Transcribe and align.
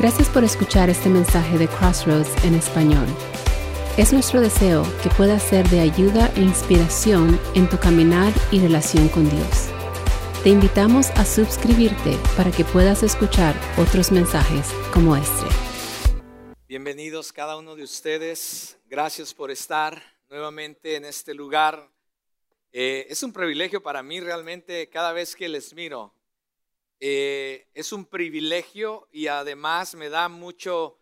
Gracias 0.00 0.30
por 0.30 0.44
escuchar 0.44 0.88
este 0.88 1.10
mensaje 1.10 1.58
de 1.58 1.68
Crossroads 1.68 2.42
en 2.46 2.54
español. 2.54 3.06
Es 3.98 4.14
nuestro 4.14 4.40
deseo 4.40 4.82
que 5.02 5.10
pueda 5.10 5.38
ser 5.38 5.68
de 5.68 5.80
ayuda 5.80 6.32
e 6.36 6.40
inspiración 6.40 7.38
en 7.54 7.68
tu 7.68 7.78
caminar 7.78 8.32
y 8.50 8.60
relación 8.60 9.10
con 9.10 9.28
Dios. 9.28 9.68
Te 10.42 10.48
invitamos 10.48 11.10
a 11.10 11.26
suscribirte 11.26 12.16
para 12.34 12.50
que 12.50 12.64
puedas 12.64 13.02
escuchar 13.02 13.54
otros 13.76 14.10
mensajes 14.10 14.72
como 14.90 15.16
este. 15.16 15.44
Bienvenidos 16.66 17.30
cada 17.30 17.58
uno 17.58 17.76
de 17.76 17.82
ustedes. 17.82 18.78
Gracias 18.86 19.34
por 19.34 19.50
estar 19.50 20.02
nuevamente 20.30 20.96
en 20.96 21.04
este 21.04 21.34
lugar. 21.34 21.90
Eh, 22.72 23.06
es 23.10 23.22
un 23.22 23.34
privilegio 23.34 23.82
para 23.82 24.02
mí 24.02 24.18
realmente 24.18 24.88
cada 24.88 25.12
vez 25.12 25.36
que 25.36 25.46
les 25.46 25.74
miro. 25.74 26.14
Eh, 27.02 27.66
es 27.72 27.92
un 27.92 28.04
privilegio 28.04 29.08
y 29.10 29.26
además 29.26 29.94
me 29.94 30.10
da 30.10 30.28
mucho, 30.28 30.98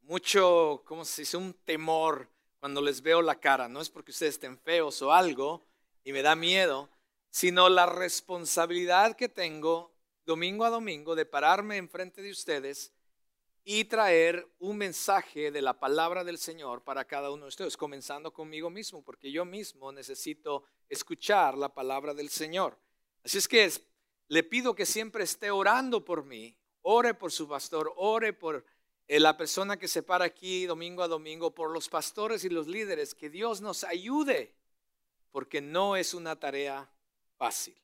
mucho, 0.00 0.82
¿cómo 0.86 1.04
se 1.04 1.22
dice? 1.22 1.36
Un 1.36 1.52
temor 1.52 2.30
cuando 2.58 2.80
les 2.80 3.02
veo 3.02 3.20
la 3.20 3.38
cara. 3.38 3.68
No 3.68 3.82
es 3.82 3.90
porque 3.90 4.10
ustedes 4.10 4.36
estén 4.36 4.58
feos 4.58 5.02
o 5.02 5.12
algo 5.12 5.66
y 6.02 6.12
me 6.12 6.22
da 6.22 6.34
miedo, 6.34 6.88
sino 7.28 7.68
la 7.68 7.84
responsabilidad 7.84 9.16
que 9.16 9.28
tengo 9.28 9.94
domingo 10.24 10.64
a 10.64 10.70
domingo 10.70 11.14
de 11.14 11.26
pararme 11.26 11.76
enfrente 11.76 12.22
de 12.22 12.30
ustedes 12.30 12.94
y 13.64 13.84
traer 13.84 14.46
un 14.58 14.78
mensaje 14.78 15.50
de 15.50 15.60
la 15.60 15.78
palabra 15.78 16.24
del 16.24 16.38
Señor 16.38 16.82
para 16.84 17.04
cada 17.04 17.30
uno 17.30 17.44
de 17.44 17.48
ustedes, 17.48 17.76
comenzando 17.76 18.32
conmigo 18.32 18.70
mismo, 18.70 19.02
porque 19.02 19.30
yo 19.30 19.44
mismo 19.44 19.92
necesito 19.92 20.64
escuchar 20.88 21.56
la 21.58 21.68
palabra 21.70 22.14
del 22.14 22.30
Señor. 22.30 22.78
Así 23.22 23.38
es 23.38 23.48
que 23.48 23.64
le 24.28 24.42
pido 24.42 24.74
que 24.74 24.86
siempre 24.86 25.24
esté 25.24 25.50
orando 25.50 26.04
por 26.04 26.24
mí, 26.24 26.56
ore 26.82 27.14
por 27.14 27.32
su 27.32 27.48
pastor, 27.48 27.92
ore 27.96 28.32
por 28.32 28.64
eh, 29.06 29.20
la 29.20 29.36
persona 29.36 29.78
que 29.78 29.88
se 29.88 30.02
para 30.02 30.24
aquí 30.24 30.66
domingo 30.66 31.02
a 31.02 31.08
domingo, 31.08 31.54
por 31.54 31.70
los 31.70 31.88
pastores 31.88 32.44
y 32.44 32.48
los 32.48 32.66
líderes, 32.66 33.14
que 33.14 33.28
Dios 33.28 33.60
nos 33.60 33.84
ayude, 33.84 34.54
porque 35.30 35.60
no 35.60 35.96
es 35.96 36.14
una 36.14 36.38
tarea 36.38 36.90
fácil. 37.36 37.76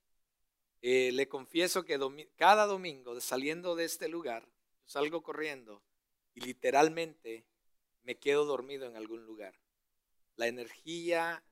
Eh, 0.83 1.13
le 1.13 1.29
confieso 1.29 1.85
que 1.85 1.99
cada 2.37 2.67
domingo 2.67 3.21
saliendo 3.21 3.77
de 3.77 3.85
este 3.85 4.09
lugar, 4.09 4.49
salgo 4.87 5.23
corriendo 5.23 5.83
y 6.35 6.41
literalmente 6.41 7.45
me 8.03 8.19
quedo 8.19 8.47
dormido 8.47 8.87
en 8.87 8.97
algún 8.97 9.27
lugar. 9.27 9.55
La 10.37 10.47
energía, 10.47 11.45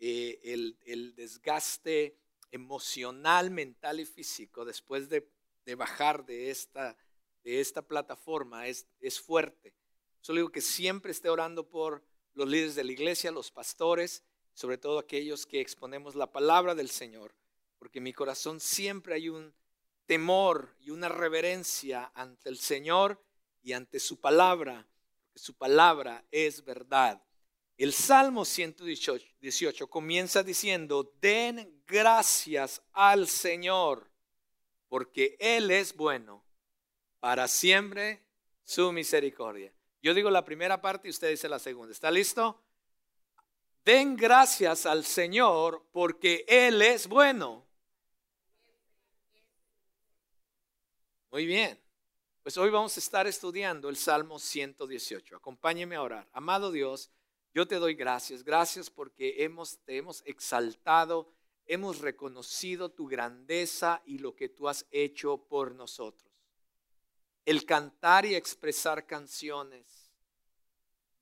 eh, 0.00 0.40
el 0.84 1.14
desgaste, 1.14 2.16
emocional, 2.50 3.50
mental 3.50 4.00
y 4.00 4.06
físico 4.06 4.64
después 4.64 5.08
de, 5.08 5.28
bajar 5.76 6.24
de 6.24 6.50
esta, 6.50 6.96
de 7.42 7.60
esta 7.60 7.82
plataforma 7.82 8.66
es, 8.66 8.86
es 9.00 9.20
fuerte. 9.20 9.74
Solo 10.20 10.38
digo 10.38 10.52
que 10.52 10.60
siempre 10.60 11.12
esté 11.12 11.28
orando 11.28 11.68
por 11.68 12.04
los 12.34 12.48
líderes 12.48 12.74
de 12.74 12.84
la 12.84 12.92
iglesia, 12.92 13.30
los 13.30 13.50
pastores, 13.50 14.22
sobre 14.54 14.78
todo 14.78 14.98
aquellos 14.98 15.46
que 15.46 15.60
exponemos 15.60 16.14
la 16.14 16.30
palabra 16.30 16.74
del 16.74 16.90
Señor, 16.90 17.34
porque 17.78 17.98
en 17.98 18.04
mi 18.04 18.12
corazón 18.12 18.60
siempre 18.60 19.14
hay 19.14 19.28
un 19.28 19.54
temor 20.06 20.74
y 20.80 20.90
una 20.90 21.08
reverencia 21.08 22.10
ante 22.14 22.48
el 22.48 22.58
Señor 22.58 23.22
y 23.62 23.72
ante 23.72 23.98
su 23.98 24.20
palabra, 24.20 24.86
porque 25.24 25.40
su 25.40 25.54
palabra 25.54 26.24
es 26.30 26.64
verdad. 26.64 27.22
El 27.76 27.92
Salmo 27.92 28.44
118 28.44 29.86
comienza 29.88 30.42
diciendo, 30.42 31.12
den 31.20 31.82
gracias 31.86 32.82
al 32.92 33.28
Señor, 33.28 34.10
porque 34.88 35.36
Él 35.38 35.70
es 35.70 35.94
bueno, 35.94 36.42
para 37.20 37.48
siempre 37.48 38.24
su 38.64 38.92
misericordia. 38.92 39.72
Yo 40.02 40.14
digo 40.14 40.30
la 40.30 40.44
primera 40.44 40.80
parte 40.80 41.08
y 41.08 41.10
usted 41.10 41.30
dice 41.30 41.48
la 41.48 41.58
segunda. 41.58 41.92
¿Está 41.92 42.10
listo? 42.10 42.62
Den 43.84 44.16
gracias 44.16 44.86
al 44.86 45.04
Señor 45.04 45.86
porque 45.92 46.44
Él 46.48 46.80
es 46.80 47.06
bueno. 47.06 47.66
Muy 51.30 51.44
bien. 51.44 51.78
Pues 52.42 52.56
hoy 52.56 52.70
vamos 52.70 52.96
a 52.96 53.00
estar 53.00 53.26
estudiando 53.26 53.88
el 53.88 53.96
Salmo 53.96 54.38
118. 54.38 55.36
Acompáñeme 55.36 55.96
a 55.96 56.02
orar. 56.02 56.28
Amado 56.32 56.70
Dios, 56.70 57.10
yo 57.56 57.66
te 57.66 57.76
doy 57.76 57.94
gracias, 57.94 58.44
gracias 58.44 58.90
porque 58.90 59.42
hemos, 59.42 59.78
te 59.78 59.96
hemos 59.96 60.22
exaltado, 60.26 61.32
hemos 61.64 62.00
reconocido 62.00 62.90
tu 62.90 63.06
grandeza 63.06 64.02
y 64.04 64.18
lo 64.18 64.36
que 64.36 64.50
tú 64.50 64.68
has 64.68 64.84
hecho 64.90 65.38
por 65.38 65.74
nosotros. 65.74 66.30
El 67.46 67.64
cantar 67.64 68.26
y 68.26 68.34
expresar 68.34 69.06
canciones 69.06 70.12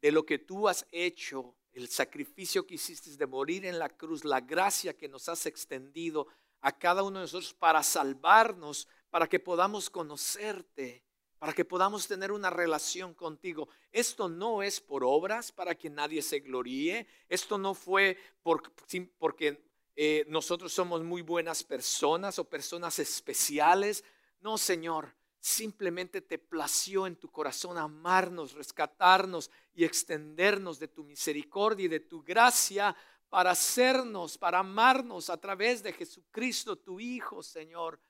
de 0.02 0.10
lo 0.10 0.26
que 0.26 0.40
tú 0.40 0.66
has 0.66 0.88
hecho, 0.90 1.54
el 1.72 1.86
sacrificio 1.86 2.66
que 2.66 2.74
hiciste 2.74 3.16
de 3.16 3.26
morir 3.28 3.64
en 3.64 3.78
la 3.78 3.88
cruz, 3.88 4.24
la 4.24 4.40
gracia 4.40 4.96
que 4.96 5.08
nos 5.08 5.28
has 5.28 5.46
extendido 5.46 6.26
a 6.62 6.76
cada 6.76 7.04
uno 7.04 7.20
de 7.20 7.26
nosotros 7.26 7.54
para 7.54 7.80
salvarnos, 7.84 8.88
para 9.08 9.28
que 9.28 9.38
podamos 9.38 9.88
conocerte 9.88 11.03
para 11.44 11.52
que 11.52 11.66
podamos 11.66 12.08
tener 12.08 12.32
una 12.32 12.48
relación 12.48 13.12
contigo. 13.12 13.68
Esto 13.92 14.30
no 14.30 14.62
es 14.62 14.80
por 14.80 15.04
obras 15.04 15.52
para 15.52 15.74
que 15.74 15.90
nadie 15.90 16.22
se 16.22 16.40
gloríe. 16.40 17.06
Esto 17.28 17.58
no 17.58 17.74
fue 17.74 18.16
porque 18.42 19.62
eh, 19.94 20.24
nosotros 20.26 20.72
somos 20.72 21.02
muy 21.02 21.20
buenas 21.20 21.62
personas 21.62 22.38
o 22.38 22.48
personas 22.48 22.98
especiales. 22.98 24.04
No, 24.40 24.56
Señor, 24.56 25.14
simplemente 25.38 26.22
te 26.22 26.38
plació 26.38 27.06
en 27.06 27.16
tu 27.16 27.30
corazón 27.30 27.76
amarnos, 27.76 28.54
rescatarnos 28.54 29.50
y 29.74 29.84
extendernos 29.84 30.78
de 30.78 30.88
tu 30.88 31.04
misericordia 31.04 31.84
y 31.84 31.88
de 31.88 32.00
tu 32.00 32.22
gracia 32.22 32.96
para 33.28 33.50
hacernos, 33.50 34.38
para 34.38 34.60
amarnos 34.60 35.28
a 35.28 35.36
través 35.36 35.82
de 35.82 35.92
Jesucristo, 35.92 36.76
tu 36.76 37.00
Hijo, 37.00 37.42
Señor. 37.42 38.00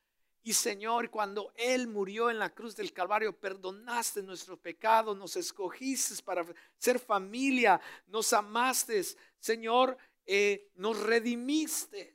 Y 0.47 0.53
Señor, 0.53 1.09
cuando 1.09 1.55
Él 1.57 1.89
murió 1.89 2.29
en 2.31 2.39
la 2.39 2.51
cruz 2.51 2.77
del 2.77 2.93
Calvario, 2.93 3.35
perdonaste 3.35 4.23
nuestro 4.23 4.59
pecado, 4.59 5.15
nos 5.15 5.37
escogiste 5.37 6.23
para 6.23 6.45
ser 6.77 6.99
familia, 6.99 7.81
nos 8.09 8.31
amaste, 8.35 9.03
Señor, 9.41 9.97
eh, 10.27 10.71
nos 10.75 11.01
redimiste. 11.01 12.15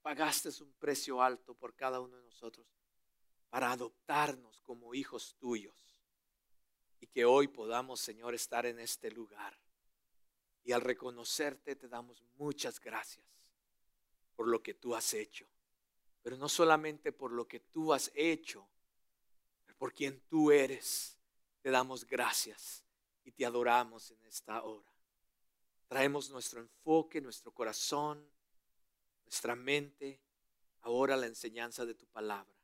Pagaste 0.00 0.48
un 0.62 0.72
precio 0.78 1.20
alto 1.20 1.52
por 1.54 1.74
cada 1.74 2.00
uno 2.00 2.16
de 2.16 2.22
nosotros 2.22 2.66
para 3.50 3.70
adoptarnos 3.70 4.62
como 4.62 4.94
hijos 4.94 5.36
tuyos. 5.38 5.76
Y 7.00 7.06
que 7.06 7.26
hoy 7.26 7.48
podamos, 7.48 8.00
Señor, 8.00 8.34
estar 8.34 8.64
en 8.64 8.78
este 8.80 9.10
lugar. 9.10 9.58
Y 10.64 10.72
al 10.72 10.80
reconocerte 10.80 11.76
te 11.76 11.86
damos 11.86 12.22
muchas 12.38 12.80
gracias 12.80 13.26
por 14.34 14.48
lo 14.48 14.62
que 14.62 14.72
tú 14.72 14.94
has 14.94 15.12
hecho 15.12 15.46
pero 16.24 16.38
no 16.38 16.48
solamente 16.48 17.12
por 17.12 17.32
lo 17.32 17.46
que 17.46 17.60
tú 17.60 17.92
has 17.92 18.10
hecho, 18.14 18.66
por 19.76 19.92
quien 19.92 20.22
tú 20.26 20.50
eres. 20.50 21.18
Te 21.60 21.70
damos 21.70 22.06
gracias 22.06 22.82
y 23.24 23.30
te 23.30 23.44
adoramos 23.44 24.10
en 24.10 24.24
esta 24.24 24.62
hora. 24.62 24.90
Traemos 25.86 26.30
nuestro 26.30 26.60
enfoque, 26.60 27.20
nuestro 27.20 27.52
corazón, 27.52 28.26
nuestra 29.26 29.54
mente, 29.54 30.18
ahora 30.80 31.14
la 31.14 31.26
enseñanza 31.26 31.84
de 31.84 31.94
tu 31.94 32.06
palabra. 32.06 32.56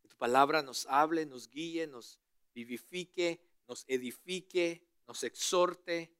Que 0.00 0.08
tu 0.08 0.16
palabra 0.16 0.60
nos 0.60 0.84
hable, 0.86 1.24
nos 1.24 1.48
guíe, 1.48 1.86
nos 1.86 2.18
vivifique, 2.52 3.40
nos 3.68 3.84
edifique, 3.86 4.84
nos 5.06 5.22
exhorte, 5.22 6.12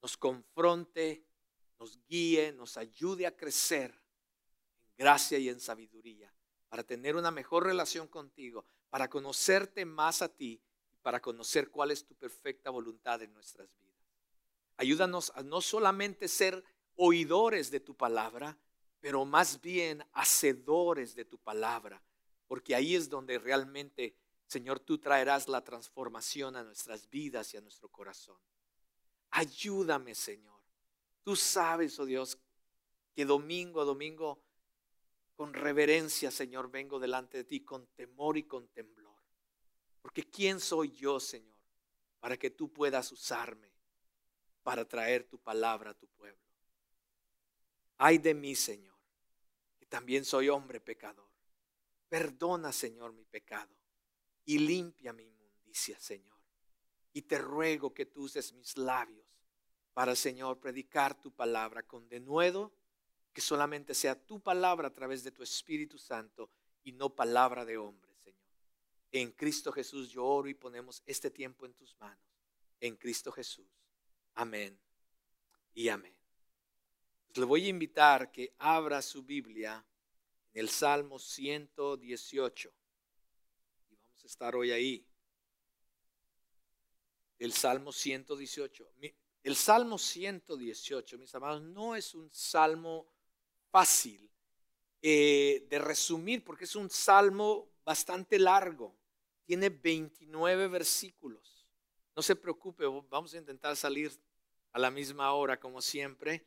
nos 0.00 0.16
confronte, 0.16 1.22
nos 1.78 2.02
guíe, 2.06 2.50
nos 2.52 2.78
ayude 2.78 3.26
a 3.26 3.36
crecer 3.36 4.03
gracia 4.96 5.38
y 5.38 5.48
en 5.48 5.60
sabiduría, 5.60 6.32
para 6.68 6.82
tener 6.82 7.16
una 7.16 7.30
mejor 7.30 7.64
relación 7.64 8.08
contigo, 8.08 8.64
para 8.90 9.08
conocerte 9.08 9.84
más 9.84 10.22
a 10.22 10.28
ti 10.28 10.60
para 11.04 11.20
conocer 11.20 11.70
cuál 11.70 11.90
es 11.90 12.06
tu 12.06 12.14
perfecta 12.14 12.70
voluntad 12.70 13.20
en 13.20 13.34
nuestras 13.34 13.68
vidas. 13.78 14.08
Ayúdanos 14.78 15.30
a 15.34 15.42
no 15.42 15.60
solamente 15.60 16.28
ser 16.28 16.64
oidores 16.96 17.70
de 17.70 17.78
tu 17.78 17.94
palabra, 17.94 18.58
pero 19.00 19.26
más 19.26 19.60
bien 19.60 20.02
hacedores 20.14 21.14
de 21.14 21.26
tu 21.26 21.38
palabra, 21.38 22.02
porque 22.46 22.74
ahí 22.74 22.96
es 22.96 23.10
donde 23.10 23.38
realmente, 23.38 24.16
Señor, 24.46 24.80
tú 24.80 24.96
traerás 24.96 25.46
la 25.46 25.62
transformación 25.62 26.56
a 26.56 26.64
nuestras 26.64 27.10
vidas 27.10 27.52
y 27.52 27.58
a 27.58 27.60
nuestro 27.60 27.90
corazón. 27.90 28.38
Ayúdame, 29.30 30.14
Señor. 30.14 30.58
Tú 31.22 31.36
sabes, 31.36 31.98
oh 32.00 32.06
Dios, 32.06 32.38
que 33.14 33.26
domingo 33.26 33.82
a 33.82 33.84
domingo 33.84 34.42
con 35.34 35.52
reverencia, 35.52 36.30
Señor, 36.30 36.70
vengo 36.70 36.98
delante 36.98 37.38
de 37.38 37.44
ti 37.44 37.60
con 37.60 37.86
temor 37.88 38.36
y 38.36 38.44
con 38.44 38.68
temblor. 38.68 39.14
Porque 40.00 40.24
¿quién 40.24 40.60
soy 40.60 40.92
yo, 40.92 41.18
Señor, 41.18 41.58
para 42.20 42.36
que 42.36 42.50
tú 42.50 42.72
puedas 42.72 43.10
usarme 43.10 43.72
para 44.62 44.86
traer 44.86 45.24
tu 45.24 45.38
palabra 45.38 45.90
a 45.90 45.94
tu 45.94 46.06
pueblo? 46.08 46.40
Ay 47.98 48.18
de 48.18 48.34
mí, 48.34 48.54
Señor, 48.54 48.98
que 49.78 49.86
también 49.86 50.24
soy 50.24 50.48
hombre 50.48 50.80
pecador. 50.80 51.28
Perdona, 52.08 52.72
Señor, 52.72 53.12
mi 53.12 53.24
pecado. 53.24 53.74
y 54.46 54.58
limpia 54.58 55.14
mi 55.14 55.22
inmundicia, 55.22 55.98
Señor. 55.98 56.38
Y 57.14 57.22
te 57.22 57.38
ruego 57.38 57.94
que 57.94 58.04
tú 58.04 58.24
uses 58.24 58.52
mis 58.52 58.76
labios 58.76 59.26
para, 59.94 60.14
Señor, 60.14 60.60
predicar 60.60 61.18
tu 61.18 61.32
palabra 61.32 61.82
con 61.82 62.08
denuedo, 62.10 62.74
que 63.34 63.40
solamente 63.40 63.94
sea 63.94 64.14
tu 64.14 64.40
palabra 64.40 64.88
a 64.88 64.92
través 64.92 65.24
de 65.24 65.32
tu 65.32 65.42
Espíritu 65.42 65.98
Santo 65.98 66.50
y 66.84 66.92
no 66.92 67.14
palabra 67.14 67.64
de 67.64 67.76
hombre, 67.76 68.14
Señor. 68.14 68.40
En 69.10 69.32
Cristo 69.32 69.72
Jesús 69.72 70.08
yo 70.08 70.24
oro 70.24 70.48
y 70.48 70.54
ponemos 70.54 71.02
este 71.04 71.30
tiempo 71.30 71.66
en 71.66 71.74
tus 71.74 71.98
manos. 71.98 72.24
En 72.80 72.96
Cristo 72.96 73.32
Jesús. 73.32 73.66
Amén 74.34 74.78
y 75.74 75.88
amén. 75.88 76.14
le 77.34 77.44
voy 77.44 77.66
a 77.66 77.68
invitar 77.68 78.30
que 78.30 78.54
abra 78.58 79.02
su 79.02 79.24
Biblia 79.24 79.84
en 80.52 80.60
el 80.60 80.68
Salmo 80.68 81.18
118. 81.18 82.72
Y 83.90 83.96
vamos 83.96 84.22
a 84.22 84.26
estar 84.28 84.54
hoy 84.54 84.70
ahí. 84.70 85.04
El 87.40 87.52
Salmo 87.52 87.90
118. 87.90 88.92
El 89.42 89.56
Salmo 89.56 89.98
118, 89.98 91.18
mis 91.18 91.34
amados, 91.34 91.60
no 91.60 91.96
es 91.96 92.14
un 92.14 92.30
salmo 92.32 93.13
fácil 93.74 94.30
eh, 95.02 95.66
de 95.68 95.80
resumir 95.80 96.44
porque 96.44 96.62
es 96.62 96.76
un 96.76 96.88
salmo 96.88 97.72
bastante 97.84 98.38
largo. 98.38 98.96
Tiene 99.44 99.68
29 99.68 100.68
versículos. 100.68 101.66
No 102.14 102.22
se 102.22 102.36
preocupe, 102.36 102.84
vamos 103.10 103.34
a 103.34 103.38
intentar 103.38 103.74
salir 103.74 104.12
a 104.70 104.78
la 104.78 104.92
misma 104.92 105.32
hora 105.32 105.58
como 105.58 105.82
siempre. 105.82 106.46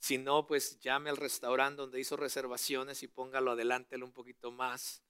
Si 0.00 0.18
no, 0.18 0.48
pues 0.48 0.80
llame 0.80 1.10
al 1.10 1.16
restaurante 1.16 1.80
donde 1.80 2.00
hizo 2.00 2.16
reservaciones 2.16 3.04
y 3.04 3.06
póngalo 3.06 3.52
adelante 3.52 3.94
un 3.94 4.12
poquito 4.12 4.50
más. 4.50 5.00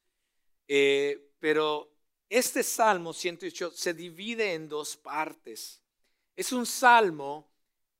Eh, 0.66 1.32
pero 1.38 1.90
este 2.28 2.62
Salmo 2.62 3.14
108 3.14 3.70
se 3.70 3.94
divide 3.94 4.52
en 4.52 4.68
dos 4.68 4.98
partes. 4.98 5.82
Es 6.36 6.52
un 6.52 6.66
salmo 6.66 7.50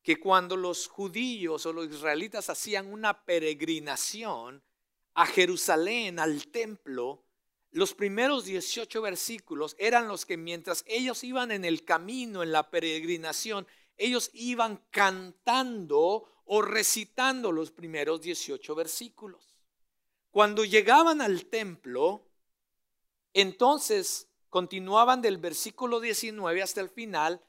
que 0.03 0.19
cuando 0.19 0.57
los 0.57 0.87
judíos 0.89 1.67
o 1.67 1.73
los 1.73 1.91
israelitas 1.91 2.51
hacían 2.51 2.93
una 2.93 3.25
peregrinación 3.25 4.63
a 5.15 5.27
Jerusalén, 5.27 6.19
al 6.19 6.47
templo, 6.49 7.25
los 7.71 7.95
primeros 7.95 8.45
18 8.45 9.03
versículos 9.03 9.77
eran 9.79 10.09
los 10.09 10.25
que 10.25 10.37
mientras 10.37 10.85
ellos 10.87 11.23
iban 11.25 11.51
en 11.51 11.65
el 11.65 11.85
camino, 11.85 12.43
en 12.43 12.53
la 12.53 12.71
peregrinación, 12.71 13.67
ellos 13.97 14.31
iban 14.33 14.83
cantando 14.91 16.43
o 16.45 16.63
recitando 16.63 17.53
los 17.53 17.71
primeros 17.71 18.23
18 18.23 18.75
versículos. 18.75 19.55
Cuando 20.31 20.65
llegaban 20.65 21.21
al 21.21 21.47
templo, 21.47 22.27
entonces 23.35 24.29
continuaban 24.49 25.21
del 25.21 25.37
versículo 25.37 26.01
19 26.01 26.63
hasta 26.63 26.81
el 26.81 26.89
final, 26.89 27.43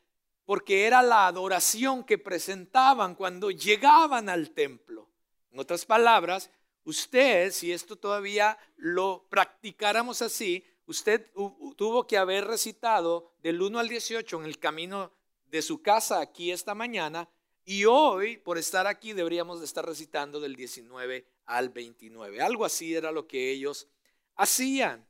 porque 0.49 0.87
era 0.87 1.03
la 1.03 1.27
adoración 1.27 2.03
que 2.03 2.17
presentaban 2.17 3.13
cuando 3.13 3.51
llegaban 3.51 4.29
al 4.29 4.49
templo. 4.49 5.07
En 5.51 5.59
otras 5.59 5.85
palabras, 5.85 6.49
usted, 6.85 7.51
si 7.51 7.71
esto 7.71 7.97
todavía 7.97 8.57
lo 8.75 9.27
practicáramos 9.29 10.23
así, 10.23 10.65
usted 10.87 11.29
tuvo 11.75 12.07
que 12.07 12.17
haber 12.17 12.45
recitado 12.45 13.31
del 13.43 13.61
1 13.61 13.77
al 13.77 13.89
18 13.89 14.39
en 14.39 14.45
el 14.45 14.57
camino 14.57 15.11
de 15.45 15.61
su 15.61 15.83
casa 15.83 16.19
aquí 16.19 16.49
esta 16.49 16.73
mañana 16.73 17.29
y 17.63 17.85
hoy, 17.85 18.37
por 18.37 18.57
estar 18.57 18.87
aquí, 18.87 19.13
deberíamos 19.13 19.59
de 19.59 19.65
estar 19.65 19.85
recitando 19.85 20.39
del 20.39 20.55
19 20.55 21.27
al 21.45 21.69
29. 21.69 22.41
Algo 22.41 22.65
así 22.65 22.95
era 22.95 23.11
lo 23.11 23.27
que 23.27 23.51
ellos 23.51 23.87
hacían. 24.35 25.05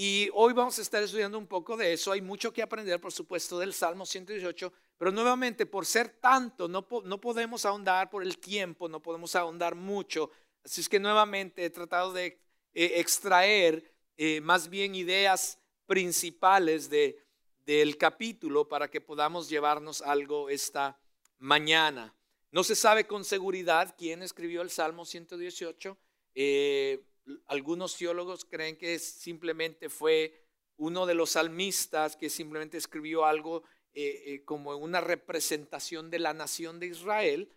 Y 0.00 0.30
hoy 0.32 0.52
vamos 0.52 0.78
a 0.78 0.82
estar 0.82 1.02
estudiando 1.02 1.36
un 1.36 1.48
poco 1.48 1.76
de 1.76 1.92
eso. 1.92 2.12
Hay 2.12 2.20
mucho 2.20 2.52
que 2.52 2.62
aprender, 2.62 3.00
por 3.00 3.10
supuesto, 3.10 3.58
del 3.58 3.74
Salmo 3.74 4.06
118, 4.06 4.72
pero 4.96 5.10
nuevamente, 5.10 5.66
por 5.66 5.84
ser 5.84 6.08
tanto, 6.20 6.68
no, 6.68 6.86
no 7.02 7.20
podemos 7.20 7.64
ahondar 7.64 8.08
por 8.08 8.22
el 8.22 8.38
tiempo, 8.38 8.88
no 8.88 9.02
podemos 9.02 9.34
ahondar 9.34 9.74
mucho. 9.74 10.30
Así 10.64 10.82
es 10.82 10.88
que 10.88 11.00
nuevamente 11.00 11.64
he 11.64 11.70
tratado 11.70 12.12
de 12.12 12.26
eh, 12.74 12.92
extraer 13.00 13.92
eh, 14.16 14.40
más 14.40 14.68
bien 14.68 14.94
ideas 14.94 15.58
principales 15.84 16.88
de, 16.88 17.18
del 17.66 17.96
capítulo 17.96 18.68
para 18.68 18.88
que 18.88 19.00
podamos 19.00 19.48
llevarnos 19.48 20.00
algo 20.02 20.48
esta 20.48 20.96
mañana. 21.38 22.14
No 22.52 22.62
se 22.62 22.76
sabe 22.76 23.08
con 23.08 23.24
seguridad 23.24 23.96
quién 23.98 24.22
escribió 24.22 24.62
el 24.62 24.70
Salmo 24.70 25.04
118. 25.04 25.98
Eh, 26.36 27.02
algunos 27.46 27.96
teólogos 27.96 28.44
creen 28.44 28.76
que 28.76 28.98
simplemente 28.98 29.88
fue 29.88 30.44
uno 30.76 31.06
de 31.06 31.14
los 31.14 31.30
salmistas 31.30 32.16
que 32.16 32.30
simplemente 32.30 32.76
escribió 32.76 33.24
algo 33.24 33.62
eh, 33.94 34.22
eh, 34.26 34.44
como 34.44 34.76
una 34.76 35.00
representación 35.00 36.10
de 36.10 36.18
la 36.18 36.34
nación 36.34 36.78
de 36.78 36.86
Israel. 36.86 37.52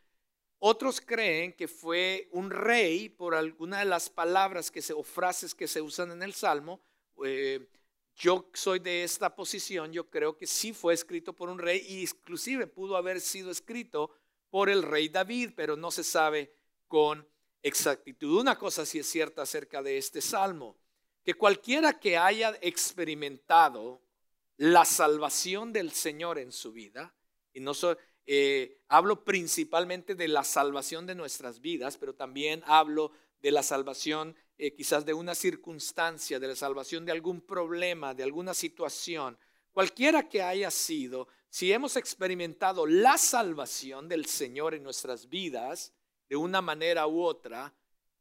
Otros 0.59 1.01
creen 1.01 1.53
que 1.53 1.68
fue 1.68 2.29
un 2.31 2.51
rey 2.51 3.09
por 3.09 3.35
alguna 3.35 3.79
de 3.79 3.85
las 3.85 4.09
palabras 4.09 4.71
que 4.71 4.81
se, 4.81 4.94
o 4.94 5.03
frases 5.03 5.56
que 5.56 5.68
se 5.68 5.81
usan 5.81 6.12
en 6.12 6.24
el 6.24 6.33
Salmo. 6.33 6.81
Yo 8.15 8.50
soy 8.53 8.79
de 8.79 9.03
esta 9.03 9.35
posición, 9.35 9.91
yo 9.91 10.09
creo 10.09 10.38
que 10.38 10.45
sí 10.45 10.74
fue 10.74 10.94
escrito 10.94 11.33
por 11.33 11.50
un 11.50 11.57
rey 11.57 11.83
y 11.88 12.01
inclusive 12.01 12.67
pudo 12.67 12.95
haber 12.95 13.19
sido 13.19 13.50
escrito 13.50 14.12
por 14.50 14.69
el 14.69 14.83
rey 14.83 15.09
David, 15.09 15.53
pero 15.56 15.75
no 15.75 15.91
se 15.91 16.03
sabe 16.03 16.53
con 16.88 17.27
exactitud. 17.61 18.39
Una 18.39 18.57
cosa 18.57 18.85
sí 18.85 18.99
es 18.99 19.07
cierta 19.07 19.43
acerca 19.43 19.81
de 19.81 19.97
este 19.97 20.21
salmo, 20.21 20.77
que 21.23 21.33
cualquiera 21.33 21.99
que 21.99 22.17
haya 22.17 22.57
experimentado 22.61 24.01
la 24.57 24.85
salvación 24.85 25.73
del 25.73 25.91
Señor 25.91 26.37
en 26.37 26.51
su 26.51 26.71
vida, 26.71 27.13
y 27.53 27.59
no 27.59 27.73
eh, 28.25 28.81
hablo 28.87 29.23
principalmente 29.23 30.15
de 30.15 30.27
la 30.27 30.43
salvación 30.43 31.05
de 31.05 31.15
nuestras 31.15 31.59
vidas, 31.59 31.97
pero 31.97 32.13
también 32.13 32.63
hablo 32.65 33.11
de 33.41 33.51
la 33.51 33.63
salvación 33.63 34.35
eh, 34.57 34.73
quizás 34.75 35.05
de 35.05 35.13
una 35.13 35.33
circunstancia, 35.33 36.39
de 36.39 36.47
la 36.47 36.55
salvación 36.55 37.05
de 37.05 37.11
algún 37.11 37.41
problema, 37.41 38.13
de 38.13 38.23
alguna 38.23 38.53
situación, 38.53 39.37
cualquiera 39.71 40.29
que 40.29 40.43
haya 40.43 40.69
sido, 40.69 41.27
si 41.49 41.73
hemos 41.73 41.95
experimentado 41.97 42.85
la 42.85 43.17
salvación 43.17 44.07
del 44.07 44.27
Señor 44.27 44.75
en 44.75 44.83
nuestras 44.83 45.27
vidas, 45.27 45.93
de 46.31 46.37
una 46.37 46.61
manera 46.61 47.07
u 47.07 47.23
otra, 47.23 47.73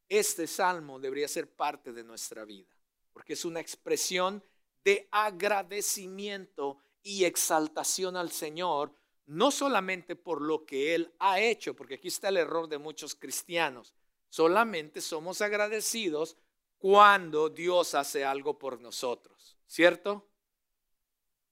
este 0.08 0.48
salmo 0.48 0.98
debería 0.98 1.28
ser 1.28 1.48
parte 1.48 1.92
de 1.92 2.02
nuestra 2.02 2.44
vida, 2.44 2.76
porque 3.12 3.34
es 3.34 3.44
una 3.44 3.60
expresión 3.60 4.42
de 4.82 5.06
agradecimiento 5.12 6.78
y 7.04 7.24
exaltación 7.24 8.16
al 8.16 8.32
Señor, 8.32 8.92
no 9.26 9.52
solamente 9.52 10.16
por 10.16 10.42
lo 10.42 10.66
que 10.66 10.96
Él 10.96 11.14
ha 11.20 11.38
hecho, 11.38 11.76
porque 11.76 11.94
aquí 11.94 12.08
está 12.08 12.30
el 12.30 12.38
error 12.38 12.68
de 12.68 12.78
muchos 12.78 13.14
cristianos. 13.14 13.94
Solamente 14.28 15.00
somos 15.00 15.40
agradecidos 15.40 16.36
cuando 16.78 17.48
Dios 17.48 17.94
hace 17.94 18.24
algo 18.24 18.58
por 18.58 18.80
nosotros, 18.80 19.56
¿cierto? 19.68 20.28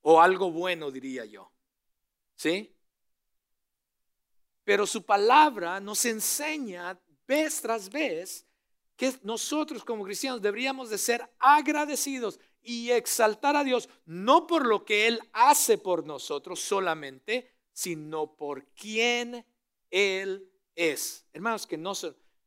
O 0.01 0.21
algo 0.21 0.51
bueno, 0.51 0.91
diría 0.91 1.25
yo. 1.25 1.53
¿Sí? 2.35 2.75
Pero 4.69 4.87
su 4.87 5.03
palabra 5.03 5.81
nos 5.81 6.05
enseña 6.05 7.01
vez 7.27 7.63
tras 7.63 7.89
vez 7.89 8.47
que 8.97 9.15
nosotros 9.23 9.83
como 9.83 10.05
cristianos 10.05 10.43
deberíamos 10.43 10.91
de 10.91 10.99
ser 10.99 11.27
agradecidos 11.39 12.39
y 12.61 12.91
exaltar 12.91 13.57
a 13.57 13.65
Dios, 13.65 13.89
no 14.05 14.47
por 14.47 14.67
lo 14.67 14.85
que 14.85 15.07
Él 15.07 15.21
hace 15.33 15.79
por 15.79 16.05
nosotros 16.05 16.61
solamente, 16.61 17.51
sino 17.73 18.37
por 18.37 18.67
quien 18.75 19.43
Él 19.91 20.47
es. 20.75 21.25
Hermanos, 21.33 21.67
que 21.67 21.79
no, 21.79 21.95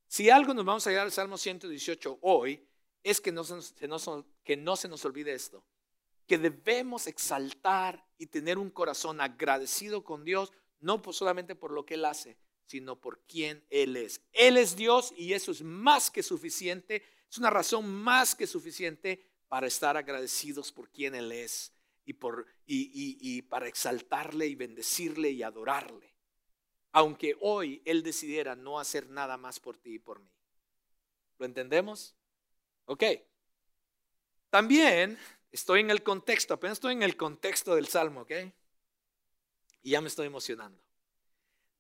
si 0.06 0.30
algo 0.30 0.54
nos 0.54 0.64
vamos 0.64 0.86
a 0.86 0.92
llegar 0.92 1.08
al 1.08 1.12
Salmo 1.12 1.40
118 1.40 2.20
hoy, 2.22 2.64
es 3.02 3.20
que 3.20 3.32
no, 3.32 3.44
se 3.44 3.56
que 4.44 4.58
no 4.58 4.76
se 4.76 4.88
nos 4.88 5.06
olvide 5.06 5.34
esto, 5.34 5.66
que 6.28 6.38
debemos 6.38 7.08
exaltar 7.08 8.06
y 8.20 8.28
tener 8.28 8.60
un 8.60 8.70
corazón 8.70 9.22
agradecido 9.22 10.04
con 10.04 10.24
Dios, 10.24 10.54
no 10.82 11.02
solamente 11.12 11.56
por 11.56 11.72
lo 11.72 11.86
que 11.86 11.94
Él 11.94 12.06
hace, 12.06 12.38
sino 12.66 13.00
por 13.00 13.22
quién 13.26 13.66
Él 13.70 13.96
es. 13.96 14.22
Él 14.34 14.58
es 14.58 14.76
Dios 14.76 15.14
y 15.18 15.34
eso 15.34 15.52
es 15.52 15.62
más 15.62 16.12
que 16.12 16.24
suficiente, 16.24 17.04
es 17.30 17.38
una 17.38 17.50
razón 17.50 17.90
más 17.90 18.36
que 18.36 18.48
suficiente 18.48 19.26
para 19.48 19.68
estar 19.68 19.98
agradecidos 19.98 20.72
por 20.72 20.90
quién 20.90 21.16
Él 21.16 21.32
es 21.32 21.74
y, 22.06 22.14
por, 22.14 22.46
y 22.66 23.42
para 23.44 23.68
exaltarle 23.68 24.48
y 24.48 24.56
bendecirle 24.56 25.32
y 25.32 25.44
adorarle 25.44 26.12
aunque 26.92 27.38
hoy 27.40 27.82
Él 27.86 28.04
decidiera 28.04 28.56
no 28.56 28.80
hacer 28.80 29.10
nada 29.10 29.38
más 29.38 29.60
por 29.60 29.78
ti 29.78 29.96
y 29.96 30.00
por 30.00 30.20
mí. 30.20 30.30
¿Lo 31.38 31.46
entendemos? 31.46 32.16
Ok. 32.86 33.04
También 34.50 35.18
estoy 35.52 35.80
en 35.80 35.90
el 35.90 36.04
contexto, 36.04 36.54
apenas 36.54 36.78
estoy 36.78 36.94
en 36.94 37.04
el 37.04 37.16
contexto 37.16 37.76
del 37.76 37.88
Salmo, 37.88 38.22
¿ok? 38.22 38.32
Y 39.82 39.92
ya 39.92 40.02
me 40.02 40.08
estoy 40.08 40.28
emocionando. 40.28 40.82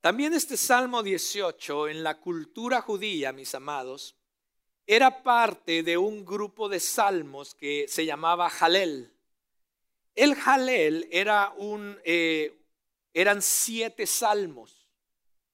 También 0.02 0.34
este 0.34 0.58
Salmo 0.58 1.04
18 1.04 1.88
en 1.88 2.04
la 2.04 2.20
cultura 2.20 2.82
judía, 2.82 3.32
mis 3.32 3.54
amados, 3.54 4.16
era 4.88 5.24
parte 5.24 5.84
de 5.84 5.98
un 5.98 6.26
grupo 6.26 6.68
de 6.68 6.80
salmos 6.80 7.54
que 7.54 7.86
se 7.88 8.06
llamaba 8.06 8.50
Jalel. 8.50 9.14
El 10.16 10.36
Jalel 10.36 11.08
era 11.12 11.54
un, 11.58 12.00
eh, 12.04 12.62
eran 13.14 13.42
siete 13.42 14.08
salmos 14.08 14.90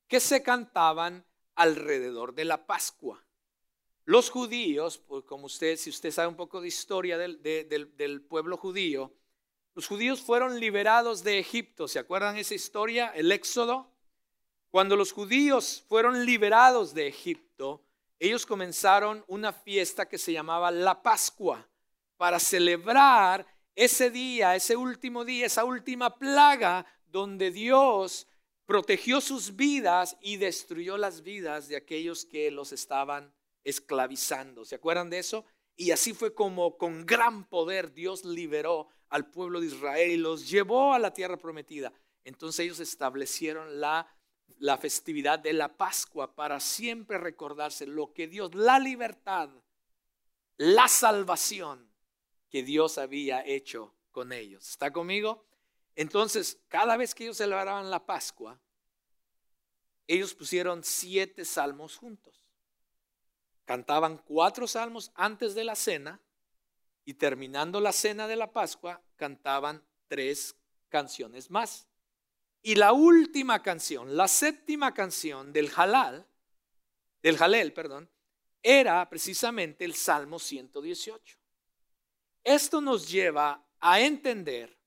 que 0.07 0.19
se 0.19 0.41
cantaban 0.41 1.25
alrededor 1.55 2.33
de 2.33 2.45
la 2.45 2.65
Pascua. 2.65 3.23
Los 4.05 4.29
judíos, 4.29 4.97
pues 4.99 5.25
como 5.25 5.47
usted, 5.47 5.75
si 5.75 5.89
usted 5.89 6.11
sabe 6.11 6.29
un 6.29 6.37
poco 6.37 6.61
de 6.61 6.69
historia 6.69 7.17
del, 7.17 7.41
del, 7.41 8.21
pueblo 8.21 8.55
judío, 8.55 9.11
los 9.77 9.85
judíos 9.85 10.21
fueron 10.21 10.59
liberados 10.59 11.23
de 11.23 11.37
Egipto. 11.37 11.87
¿Se 11.87 11.99
acuerdan 11.99 12.35
esa 12.35 12.55
historia? 12.55 13.11
El 13.13 13.31
Éxodo. 13.31 13.93
Cuando 14.71 14.95
los 14.95 15.11
judíos 15.11 15.85
fueron 15.87 16.25
liberados 16.25 16.95
de 16.95 17.05
Egipto, 17.05 17.85
ellos 18.17 18.47
comenzaron 18.47 19.23
una 19.27 19.53
fiesta 19.53 20.09
que 20.09 20.17
se 20.17 20.33
llamaba 20.33 20.71
la 20.71 21.03
Pascua 21.03 21.69
para 22.17 22.39
celebrar 22.39 23.45
ese 23.75 24.09
día, 24.09 24.55
ese 24.55 24.75
último 24.75 25.23
día, 25.23 25.45
esa 25.45 25.63
última 25.63 26.17
plaga 26.17 26.83
donde 27.05 27.51
Dios 27.51 28.25
protegió 28.65 29.21
sus 29.21 29.55
vidas 29.55 30.17
y 30.21 30.37
destruyó 30.37 30.97
las 30.97 31.21
vidas 31.21 31.67
de 31.67 31.75
aquellos 31.75 32.25
que 32.25 32.49
los 32.49 32.71
estaban 32.71 33.31
esclavizando. 33.63 34.65
¿Se 34.65 34.73
acuerdan 34.73 35.11
de 35.11 35.19
eso? 35.19 35.45
Y 35.75 35.91
así 35.91 36.15
fue 36.15 36.33
como 36.33 36.79
con 36.79 37.05
gran 37.05 37.47
poder 37.47 37.93
Dios 37.93 38.25
liberó 38.25 38.89
al 39.09 39.29
pueblo 39.29 39.59
de 39.59 39.67
Israel 39.67 40.11
y 40.11 40.17
los 40.17 40.49
llevó 40.49 40.93
a 40.93 40.99
la 40.99 41.13
tierra 41.13 41.37
prometida. 41.37 41.93
Entonces 42.23 42.65
ellos 42.65 42.79
establecieron 42.79 43.79
la, 43.79 44.07
la 44.59 44.77
festividad 44.77 45.39
de 45.39 45.53
la 45.53 45.77
Pascua 45.77 46.35
para 46.35 46.59
siempre 46.59 47.17
recordarse 47.17 47.87
lo 47.87 48.13
que 48.13 48.27
Dios, 48.27 48.53
la 48.55 48.79
libertad, 48.79 49.49
la 50.57 50.87
salvación 50.87 51.91
que 52.49 52.63
Dios 52.63 52.97
había 52.97 53.45
hecho 53.45 53.95
con 54.11 54.31
ellos. 54.33 54.69
¿Está 54.69 54.91
conmigo? 54.91 55.45
Entonces, 55.95 56.59
cada 56.67 56.97
vez 56.97 57.15
que 57.15 57.23
ellos 57.23 57.37
celebraban 57.37 57.89
la 57.89 58.05
Pascua, 58.05 58.59
ellos 60.05 60.33
pusieron 60.33 60.83
siete 60.83 61.43
salmos 61.43 61.97
juntos 61.97 62.47
cantaban 63.67 64.17
cuatro 64.17 64.65
salmos 64.65 65.11
antes 65.13 65.53
de 65.53 65.65
la 65.65 65.75
cena 65.75 66.21
y 67.07 67.13
terminando 67.13 67.79
la 67.79 67.93
cena 67.93 68.27
de 68.27 68.35
la 68.35 68.51
Pascua 68.51 69.01
cantaban 69.15 69.81
tres 70.09 70.57
canciones 70.89 71.49
más. 71.49 71.87
Y 72.61 72.75
la 72.75 72.91
última 72.91 73.63
canción, 73.63 74.17
la 74.17 74.27
séptima 74.27 74.93
canción 74.93 75.53
del 75.53 75.71
Halal, 75.73 76.27
del 77.23 77.41
Halel, 77.41 77.71
perdón, 77.71 78.09
era 78.61 79.09
precisamente 79.09 79.85
el 79.85 79.95
Salmo 79.95 80.37
118. 80.37 81.37
Esto 82.43 82.81
nos 82.81 83.09
lleva 83.09 83.65
a 83.79 84.01
entender 84.01 84.77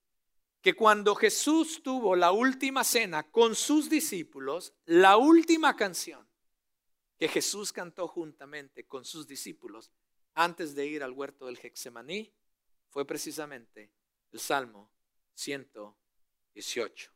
que 0.61 0.75
cuando 0.75 1.15
Jesús 1.15 1.81
tuvo 1.81 2.15
la 2.15 2.31
última 2.31 2.83
cena 2.83 3.23
con 3.23 3.55
sus 3.55 3.89
discípulos, 3.89 4.75
la 4.85 5.17
última 5.17 5.75
canción 5.75 6.27
que 7.17 7.27
Jesús 7.27 7.73
cantó 7.73 8.07
juntamente 8.07 8.85
con 8.85 9.05
sus 9.05 9.25
discípulos 9.25 9.89
antes 10.33 10.75
de 10.75 10.85
ir 10.85 11.03
al 11.03 11.11
huerto 11.11 11.45
del 11.45 11.59
Hexemaní 11.61 12.33
fue 12.89 13.05
precisamente 13.05 13.91
el 14.31 14.39
Salmo 14.39 14.89
118. 15.33 17.11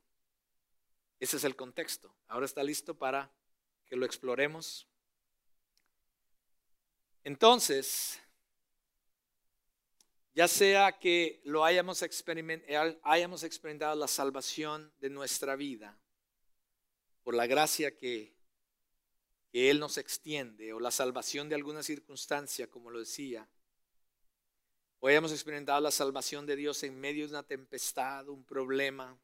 Ese 1.20 1.38
es 1.38 1.44
el 1.44 1.56
contexto. 1.56 2.16
Ahora 2.28 2.46
está 2.46 2.64
listo 2.64 2.98
para 2.98 3.32
que 3.86 3.96
lo 3.96 4.06
exploremos. 4.06 4.88
Entonces, 7.24 8.20
ya 10.34 10.48
sea 10.48 11.00
que 11.00 11.42
lo 11.46 11.64
hayamos, 11.64 12.04
hayamos 13.04 13.44
experimentado 13.44 13.96
la 13.96 14.08
salvación 14.08 14.94
de 15.00 15.10
nuestra 15.10 15.56
vida 15.56 15.98
por 17.24 17.34
la 17.34 17.48
gracia 17.48 17.96
que 17.96 18.35
que 19.56 19.70
Él 19.70 19.80
nos 19.80 19.98
extiende 19.98 20.74
o 20.74 20.82
la 20.82 20.92
salvación 20.92 21.48
de 21.48 21.56
alguna 21.56 21.82
circunstancia, 21.82 22.70
como 22.70 22.92
lo 22.92 23.00
decía. 23.00 23.48
O 25.00 25.08
hayamos 25.08 25.32
experimentado 25.32 25.80
la 25.80 25.92
salvación 25.92 26.46
de 26.46 26.58
Dios 26.58 26.84
en 26.84 27.00
medio 27.00 27.26
de 27.26 27.30
una 27.32 27.44
tempestad, 27.44 28.28
un 28.28 28.44
problema. 28.44 29.18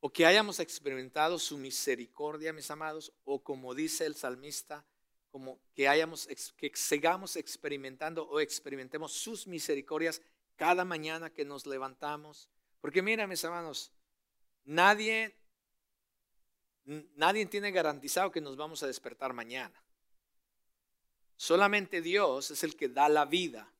O 0.00 0.10
que 0.10 0.24
hayamos 0.24 0.60
experimentado 0.60 1.38
su 1.38 1.58
misericordia, 1.58 2.54
mis 2.54 2.70
amados, 2.70 3.12
o 3.24 3.44
como 3.44 3.74
dice 3.74 4.06
el 4.06 4.14
salmista, 4.14 4.82
como 5.28 5.60
que 5.74 5.88
hayamos 5.88 6.26
que 6.56 6.72
sigamos 6.74 7.36
experimentando 7.36 8.26
o 8.26 8.40
experimentemos 8.40 9.12
sus 9.12 9.46
misericordias 9.46 10.22
cada 10.56 10.86
mañana 10.86 11.28
que 11.28 11.44
nos 11.44 11.66
levantamos. 11.66 12.48
Porque 12.80 13.02
mira, 13.02 13.26
mis 13.26 13.44
amados, 13.44 13.92
nadie 14.64 15.36
Nadie 16.86 17.46
tiene 17.46 17.72
garantizado 17.72 18.30
que 18.30 18.40
nos 18.40 18.56
vamos 18.56 18.82
a 18.82 18.86
despertar 18.86 19.32
mañana. 19.32 19.82
Solamente 21.36 22.00
Dios 22.00 22.50
es 22.50 22.62
el 22.62 22.76
que 22.76 22.88
da 22.88 23.08
la 23.08 23.24
vida. 23.24 23.72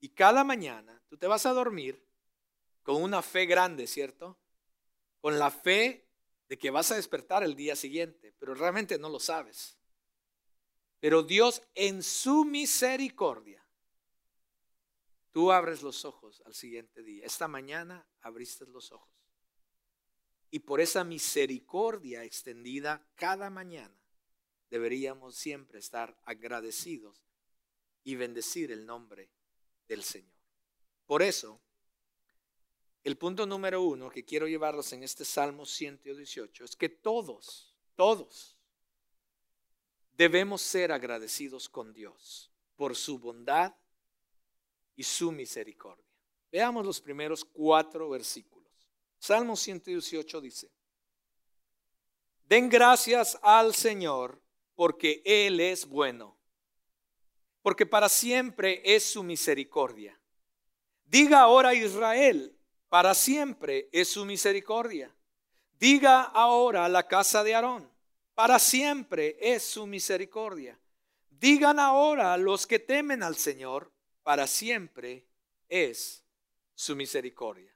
Y 0.00 0.08
cada 0.08 0.42
mañana 0.42 1.00
tú 1.08 1.16
te 1.16 1.26
vas 1.26 1.46
a 1.46 1.52
dormir 1.52 2.02
con 2.82 3.00
una 3.02 3.22
fe 3.22 3.46
grande, 3.46 3.86
¿cierto? 3.86 4.38
Con 5.20 5.38
la 5.38 5.50
fe 5.50 6.08
de 6.48 6.58
que 6.58 6.70
vas 6.70 6.90
a 6.90 6.96
despertar 6.96 7.44
el 7.44 7.54
día 7.54 7.76
siguiente, 7.76 8.34
pero 8.38 8.54
realmente 8.54 8.98
no 8.98 9.08
lo 9.08 9.20
sabes. 9.20 9.78
Pero 10.98 11.22
Dios 11.22 11.62
en 11.74 12.02
su 12.02 12.44
misericordia, 12.44 13.64
tú 15.30 15.52
abres 15.52 15.82
los 15.82 16.04
ojos 16.04 16.42
al 16.46 16.54
siguiente 16.54 17.02
día. 17.02 17.26
Esta 17.26 17.46
mañana 17.46 18.06
abriste 18.22 18.66
los 18.66 18.90
ojos. 18.90 19.21
Y 20.52 20.60
por 20.60 20.82
esa 20.82 21.02
misericordia 21.02 22.24
extendida 22.24 23.08
cada 23.14 23.48
mañana 23.48 23.98
deberíamos 24.68 25.34
siempre 25.34 25.78
estar 25.78 26.14
agradecidos 26.24 27.24
y 28.04 28.16
bendecir 28.16 28.70
el 28.70 28.84
nombre 28.84 29.30
del 29.88 30.04
Señor. 30.04 30.36
Por 31.06 31.22
eso, 31.22 31.58
el 33.02 33.16
punto 33.16 33.46
número 33.46 33.82
uno 33.82 34.10
que 34.10 34.26
quiero 34.26 34.46
llevarlos 34.46 34.92
en 34.92 35.02
este 35.02 35.24
Salmo 35.24 35.64
118 35.64 36.64
es 36.64 36.76
que 36.76 36.90
todos, 36.90 37.74
todos, 37.96 38.58
debemos 40.12 40.60
ser 40.60 40.92
agradecidos 40.92 41.66
con 41.66 41.94
Dios 41.94 42.52
por 42.76 42.94
su 42.94 43.18
bondad 43.18 43.74
y 44.96 45.02
su 45.02 45.32
misericordia. 45.32 46.04
Veamos 46.50 46.84
los 46.84 47.00
primeros 47.00 47.42
cuatro 47.42 48.10
versículos. 48.10 48.61
Salmo 49.22 49.54
118 49.54 50.40
dice, 50.40 50.68
den 52.48 52.68
gracias 52.68 53.38
al 53.40 53.72
Señor 53.72 54.42
porque 54.74 55.22
Él 55.24 55.60
es 55.60 55.86
bueno, 55.86 56.36
porque 57.62 57.86
para 57.86 58.08
siempre 58.08 58.82
es 58.84 59.04
su 59.04 59.22
misericordia. 59.22 60.20
Diga 61.04 61.42
ahora 61.42 61.72
Israel, 61.72 62.58
para 62.88 63.14
siempre 63.14 63.88
es 63.92 64.08
su 64.08 64.24
misericordia. 64.24 65.14
Diga 65.78 66.22
ahora 66.22 66.88
la 66.88 67.06
casa 67.06 67.44
de 67.44 67.54
Aarón, 67.54 67.88
para 68.34 68.58
siempre 68.58 69.36
es 69.40 69.62
su 69.62 69.86
misericordia. 69.86 70.76
Digan 71.30 71.78
ahora 71.78 72.36
los 72.36 72.66
que 72.66 72.80
temen 72.80 73.22
al 73.22 73.36
Señor, 73.36 73.92
para 74.24 74.48
siempre 74.48 75.28
es 75.68 76.24
su 76.74 76.96
misericordia. 76.96 77.71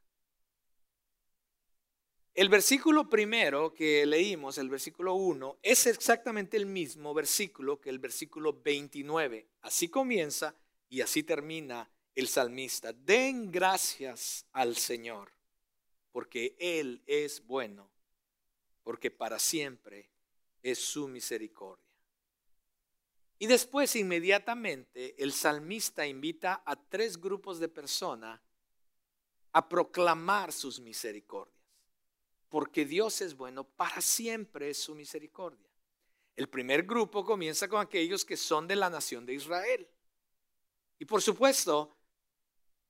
El 2.36 2.50
versículo 2.50 3.08
primero 3.08 3.72
que 3.72 4.04
leímos, 4.04 4.58
el 4.58 4.68
versículo 4.68 5.14
1, 5.14 5.60
es 5.62 5.86
exactamente 5.86 6.58
el 6.58 6.66
mismo 6.66 7.14
versículo 7.14 7.80
que 7.80 7.88
el 7.88 7.98
versículo 7.98 8.60
29. 8.62 9.48
Así 9.62 9.88
comienza 9.88 10.54
y 10.90 11.00
así 11.00 11.22
termina 11.22 11.90
el 12.14 12.28
salmista. 12.28 12.92
Den 12.92 13.50
gracias 13.50 14.44
al 14.52 14.76
Señor, 14.76 15.32
porque 16.12 16.54
Él 16.58 17.02
es 17.06 17.42
bueno, 17.46 17.90
porque 18.82 19.10
para 19.10 19.38
siempre 19.38 20.10
es 20.62 20.78
su 20.78 21.08
misericordia. 21.08 21.86
Y 23.38 23.46
después 23.46 23.96
inmediatamente 23.96 25.14
el 25.22 25.32
salmista 25.32 26.06
invita 26.06 26.62
a 26.66 26.76
tres 26.76 27.18
grupos 27.18 27.58
de 27.60 27.70
personas 27.70 28.38
a 29.52 29.66
proclamar 29.66 30.52
sus 30.52 30.78
misericordias 30.80 31.55
porque 32.56 32.86
Dios 32.86 33.20
es 33.20 33.36
bueno, 33.36 33.64
para 33.64 34.00
siempre 34.00 34.70
es 34.70 34.78
su 34.78 34.94
misericordia. 34.94 35.68
El 36.34 36.48
primer 36.48 36.84
grupo 36.84 37.22
comienza 37.22 37.68
con 37.68 37.82
aquellos 37.82 38.24
que 38.24 38.38
son 38.38 38.66
de 38.66 38.74
la 38.74 38.88
nación 38.88 39.26
de 39.26 39.34
Israel. 39.34 39.86
Y 40.98 41.04
por 41.04 41.20
supuesto, 41.20 41.94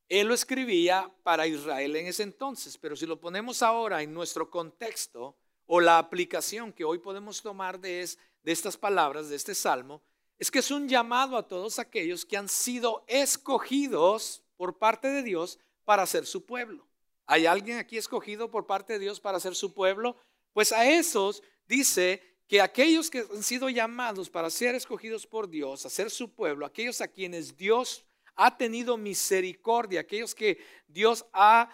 él 0.09 0.29
lo 0.29 0.35
escribía 0.35 1.13
para 1.25 1.49
Israel 1.49 1.97
en 1.97 2.07
ese 2.07 2.23
entonces, 2.23 2.79
pero 2.79 2.95
si 2.95 3.07
lo 3.07 3.19
ponemos 3.19 3.61
ahora 3.61 4.05
en 4.05 4.15
nuestro 4.15 4.49
contexto 4.49 5.37
o 5.67 5.81
la 5.81 5.99
aplicación 5.99 6.73
que 6.73 6.85
hoy 6.85 6.99
podemos 6.99 7.43
tomar 7.43 7.81
de, 7.81 8.09
de 8.45 8.53
estas 8.53 8.77
palabras, 8.77 9.29
de 9.29 9.35
este 9.35 9.57
salmo, 9.57 10.01
es 10.39 10.49
que 10.49 10.61
es 10.61 10.71
un 10.71 10.89
llamado 10.89 11.37
a 11.37 11.49
todos 11.49 11.81
aquellos 11.81 12.25
que 12.25 12.37
han 12.37 12.49
sido 12.49 13.05
escogidos 13.09 14.45
por 14.57 14.79
parte 14.79 15.09
de 15.09 15.25
Dios 15.25 15.59
para 15.85 16.07
ser 16.07 16.25
su 16.25 16.47
pueblo. 16.47 16.87
¿Hay 17.27 17.47
alguien 17.47 17.79
aquí 17.79 17.97
escogido 17.97 18.51
por 18.51 18.67
parte 18.67 18.95
de 18.95 18.99
Dios 19.01 19.21
para 19.21 19.41
ser 19.41 19.55
su 19.55 19.75
pueblo? 19.75 20.17
Pues 20.53 20.73
a 20.73 20.89
esos 20.89 21.43
dice 21.67 22.23
que 22.49 22.61
aquellos 22.61 23.11
que 23.11 23.19
han 23.19 23.43
sido 23.43 23.69
llamados 23.69 24.31
para 24.31 24.51
ser 24.51 24.75
escogidos 24.75 25.27
por 25.27 25.49
Dios, 25.49 25.85
a 25.85 25.91
ser 25.91 26.11
su 26.11 26.33
pueblo, 26.33 26.65
aquellos 26.65 27.01
a 27.01 27.09
quienes 27.09 27.57
Dios 27.57 28.05
ha 28.37 28.57
tenido 28.57 28.97
misericordia, 28.97 30.01
aquellos 30.01 30.35
que 30.35 30.59
Dios 30.87 31.27
ha, 31.33 31.69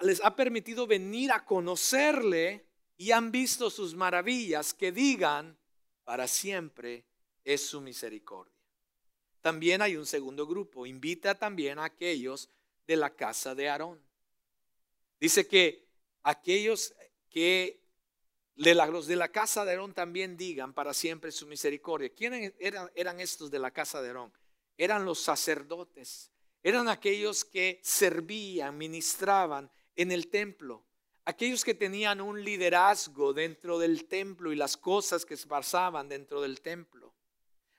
les 0.00 0.22
ha 0.22 0.36
permitido 0.36 0.86
venir 0.86 1.32
a 1.32 1.44
conocerle 1.44 2.66
y 2.96 3.12
han 3.12 3.30
visto 3.30 3.70
sus 3.70 3.94
maravillas, 3.94 4.74
que 4.74 4.92
digan, 4.92 5.56
para 6.04 6.26
siempre 6.26 7.04
es 7.44 7.66
su 7.66 7.80
misericordia. 7.80 8.52
También 9.40 9.80
hay 9.80 9.96
un 9.96 10.04
segundo 10.04 10.46
grupo, 10.46 10.84
invita 10.84 11.34
también 11.36 11.78
a 11.78 11.84
aquellos 11.84 12.50
de 12.86 12.96
la 12.96 13.10
casa 13.10 13.54
de 13.54 13.68
Aarón. 13.68 14.07
Dice 15.20 15.46
que 15.46 15.88
aquellos 16.22 16.94
que 17.28 17.78
de 18.58 18.74
los 18.74 19.06
de 19.06 19.16
la 19.16 19.28
casa 19.28 19.64
de 19.64 19.72
Aarón 19.72 19.94
también 19.94 20.36
digan 20.36 20.72
para 20.72 20.92
siempre 20.92 21.30
su 21.30 21.46
misericordia. 21.46 22.10
¿Quiénes 22.10 22.54
eran, 22.58 23.20
estos 23.20 23.50
de 23.50 23.60
la 23.60 23.70
casa 23.70 24.02
de 24.02 24.08
Aarón? 24.08 24.32
Eran 24.76 25.04
los 25.04 25.20
sacerdotes, 25.20 26.32
eran 26.62 26.88
aquellos 26.88 27.44
que 27.44 27.80
servían, 27.82 28.76
ministraban 28.76 29.70
en 29.94 30.12
el 30.12 30.28
templo, 30.28 30.84
aquellos 31.24 31.64
que 31.64 31.74
tenían 31.74 32.20
un 32.20 32.42
liderazgo 32.44 33.32
dentro 33.32 33.78
del 33.78 34.06
templo 34.06 34.52
y 34.52 34.56
las 34.56 34.76
cosas 34.76 35.24
que 35.24 35.36
pasaban 35.36 36.08
dentro 36.08 36.40
del 36.40 36.60
templo, 36.60 37.14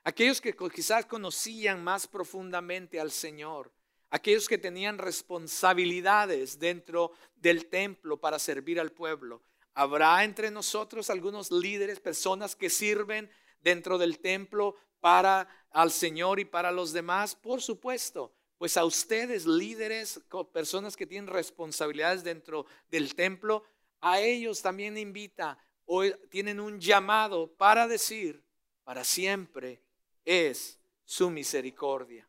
aquellos 0.03 0.39
que 0.41 0.55
quizás 0.73 1.05
conocían 1.05 1.83
más 1.83 2.07
profundamente 2.07 2.99
al 2.99 3.11
Señor, 3.11 3.73
aquellos 4.09 4.47
que 4.47 4.57
tenían 4.57 4.97
responsabilidades 4.97 6.59
dentro 6.59 7.11
del 7.35 7.67
templo 7.67 8.19
para 8.19 8.39
servir 8.39 8.79
al 8.79 8.91
pueblo. 8.91 9.41
¿Habrá 9.73 10.23
entre 10.23 10.51
nosotros 10.51 11.09
algunos 11.09 11.51
líderes, 11.51 11.99
personas 11.99 12.55
que 12.55 12.69
sirven 12.69 13.29
dentro 13.61 13.97
del 13.97 14.19
templo 14.19 14.75
para 14.99 15.47
al 15.71 15.91
Señor 15.91 16.39
y 16.39 16.45
para 16.45 16.71
los 16.71 16.91
demás? 16.91 17.35
Por 17.35 17.61
supuesto. 17.61 18.33
Pues 18.57 18.75
a 18.75 18.83
ustedes, 18.83 19.45
líderes, 19.45 20.19
personas 20.51 20.97
que 20.97 21.07
tienen 21.07 21.31
responsabilidades 21.31 22.25
dentro 22.25 22.65
del 22.89 23.15
templo, 23.15 23.63
a 24.01 24.19
ellos 24.19 24.61
también 24.61 24.97
invita 24.97 25.57
o 25.85 26.03
tienen 26.29 26.59
un 26.59 26.77
llamado 26.77 27.47
para 27.55 27.87
decir, 27.87 28.43
para 28.83 29.05
siempre 29.05 29.81
es 30.25 30.77
su 31.05 31.29
misericordia. 31.29 32.28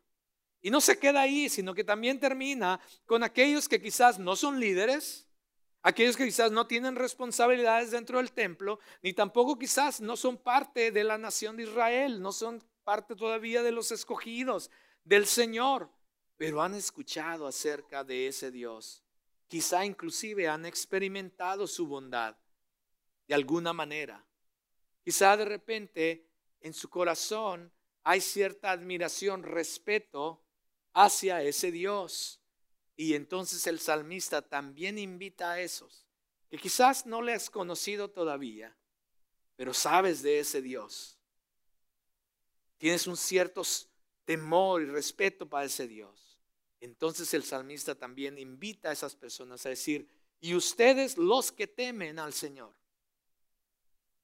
Y 0.61 0.69
no 0.69 0.79
se 0.79 0.99
queda 0.99 1.21
ahí, 1.21 1.49
sino 1.49 1.73
que 1.73 1.83
también 1.83 2.19
termina 2.19 2.79
con 3.05 3.23
aquellos 3.23 3.67
que 3.67 3.81
quizás 3.81 4.19
no 4.19 4.35
son 4.35 4.59
líderes, 4.59 5.27
aquellos 5.81 6.15
que 6.15 6.25
quizás 6.25 6.51
no 6.51 6.67
tienen 6.67 6.95
responsabilidades 6.95 7.91
dentro 7.91 8.19
del 8.19 8.31
templo, 8.31 8.79
ni 9.01 9.13
tampoco 9.13 9.57
quizás 9.57 10.01
no 10.01 10.15
son 10.15 10.37
parte 10.37 10.91
de 10.91 11.03
la 11.03 11.17
nación 11.17 11.57
de 11.57 11.63
Israel, 11.63 12.21
no 12.21 12.31
son 12.31 12.63
parte 12.83 13.15
todavía 13.15 13.63
de 13.63 13.71
los 13.71 13.91
escogidos 13.91 14.69
del 15.03 15.25
Señor, 15.25 15.89
pero 16.37 16.61
han 16.61 16.75
escuchado 16.75 17.47
acerca 17.47 18.03
de 18.03 18.27
ese 18.27 18.51
Dios. 18.51 19.03
Quizá 19.47 19.83
inclusive 19.83 20.47
han 20.47 20.65
experimentado 20.65 21.65
su 21.67 21.87
bondad 21.87 22.37
de 23.27 23.33
alguna 23.33 23.73
manera. 23.73 24.23
Quizá 25.03 25.35
de 25.35 25.45
repente 25.45 26.27
en 26.59 26.73
su 26.73 26.89
corazón 26.89 27.71
hay 28.03 28.21
cierta 28.21 28.71
admiración, 28.71 29.43
respeto 29.43 30.43
hacia 30.93 31.41
ese 31.43 31.71
Dios. 31.71 32.39
Y 32.95 33.13
entonces 33.15 33.65
el 33.67 33.79
salmista 33.79 34.41
también 34.41 34.97
invita 34.97 35.51
a 35.51 35.59
esos 35.59 36.05
que 36.51 36.57
quizás 36.57 37.05
no 37.05 37.21
le 37.21 37.33
has 37.33 37.49
conocido 37.49 38.09
todavía, 38.09 38.75
pero 39.55 39.73
sabes 39.73 40.21
de 40.21 40.39
ese 40.39 40.61
Dios. 40.61 41.17
Tienes 42.77 43.07
un 43.07 43.15
cierto 43.15 43.61
temor 44.25 44.81
y 44.81 44.85
respeto 44.87 45.47
para 45.47 45.65
ese 45.65 45.87
Dios. 45.87 46.37
Entonces 46.81 47.33
el 47.33 47.43
salmista 47.45 47.95
también 47.95 48.37
invita 48.37 48.89
a 48.89 48.91
esas 48.91 49.15
personas 49.15 49.65
a 49.65 49.69
decir, 49.69 50.09
y 50.41 50.53
ustedes 50.53 51.17
los 51.17 51.53
que 51.53 51.67
temen 51.67 52.19
al 52.19 52.33
Señor, 52.33 52.73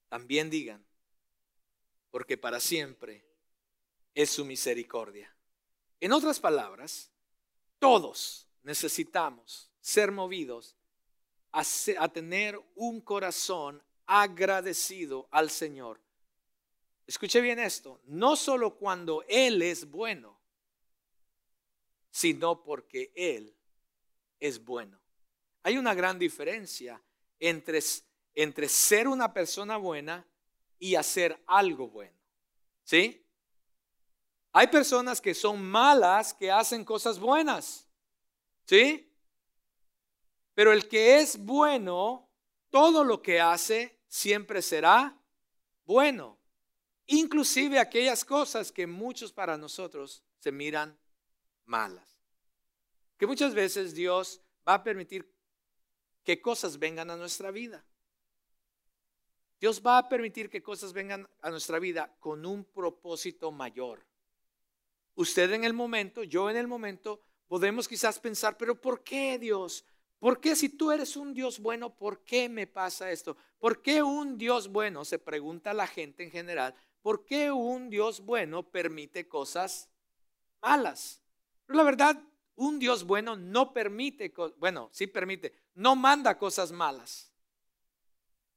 también 0.09 0.49
digan, 0.49 0.85
porque 2.11 2.37
para 2.37 2.59
siempre 2.59 3.23
es 4.13 4.31
su 4.31 4.43
misericordia. 4.43 5.33
En 5.99 6.11
otras 6.11 6.39
palabras, 6.39 7.11
todos 7.79 8.47
necesitamos 8.63 9.71
ser 9.79 10.11
movidos 10.11 10.75
a, 11.51 12.09
tener 12.09 12.59
un 12.75 13.01
corazón 13.01 13.81
agradecido 14.05 15.27
al 15.31 15.49
Señor. 15.49 15.99
Escuche 17.07 17.41
bien 17.41 17.57
esto, 17.59 18.01
no 18.05 18.35
solo 18.35 18.77
cuando 18.77 19.23
Él 19.27 19.61
es 19.61 19.89
bueno, 19.89 20.39
sino 22.11 22.63
porque 22.63 23.11
Él 23.15 23.55
es 24.39 24.63
bueno. 24.63 24.99
Hay 25.63 25.77
una 25.77 25.93
gran 25.93 26.19
diferencia 26.19 27.01
entre, 27.39 27.79
entre 28.35 28.69
ser 28.69 29.07
una 29.07 29.33
persona 29.33 29.77
buena 29.77 30.27
y 30.79 30.95
hacer 30.95 31.41
algo 31.47 31.87
bueno. 31.87 32.17
¿Sí? 32.83 33.26
Hay 34.53 34.67
personas 34.67 35.21
que 35.21 35.33
son 35.33 35.63
malas 35.63 36.33
que 36.33 36.51
hacen 36.51 36.83
cosas 36.83 37.19
buenas. 37.19 37.87
¿Sí? 38.65 39.13
Pero 40.53 40.73
el 40.73 40.87
que 40.87 41.19
es 41.19 41.37
bueno, 41.37 42.27
todo 42.69 43.03
lo 43.03 43.21
que 43.21 43.39
hace 43.39 43.99
siempre 44.07 44.61
será 44.61 45.15
bueno. 45.85 46.39
Inclusive 47.05 47.79
aquellas 47.79 48.25
cosas 48.25 48.71
que 48.71 48.87
muchos 48.87 49.31
para 49.31 49.57
nosotros 49.57 50.23
se 50.39 50.51
miran 50.51 50.97
malas. 51.65 52.19
Que 53.17 53.27
muchas 53.27 53.53
veces 53.53 53.93
Dios 53.93 54.41
va 54.67 54.73
a 54.75 54.83
permitir 54.83 55.31
que 56.23 56.41
cosas 56.41 56.79
vengan 56.79 57.11
a 57.11 57.17
nuestra 57.17 57.51
vida. 57.51 57.85
Dios 59.59 59.81
va 59.85 59.99
a 59.99 60.09
permitir 60.09 60.49
que 60.49 60.63
cosas 60.63 60.93
vengan 60.93 61.29
a 61.41 61.49
nuestra 61.49 61.77
vida 61.77 62.15
con 62.19 62.45
un 62.45 62.63
propósito 62.63 63.51
mayor. 63.51 64.06
Usted 65.17 65.51
en 65.51 65.63
el 65.63 65.73
momento, 65.73 66.21
yo 66.21 66.47
en 66.47 66.57
el 66.57 66.67
momento, 66.67 67.19
podemos 67.47 67.87
quizás 67.87 68.19
pensar, 68.19 68.55
pero 68.55 68.79
¿por 68.79 69.03
qué 69.03 69.39
Dios? 69.39 69.83
¿Por 70.19 70.39
qué 70.39 70.55
si 70.55 70.69
tú 70.69 70.91
eres 70.91 71.17
un 71.17 71.33
Dios 71.33 71.59
bueno, 71.59 71.89
por 71.89 72.23
qué 72.23 72.47
me 72.47 72.67
pasa 72.67 73.09
esto? 73.11 73.35
¿Por 73.57 73.81
qué 73.81 74.03
un 74.03 74.37
Dios 74.37 74.67
bueno, 74.67 75.03
se 75.05 75.17
pregunta 75.17 75.73
la 75.73 75.87
gente 75.87 76.23
en 76.23 76.29
general, 76.29 76.75
¿por 77.01 77.25
qué 77.25 77.51
un 77.51 77.89
Dios 77.89 78.21
bueno 78.21 78.69
permite 78.69 79.27
cosas 79.27 79.89
malas? 80.61 81.19
Pero 81.65 81.77
la 81.77 81.83
verdad, 81.83 82.21
un 82.55 82.77
Dios 82.77 83.03
bueno 83.03 83.35
no 83.35 83.73
permite, 83.73 84.31
bueno, 84.59 84.87
sí 84.91 85.07
permite, 85.07 85.51
no 85.73 85.95
manda 85.95 86.37
cosas 86.37 86.71
malas, 86.71 87.31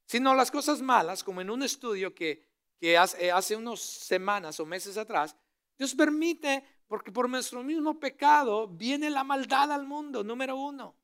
sino 0.05 0.35
las 0.35 0.51
cosas 0.51 0.79
malas, 0.79 1.23
como 1.23 1.41
en 1.41 1.49
un 1.49 1.63
estudio 1.63 2.13
que, 2.13 2.47
que 2.77 2.99
hace, 2.99 3.31
hace 3.31 3.55
unas 3.55 3.79
semanas 3.79 4.59
o 4.59 4.65
meses 4.67 4.95
atrás, 4.95 5.35
Dios 5.81 5.95
permite, 5.95 6.63
porque 6.87 7.11
por 7.11 7.27
nuestro 7.27 7.63
mismo 7.63 7.99
pecado 7.99 8.67
viene 8.67 9.09
la 9.09 9.23
maldad 9.23 9.71
al 9.71 9.87
mundo, 9.87 10.23
número 10.23 10.55
uno. 10.55 10.95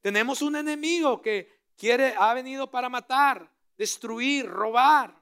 Tenemos 0.00 0.40
un 0.40 0.54
enemigo 0.54 1.20
que 1.20 1.62
quiere, 1.76 2.14
ha 2.16 2.32
venido 2.32 2.70
para 2.70 2.88
matar, 2.88 3.52
destruir, 3.76 4.46
robar. 4.46 5.20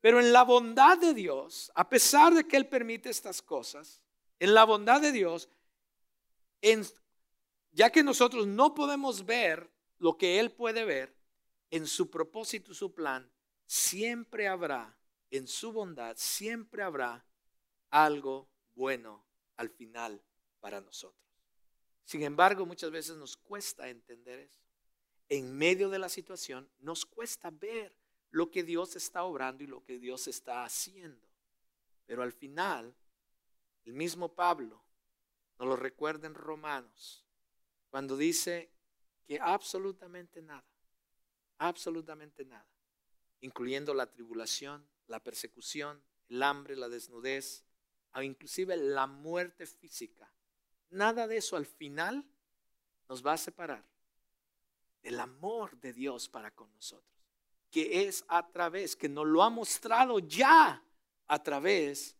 Pero 0.00 0.20
en 0.20 0.32
la 0.32 0.42
bondad 0.42 0.96
de 0.96 1.12
Dios, 1.12 1.70
a 1.74 1.86
pesar 1.86 2.32
de 2.32 2.48
que 2.48 2.56
Él 2.56 2.66
permite 2.66 3.10
estas 3.10 3.42
cosas, 3.42 4.00
en 4.38 4.54
la 4.54 4.64
bondad 4.64 5.02
de 5.02 5.12
Dios, 5.12 5.50
ya 7.72 7.90
que 7.90 8.02
nosotros 8.02 8.46
no 8.46 8.72
podemos 8.74 9.26
ver 9.26 9.70
lo 9.98 10.16
que 10.16 10.40
Él 10.40 10.50
puede 10.50 10.86
ver, 10.86 11.14
en 11.70 11.86
su 11.86 12.08
propósito, 12.08 12.72
su 12.72 12.94
plan, 12.94 13.30
siempre 13.66 14.48
habrá, 14.48 14.96
en 15.30 15.46
su 15.46 15.72
bondad, 15.72 16.16
siempre 16.16 16.82
habrá 16.82 17.22
algo 17.94 18.50
bueno 18.74 19.24
al 19.56 19.70
final 19.70 20.20
para 20.58 20.80
nosotros. 20.80 21.22
Sin 22.02 22.24
embargo, 22.24 22.66
muchas 22.66 22.90
veces 22.90 23.16
nos 23.16 23.36
cuesta 23.36 23.88
entender 23.88 24.40
eso. 24.40 24.60
En 25.28 25.56
medio 25.56 25.88
de 25.88 26.00
la 26.00 26.08
situación 26.08 26.68
nos 26.80 27.06
cuesta 27.06 27.50
ver 27.50 27.96
lo 28.30 28.50
que 28.50 28.64
Dios 28.64 28.96
está 28.96 29.22
obrando 29.22 29.62
y 29.62 29.68
lo 29.68 29.84
que 29.84 30.00
Dios 30.00 30.26
está 30.26 30.64
haciendo. 30.64 31.28
Pero 32.04 32.24
al 32.24 32.32
final, 32.32 32.96
el 33.84 33.92
mismo 33.92 34.34
Pablo 34.34 34.82
nos 35.60 35.68
lo 35.68 35.76
recuerda 35.76 36.26
en 36.26 36.34
Romanos, 36.34 37.24
cuando 37.90 38.16
dice 38.16 38.72
que 39.24 39.38
absolutamente 39.38 40.42
nada, 40.42 40.68
absolutamente 41.58 42.44
nada, 42.44 42.68
incluyendo 43.40 43.94
la 43.94 44.10
tribulación, 44.10 44.84
la 45.06 45.22
persecución, 45.22 46.02
el 46.28 46.42
hambre, 46.42 46.74
la 46.74 46.88
desnudez, 46.88 47.64
inclusive 48.22 48.76
la 48.76 49.06
muerte 49.06 49.66
física. 49.66 50.30
Nada 50.90 51.26
de 51.26 51.38
eso 51.38 51.56
al 51.56 51.66
final 51.66 52.24
nos 53.08 53.24
va 53.24 53.32
a 53.32 53.38
separar 53.38 53.84
del 55.02 55.20
amor 55.20 55.78
de 55.80 55.92
Dios 55.92 56.28
para 56.28 56.50
con 56.50 56.72
nosotros, 56.72 57.12
que 57.70 58.06
es 58.06 58.24
a 58.28 58.48
través, 58.48 58.96
que 58.96 59.08
nos 59.08 59.26
lo 59.26 59.42
ha 59.42 59.50
mostrado 59.50 60.18
ya 60.18 60.82
a 61.26 61.42
través 61.42 62.16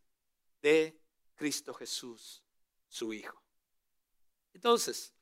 de 0.60 0.98
Cristo 1.34 1.72
Jesús, 1.72 2.42
su 2.88 3.12
Hijo. 3.12 3.40
Entonces, 4.52 5.14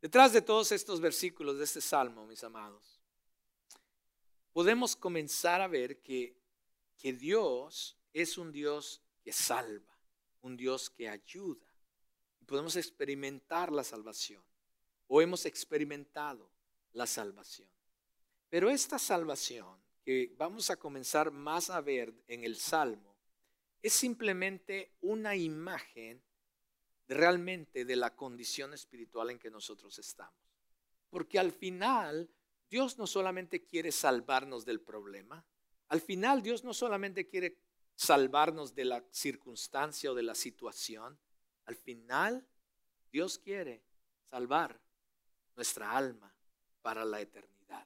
detrás 0.00 0.32
de 0.32 0.42
todos 0.42 0.70
estos 0.72 1.00
versículos 1.00 1.58
de 1.58 1.64
este 1.64 1.80
salmo, 1.80 2.26
mis 2.26 2.44
amados, 2.44 3.00
podemos 4.52 4.94
comenzar 4.94 5.60
a 5.60 5.68
ver 5.68 6.00
que, 6.00 6.36
que 6.96 7.12
Dios 7.12 7.96
es 8.12 8.38
un 8.38 8.52
Dios 8.52 9.02
que 9.22 9.32
salva, 9.32 9.97
un 10.42 10.56
Dios 10.56 10.90
que 10.90 11.08
ayuda. 11.08 11.66
Podemos 12.46 12.76
experimentar 12.76 13.72
la 13.72 13.84
salvación, 13.84 14.42
o 15.06 15.20
hemos 15.20 15.44
experimentado 15.46 16.50
la 16.92 17.06
salvación. 17.06 17.68
Pero 18.48 18.70
esta 18.70 18.98
salvación 18.98 19.76
que 20.02 20.34
vamos 20.38 20.70
a 20.70 20.76
comenzar 20.76 21.30
más 21.30 21.68
a 21.68 21.80
ver 21.80 22.14
en 22.28 22.44
el 22.44 22.56
Salmo 22.56 23.14
es 23.82 23.92
simplemente 23.92 24.92
una 25.02 25.36
imagen 25.36 26.22
realmente 27.06 27.84
de 27.84 27.96
la 27.96 28.14
condición 28.14 28.74
espiritual 28.74 29.30
en 29.30 29.38
que 29.38 29.50
nosotros 29.50 29.98
estamos. 29.98 30.34
Porque 31.10 31.38
al 31.38 31.52
final 31.52 32.30
Dios 32.68 32.98
no 32.98 33.06
solamente 33.06 33.64
quiere 33.64 33.92
salvarnos 33.92 34.64
del 34.64 34.80
problema, 34.80 35.44
al 35.88 36.00
final 36.00 36.42
Dios 36.42 36.64
no 36.64 36.74
solamente 36.74 37.26
quiere 37.26 37.58
salvarnos 37.98 38.76
de 38.76 38.84
la 38.84 39.04
circunstancia 39.10 40.12
o 40.12 40.14
de 40.14 40.22
la 40.22 40.36
situación, 40.36 41.18
al 41.64 41.74
final 41.74 42.46
Dios 43.10 43.38
quiere 43.38 43.82
salvar 44.22 44.80
nuestra 45.56 45.96
alma 45.96 46.32
para 46.80 47.04
la 47.04 47.20
eternidad. 47.20 47.84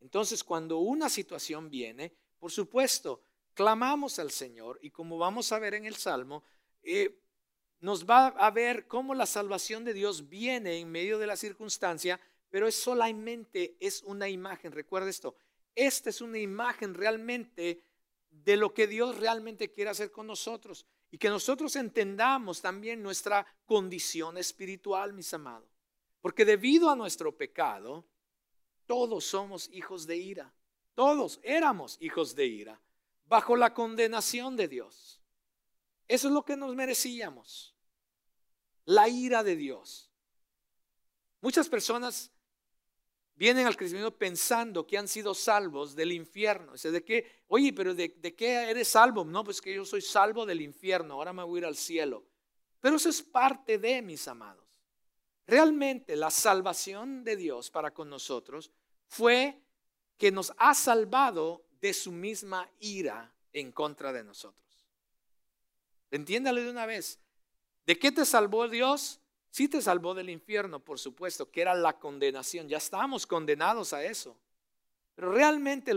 Entonces, 0.00 0.42
cuando 0.42 0.78
una 0.78 1.08
situación 1.08 1.70
viene, 1.70 2.12
por 2.40 2.50
supuesto, 2.50 3.22
clamamos 3.54 4.18
al 4.18 4.32
Señor 4.32 4.80
y 4.82 4.90
como 4.90 5.16
vamos 5.16 5.52
a 5.52 5.60
ver 5.60 5.74
en 5.74 5.84
el 5.84 5.94
Salmo, 5.94 6.42
eh, 6.82 7.16
nos 7.78 8.04
va 8.04 8.26
a 8.26 8.50
ver 8.50 8.88
cómo 8.88 9.14
la 9.14 9.26
salvación 9.26 9.84
de 9.84 9.94
Dios 9.94 10.28
viene 10.28 10.80
en 10.80 10.90
medio 10.90 11.20
de 11.20 11.28
la 11.28 11.36
circunstancia, 11.36 12.20
pero 12.50 12.66
es 12.66 12.74
solamente 12.74 13.76
es 13.78 14.02
una 14.02 14.28
imagen. 14.28 14.72
Recuerda 14.72 15.08
esto, 15.08 15.36
esta 15.76 16.10
es 16.10 16.20
una 16.20 16.38
imagen 16.38 16.94
realmente 16.94 17.80
de 18.44 18.56
lo 18.56 18.72
que 18.74 18.86
Dios 18.86 19.18
realmente 19.18 19.70
quiere 19.70 19.90
hacer 19.90 20.10
con 20.10 20.26
nosotros 20.26 20.86
y 21.10 21.18
que 21.18 21.28
nosotros 21.28 21.76
entendamos 21.76 22.60
también 22.60 23.02
nuestra 23.02 23.46
condición 23.64 24.38
espiritual, 24.38 25.12
mis 25.12 25.32
amados. 25.34 25.68
Porque 26.20 26.44
debido 26.44 26.90
a 26.90 26.96
nuestro 26.96 27.36
pecado, 27.36 28.04
todos 28.86 29.24
somos 29.24 29.68
hijos 29.72 30.06
de 30.06 30.16
ira. 30.16 30.52
Todos 30.94 31.40
éramos 31.42 31.98
hijos 32.00 32.34
de 32.34 32.46
ira, 32.46 32.80
bajo 33.26 33.54
la 33.54 33.74
condenación 33.74 34.56
de 34.56 34.66
Dios. 34.66 35.20
Eso 36.08 36.28
es 36.28 36.34
lo 36.34 36.44
que 36.44 36.56
nos 36.56 36.74
merecíamos. 36.74 37.76
La 38.86 39.08
ira 39.08 39.42
de 39.42 39.56
Dios. 39.56 40.10
Muchas 41.40 41.68
personas 41.68 42.32
vienen 43.36 43.66
al 43.66 43.76
cristianismo 43.76 44.10
pensando 44.10 44.86
que 44.86 44.98
han 44.98 45.06
sido 45.06 45.34
salvos 45.34 45.94
del 45.94 46.12
infierno. 46.12 46.72
O 46.72 46.90
de 46.90 47.04
qué, 47.04 47.44
oye, 47.48 47.72
pero 47.72 47.94
de, 47.94 48.08
de, 48.18 48.34
qué 48.34 48.70
eres 48.70 48.88
salvo? 48.88 49.24
No, 49.24 49.44
pues 49.44 49.60
que 49.60 49.74
yo 49.74 49.84
soy 49.84 50.00
salvo 50.00 50.44
del 50.44 50.62
infierno, 50.62 51.14
ahora 51.14 51.32
me 51.32 51.44
voy 51.44 51.58
a 51.58 51.60
ir 51.60 51.66
al 51.66 51.76
cielo. 51.76 52.24
Pero 52.80 52.96
eso 52.96 53.08
es 53.08 53.22
parte 53.22 53.78
de 53.78 54.02
mis 54.02 54.26
amados. 54.26 54.64
Realmente 55.46 56.16
la 56.16 56.30
salvación 56.30 57.22
de 57.22 57.36
Dios 57.36 57.70
para 57.70 57.92
con 57.92 58.10
nosotros 58.10 58.72
fue 59.06 59.60
que 60.16 60.32
nos 60.32 60.52
ha 60.56 60.74
salvado 60.74 61.64
de 61.80 61.92
su 61.92 62.10
misma 62.10 62.68
ira 62.80 63.32
en 63.52 63.70
contra 63.70 64.12
de 64.12 64.24
nosotros. 64.24 64.86
Entiéndale 66.10 66.62
de 66.62 66.70
una 66.70 66.86
vez. 66.86 67.20
¿De 67.84 67.98
qué 67.98 68.10
te 68.10 68.24
salvó 68.24 68.68
Dios? 68.68 69.20
Sí 69.56 69.68
te 69.68 69.80
salvó 69.80 70.12
del 70.12 70.28
infierno, 70.28 70.80
por 70.80 70.98
supuesto, 70.98 71.50
que 71.50 71.62
era 71.62 71.74
la 71.74 71.98
condenación. 71.98 72.68
Ya 72.68 72.76
estábamos 72.76 73.26
condenados 73.26 73.94
a 73.94 74.04
eso. 74.04 74.36
Pero 75.14 75.32
realmente 75.32 75.94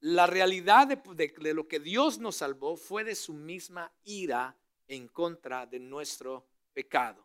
la 0.00 0.26
realidad 0.26 0.86
de, 0.86 0.96
de 1.14 1.52
lo 1.52 1.68
que 1.68 1.78
Dios 1.78 2.18
nos 2.18 2.36
salvó 2.36 2.74
fue 2.74 3.04
de 3.04 3.14
su 3.14 3.34
misma 3.34 3.92
ira 4.04 4.56
en 4.88 5.08
contra 5.08 5.66
de 5.66 5.78
nuestro 5.78 6.46
pecado. 6.72 7.22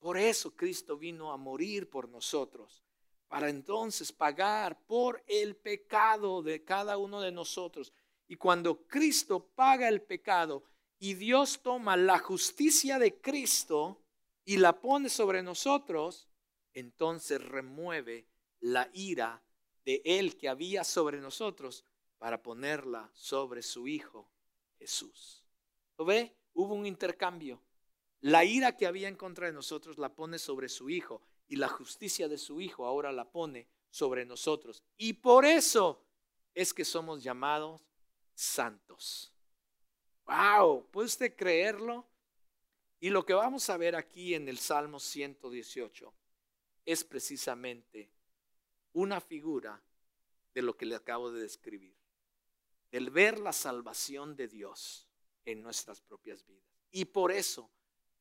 Por 0.00 0.18
eso 0.18 0.56
Cristo 0.56 0.96
vino 0.96 1.30
a 1.30 1.36
morir 1.36 1.88
por 1.88 2.08
nosotros, 2.08 2.82
para 3.28 3.50
entonces 3.50 4.10
pagar 4.10 4.84
por 4.84 5.22
el 5.28 5.54
pecado 5.54 6.42
de 6.42 6.64
cada 6.64 6.98
uno 6.98 7.20
de 7.20 7.30
nosotros. 7.30 7.92
Y 8.26 8.34
cuando 8.34 8.84
Cristo 8.88 9.46
paga 9.54 9.86
el 9.86 10.02
pecado 10.02 10.64
y 10.98 11.14
Dios 11.14 11.62
toma 11.62 11.96
la 11.96 12.18
justicia 12.18 12.98
de 12.98 13.20
Cristo 13.20 14.01
y 14.44 14.56
la 14.56 14.80
pone 14.80 15.08
sobre 15.08 15.42
nosotros, 15.42 16.28
entonces 16.74 17.42
remueve 17.42 18.26
la 18.60 18.88
ira 18.92 19.42
de 19.84 20.02
Él 20.04 20.36
que 20.36 20.48
había 20.48 20.84
sobre 20.84 21.20
nosotros 21.20 21.84
para 22.18 22.42
ponerla 22.42 23.10
sobre 23.14 23.62
su 23.62 23.88
Hijo 23.88 24.30
Jesús. 24.78 25.44
¿Lo 25.98 26.04
ve? 26.04 26.36
Hubo 26.54 26.74
un 26.74 26.86
intercambio. 26.86 27.62
La 28.20 28.44
ira 28.44 28.76
que 28.76 28.86
había 28.86 29.08
en 29.08 29.16
contra 29.16 29.46
de 29.46 29.52
nosotros 29.52 29.98
la 29.98 30.14
pone 30.14 30.38
sobre 30.38 30.68
su 30.68 30.88
Hijo 30.88 31.22
y 31.48 31.56
la 31.56 31.68
justicia 31.68 32.28
de 32.28 32.38
su 32.38 32.60
Hijo 32.60 32.86
ahora 32.86 33.10
la 33.10 33.30
pone 33.30 33.68
sobre 33.90 34.24
nosotros. 34.24 34.82
Y 34.96 35.14
por 35.14 35.44
eso 35.44 36.04
es 36.54 36.72
que 36.72 36.84
somos 36.84 37.22
llamados 37.22 37.82
santos. 38.34 39.32
¡Wow! 40.26 40.86
¿Puede 40.90 41.06
usted 41.06 41.36
creerlo? 41.36 42.06
Y 43.02 43.10
lo 43.10 43.26
que 43.26 43.34
vamos 43.34 43.68
a 43.68 43.76
ver 43.76 43.96
aquí 43.96 44.32
en 44.36 44.48
el 44.48 44.58
Salmo 44.58 45.00
118 45.00 46.14
es 46.84 47.02
precisamente 47.02 48.12
una 48.92 49.20
figura 49.20 49.82
de 50.54 50.62
lo 50.62 50.76
que 50.76 50.86
le 50.86 50.94
acabo 50.94 51.32
de 51.32 51.42
describir. 51.42 51.96
El 52.92 53.10
ver 53.10 53.40
la 53.40 53.52
salvación 53.52 54.36
de 54.36 54.46
Dios 54.46 55.08
en 55.44 55.64
nuestras 55.64 56.00
propias 56.00 56.46
vidas. 56.46 56.62
Y 56.92 57.06
por 57.06 57.32
eso 57.32 57.68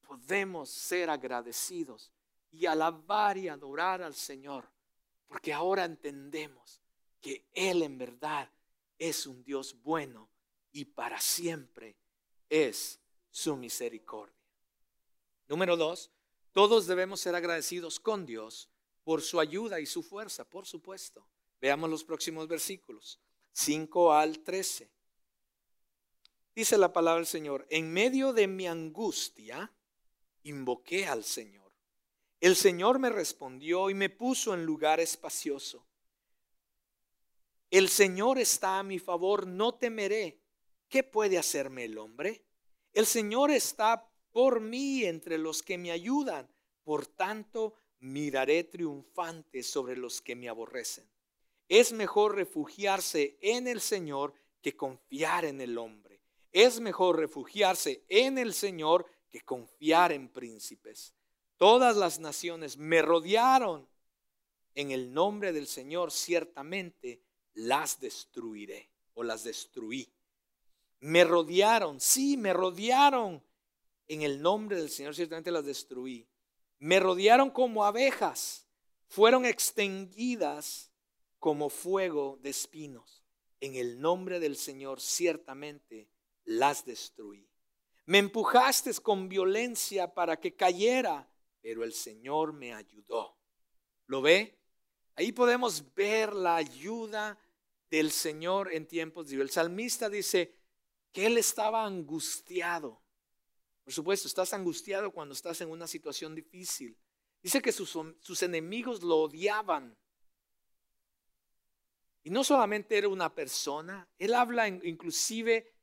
podemos 0.01 0.71
ser 0.71 1.11
agradecidos 1.11 2.11
y 2.49 2.65
alabar 2.65 3.37
y 3.37 3.49
adorar 3.49 4.01
al 4.01 4.15
Señor, 4.15 4.67
porque 5.27 5.53
ahora 5.53 5.85
entendemos 5.85 6.81
que 7.21 7.45
Él 7.53 7.83
en 7.83 7.99
verdad 7.99 8.49
es 8.97 9.27
un 9.27 9.43
Dios 9.43 9.79
bueno 9.83 10.27
y 10.71 10.85
para 10.85 11.21
siempre 11.21 11.95
es 12.49 12.99
su 13.29 13.55
misericordia. 13.55 14.40
Número 15.51 15.75
dos, 15.75 16.09
todos 16.53 16.87
debemos 16.87 17.19
ser 17.19 17.35
agradecidos 17.35 17.99
con 17.99 18.25
Dios 18.25 18.69
por 19.03 19.21
su 19.21 19.37
ayuda 19.37 19.81
y 19.81 19.85
su 19.85 20.01
fuerza, 20.01 20.45
por 20.45 20.65
supuesto. 20.65 21.27
Veamos 21.59 21.89
los 21.89 22.05
próximos 22.05 22.47
versículos, 22.47 23.19
5 23.51 24.13
al 24.13 24.39
13. 24.39 24.89
Dice 26.55 26.77
la 26.77 26.93
palabra 26.93 27.17
del 27.17 27.27
Señor, 27.27 27.67
en 27.69 27.91
medio 27.91 28.31
de 28.31 28.47
mi 28.47 28.65
angustia, 28.65 29.73
invoqué 30.43 31.05
al 31.05 31.25
Señor. 31.25 31.73
El 32.39 32.55
Señor 32.55 32.99
me 32.99 33.09
respondió 33.09 33.89
y 33.89 33.93
me 33.93 34.09
puso 34.09 34.53
en 34.53 34.63
lugar 34.63 35.01
espacioso. 35.01 35.85
El 37.69 37.89
Señor 37.89 38.39
está 38.39 38.79
a 38.79 38.83
mi 38.83 38.99
favor, 38.99 39.45
no 39.45 39.73
temeré. 39.73 40.39
¿Qué 40.87 41.03
puede 41.03 41.37
hacerme 41.37 41.83
el 41.83 41.97
hombre? 41.97 42.45
El 42.93 43.05
Señor 43.05 43.51
está 43.51 44.10
por 44.31 44.59
mí 44.59 45.03
entre 45.05 45.37
los 45.37 45.61
que 45.61 45.77
me 45.77 45.91
ayudan. 45.91 46.49
Por 46.83 47.05
tanto, 47.05 47.75
miraré 47.99 48.63
triunfante 48.63 49.63
sobre 49.63 49.95
los 49.95 50.21
que 50.21 50.35
me 50.35 50.49
aborrecen. 50.49 51.09
Es 51.69 51.93
mejor 51.93 52.35
refugiarse 52.35 53.37
en 53.41 53.67
el 53.67 53.79
Señor 53.79 54.33
que 54.61 54.75
confiar 54.75 55.45
en 55.45 55.61
el 55.61 55.77
hombre. 55.77 56.21
Es 56.51 56.79
mejor 56.79 57.17
refugiarse 57.17 58.03
en 58.09 58.37
el 58.37 58.53
Señor 58.53 59.05
que 59.29 59.41
confiar 59.41 60.11
en 60.11 60.27
príncipes. 60.27 61.13
Todas 61.57 61.95
las 61.95 62.19
naciones 62.19 62.77
me 62.77 63.01
rodearon. 63.01 63.87
En 64.75 64.91
el 64.91 65.13
nombre 65.13 65.53
del 65.53 65.67
Señor 65.67 66.11
ciertamente 66.11 67.21
las 67.53 67.99
destruiré 67.99 68.89
o 69.13 69.23
las 69.23 69.43
destruí. 69.43 70.11
Me 70.99 71.23
rodearon, 71.23 71.99
sí, 71.99 72.37
me 72.37 72.53
rodearon. 72.53 73.43
En 74.11 74.23
el 74.23 74.41
nombre 74.41 74.75
del 74.75 74.89
Señor 74.89 75.15
ciertamente 75.15 75.51
las 75.51 75.63
destruí. 75.63 76.27
Me 76.79 76.99
rodearon 76.99 77.49
como 77.49 77.85
abejas. 77.85 78.67
Fueron 79.07 79.45
extinguidas 79.45 80.91
como 81.39 81.69
fuego 81.69 82.37
de 82.41 82.49
espinos. 82.49 83.23
En 83.61 83.75
el 83.75 84.01
nombre 84.01 84.41
del 84.41 84.57
Señor 84.57 84.99
ciertamente 84.99 86.09
las 86.43 86.83
destruí. 86.83 87.47
Me 88.05 88.17
empujaste 88.17 88.93
con 88.95 89.29
violencia 89.29 90.13
para 90.13 90.37
que 90.41 90.57
cayera, 90.57 91.31
pero 91.61 91.85
el 91.85 91.93
Señor 91.93 92.51
me 92.51 92.73
ayudó. 92.73 93.37
¿Lo 94.07 94.21
ve? 94.21 94.59
Ahí 95.15 95.31
podemos 95.31 95.93
ver 95.93 96.33
la 96.33 96.57
ayuda 96.57 97.39
del 97.89 98.11
Señor 98.11 98.73
en 98.73 98.87
tiempos 98.87 99.29
de 99.29 99.37
El 99.37 99.51
salmista 99.51 100.09
dice 100.09 100.53
que 101.13 101.27
él 101.27 101.37
estaba 101.37 101.85
angustiado. 101.85 103.01
Por 103.83 103.93
supuesto, 103.93 104.27
estás 104.27 104.53
angustiado 104.53 105.11
cuando 105.11 105.33
estás 105.33 105.61
en 105.61 105.69
una 105.69 105.87
situación 105.87 106.35
difícil. 106.35 106.97
Dice 107.41 107.61
que 107.61 107.71
sus, 107.71 108.43
enemigos 108.43 109.01
lo 109.01 109.17
odiaban. 109.17 109.97
Y 112.23 112.29
no 112.29 112.43
solamente 112.43 112.97
era 112.97 113.07
una 113.07 113.33
persona, 113.33 114.07
él 114.19 114.35
habla 114.35 114.67
inclusive 114.67 115.73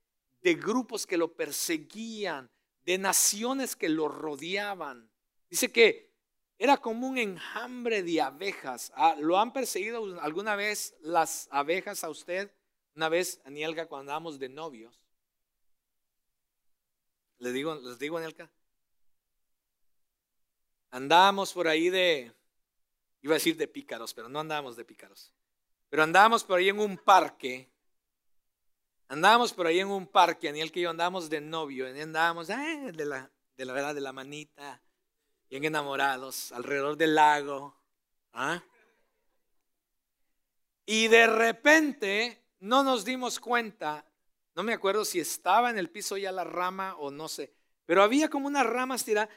de 0.40 0.54
grupos 0.54 1.04
que 1.04 1.16
lo 1.16 1.34
perseguían, 1.34 2.48
de 2.84 2.96
naciones 2.96 3.74
que 3.74 3.88
lo 3.88 4.08
rodeaban. 4.08 5.10
Dice 5.50 5.72
que 5.72 6.14
era 6.56 6.76
como 6.76 7.08
un 7.08 7.18
enjambre 7.18 8.04
de 8.04 8.20
abejas. 8.20 8.92
Ah, 8.94 9.16
¿Lo 9.18 9.38
han 9.38 9.52
perseguido 9.52 10.20
alguna 10.20 10.54
vez 10.54 10.94
las 11.00 11.48
abejas 11.50 12.04
a 12.04 12.10
usted? 12.10 12.52
Una 12.94 13.08
vez, 13.08 13.40
Anielga, 13.44 13.86
cuando 13.86 14.02
andábamos 14.02 14.38
de 14.38 14.48
novios. 14.48 15.00
¿Les 17.38 17.52
digo, 17.52 17.74
les 17.76 17.98
digo, 17.98 18.16
Anielka? 18.16 18.50
Andábamos 20.90 21.52
por 21.52 21.68
ahí 21.68 21.90
de, 21.90 22.32
iba 23.22 23.34
a 23.34 23.38
decir 23.38 23.56
de 23.56 23.68
pícaros, 23.68 24.14
pero 24.14 24.28
no 24.28 24.40
andábamos 24.40 24.76
de 24.76 24.84
pícaros. 24.84 25.32
Pero 25.88 26.02
andábamos 26.02 26.44
por 26.44 26.58
ahí 26.58 26.68
en 26.68 26.80
un 26.80 26.96
parque. 26.96 27.70
Andábamos 29.08 29.52
por 29.52 29.66
ahí 29.66 29.80
en 29.80 29.88
un 29.88 30.06
parque, 30.06 30.48
Aniel 30.48 30.72
que 30.72 30.80
yo 30.80 30.90
andábamos 30.90 31.30
de 31.30 31.40
novio, 31.40 31.86
andábamos 31.86 32.50
eh, 32.50 32.92
de, 32.92 33.04
la, 33.06 33.30
de 33.56 33.64
la 33.64 33.72
verdad, 33.72 33.94
de 33.94 34.02
la 34.02 34.12
manita, 34.12 34.82
bien 35.48 35.64
enamorados, 35.64 36.52
alrededor 36.52 36.96
del 36.96 37.14
lago. 37.14 37.74
¿ah? 38.34 38.62
Y 40.84 41.08
de 41.08 41.26
repente 41.26 42.44
no 42.60 42.82
nos 42.82 43.04
dimos 43.04 43.40
cuenta, 43.40 44.04
no 44.58 44.64
me 44.64 44.72
acuerdo 44.72 45.04
si 45.04 45.20
estaba 45.20 45.70
en 45.70 45.78
el 45.78 45.88
piso 45.88 46.16
ya 46.16 46.32
la 46.32 46.42
rama 46.42 46.96
o 46.96 47.12
no 47.12 47.28
sé, 47.28 47.54
pero 47.86 48.02
había 48.02 48.28
como 48.28 48.48
una 48.48 48.64
rama 48.64 48.96
estirada 48.96 49.30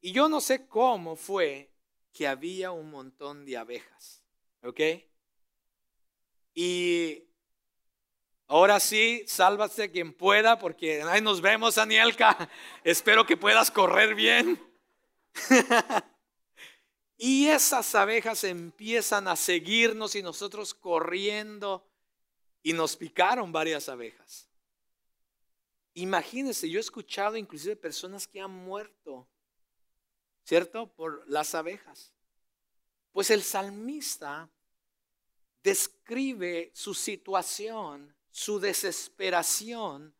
y 0.00 0.10
yo 0.10 0.28
no 0.28 0.40
sé 0.40 0.66
cómo 0.66 1.14
fue 1.14 1.70
que 2.12 2.26
había 2.26 2.72
un 2.72 2.90
montón 2.90 3.44
de 3.44 3.56
abejas. 3.56 4.24
¿Ok? 4.64 4.80
Y 6.54 7.22
ahora 8.48 8.80
sí, 8.80 9.22
sálvase 9.28 9.92
quien 9.92 10.12
pueda, 10.12 10.58
porque 10.58 11.02
ahí 11.02 11.22
nos 11.22 11.40
vemos, 11.40 11.78
Anielka. 11.78 12.50
Espero 12.82 13.24
que 13.24 13.36
puedas 13.36 13.70
correr 13.70 14.16
bien. 14.16 14.60
y 17.16 17.46
esas 17.46 17.94
abejas 17.94 18.42
empiezan 18.42 19.28
a 19.28 19.36
seguirnos 19.36 20.16
y 20.16 20.22
nosotros 20.24 20.74
corriendo. 20.74 21.88
Y 22.60 22.72
nos 22.72 22.96
picaron 22.96 23.52
varias 23.52 23.88
abejas. 23.88 24.48
Imagínense, 25.94 26.68
yo 26.68 26.78
he 26.78 26.80
escuchado 26.80 27.36
inclusive 27.36 27.76
personas 27.76 28.26
que 28.26 28.40
han 28.40 28.50
muerto, 28.50 29.28
¿cierto? 30.44 30.92
Por 30.92 31.28
las 31.28 31.54
abejas. 31.54 32.12
Pues 33.12 33.30
el 33.30 33.42
salmista 33.42 34.50
describe 35.62 36.72
su 36.74 36.94
situación, 36.94 38.14
su 38.30 38.58
desesperación. 38.58 40.14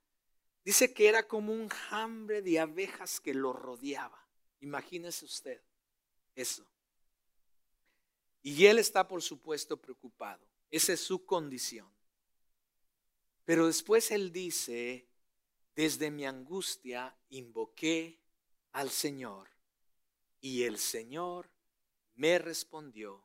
Dice 0.64 0.94
que 0.94 1.08
era 1.08 1.26
como 1.26 1.52
un 1.52 1.68
hambre 1.90 2.40
de 2.40 2.60
abejas 2.60 3.20
que 3.20 3.34
lo 3.34 3.52
rodeaba. 3.52 4.26
Imagínese 4.60 5.24
usted 5.24 5.60
eso. 6.36 6.64
Y 8.42 8.66
él 8.66 8.78
está, 8.78 9.08
por 9.08 9.22
supuesto, 9.22 9.76
preocupado. 9.76 10.46
Esa 10.70 10.92
es 10.92 11.00
su 11.00 11.24
condición. 11.24 11.88
Pero 13.44 13.66
después 13.66 14.10
él 14.10 14.32
dice, 14.32 15.06
desde 15.74 16.10
mi 16.10 16.24
angustia 16.24 17.16
invoqué 17.30 18.20
al 18.72 18.90
Señor 18.90 19.48
y 20.40 20.62
el 20.64 20.78
Señor 20.78 21.50
me 22.14 22.38
respondió 22.38 23.24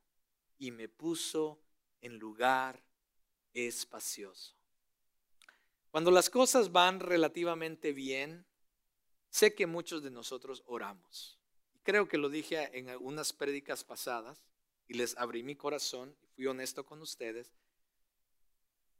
y 0.58 0.72
me 0.72 0.90
puso 0.90 1.60
en 2.02 2.18
lugar 2.18 2.84
espacioso. 3.54 4.56
Cuando 5.92 6.12
las 6.12 6.30
cosas 6.30 6.72
van 6.72 7.00
relativamente 7.00 7.94
bien, 7.94 8.46
sé 9.30 9.56
que 9.56 9.68
muchos 9.68 10.04
de 10.04 10.12
nosotros 10.12 10.64
oramos. 10.66 11.40
Creo 11.84 12.08
que 12.08 12.18
lo 12.18 12.30
dije 12.30 12.78
en 12.78 12.90
algunas 12.90 13.34
prédicas 13.34 13.84
pasadas 13.84 14.42
y 14.88 14.94
les 14.94 15.18
abrí 15.18 15.44
mi 15.44 15.56
corazón 15.56 16.16
y 16.22 16.28
fui 16.28 16.48
honesto 16.48 16.86
con 16.86 17.02
ustedes, 17.02 17.52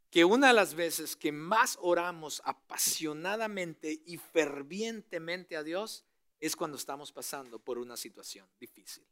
que 0.10 0.26
una 0.26 0.48
de 0.48 0.54
las 0.54 0.74
veces 0.74 1.16
que 1.16 1.32
más 1.32 1.78
oramos 1.82 2.42
apasionadamente 2.46 4.02
y 4.06 4.18
fervientemente 4.18 5.56
a 5.56 5.64
Dios 5.64 6.06
es 6.40 6.56
cuando 6.56 6.78
estamos 6.78 7.12
pasando 7.12 7.60
por 7.60 7.78
una 7.78 7.98
situación 7.98 8.48
difícil. 8.60 9.06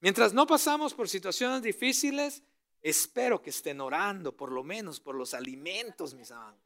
Mientras 0.00 0.32
no 0.32 0.46
pasamos 0.46 0.94
por 0.94 1.08
situaciones 1.08 1.62
difíciles, 1.62 2.42
Espero 2.82 3.42
que 3.42 3.50
estén 3.50 3.80
orando, 3.80 4.34
por 4.34 4.50
lo 4.50 4.64
menos 4.64 5.00
por 5.00 5.14
los 5.14 5.34
alimentos, 5.34 6.14
mis 6.14 6.30
amados. 6.30 6.60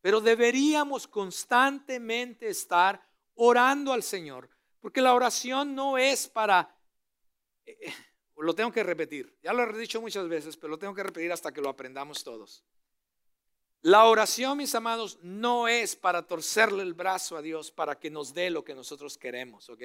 Pero 0.00 0.20
deberíamos 0.20 1.06
constantemente 1.06 2.48
estar 2.48 3.02
orando 3.34 3.92
al 3.92 4.02
Señor, 4.02 4.50
porque 4.80 5.00
la 5.00 5.14
oración 5.14 5.74
no 5.74 5.96
es 5.96 6.28
para, 6.28 6.76
eh, 7.64 7.94
lo 8.36 8.54
tengo 8.54 8.72
que 8.72 8.82
repetir, 8.82 9.36
ya 9.42 9.52
lo 9.52 9.62
he 9.62 9.78
dicho 9.78 10.00
muchas 10.00 10.28
veces, 10.28 10.56
pero 10.56 10.70
lo 10.70 10.78
tengo 10.78 10.94
que 10.94 11.02
repetir 11.02 11.30
hasta 11.32 11.52
que 11.52 11.60
lo 11.60 11.68
aprendamos 11.68 12.24
todos. 12.24 12.64
La 13.82 14.04
oración, 14.04 14.58
mis 14.58 14.74
amados, 14.74 15.18
no 15.22 15.66
es 15.66 15.96
para 15.96 16.26
torcerle 16.26 16.82
el 16.82 16.94
brazo 16.94 17.36
a 17.36 17.42
Dios 17.42 17.72
para 17.72 17.98
que 17.98 18.10
nos 18.10 18.32
dé 18.32 18.48
lo 18.48 18.64
que 18.64 18.74
nosotros 18.74 19.18
queremos, 19.18 19.68
¿ok? 19.68 19.82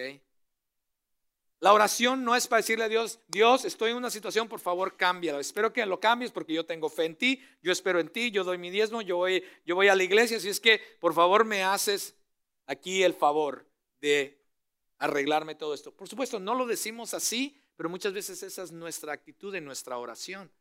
La 1.60 1.74
oración 1.74 2.24
no 2.24 2.36
es 2.36 2.48
para 2.48 2.62
decirle 2.62 2.86
a 2.86 2.90
Dios, 2.90 3.20
Dios, 3.28 3.66
estoy 3.66 3.90
en 3.90 3.98
una 3.98 4.12
situación, 4.12 4.48
por 4.48 4.60
favor, 4.60 4.96
cámbialo. 4.96 5.40
Espero 5.40 5.74
que 5.74 5.84
lo 5.88 6.00
cambies 6.00 6.32
porque 6.32 6.54
yo 6.54 6.64
tengo 6.64 6.88
fe 6.88 7.06
en 7.06 7.16
ti, 7.16 7.42
yo 7.64 7.72
espero 7.72 8.00
en 8.00 8.10
ti, 8.10 8.30
yo 8.30 8.44
doy 8.44 8.60
mi 8.60 8.70
diezmo, 8.70 9.02
yo 9.02 9.18
voy, 9.18 9.44
yo 9.66 9.74
voy 9.74 9.88
a 9.88 9.96
la 9.96 10.04
iglesia, 10.04 10.38
así 10.38 10.50
es 10.50 10.60
que, 10.60 10.80
por 11.00 11.16
favor, 11.16 11.46
me 11.46 11.64
haces 11.64 12.16
aquí 12.68 13.02
el 13.02 13.16
favor 13.16 13.66
de 14.00 14.40
arreglarme 15.00 15.56
todo 15.56 15.74
esto. 15.74 15.92
Por 15.92 16.08
supuesto, 16.08 16.40
no 16.40 16.54
lo 16.54 16.68
decimos 16.68 17.16
así, 17.16 17.60
pero 17.78 17.88
muchas 17.90 18.12
veces 18.12 18.44
esa 18.44 18.63
es 18.63 18.72
nuestra 18.74 19.13
actitud 19.13 19.56
en 19.56 19.63
nuestra 19.63 19.98
oración. 19.98 20.52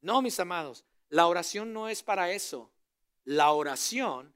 No, 0.00 0.22
mis 0.22 0.40
amados, 0.40 0.84
la 1.10 1.26
oración 1.26 1.72
no 1.72 1.88
es 1.88 2.02
para 2.02 2.30
eso. 2.30 2.72
La 3.24 3.50
oración 3.50 4.34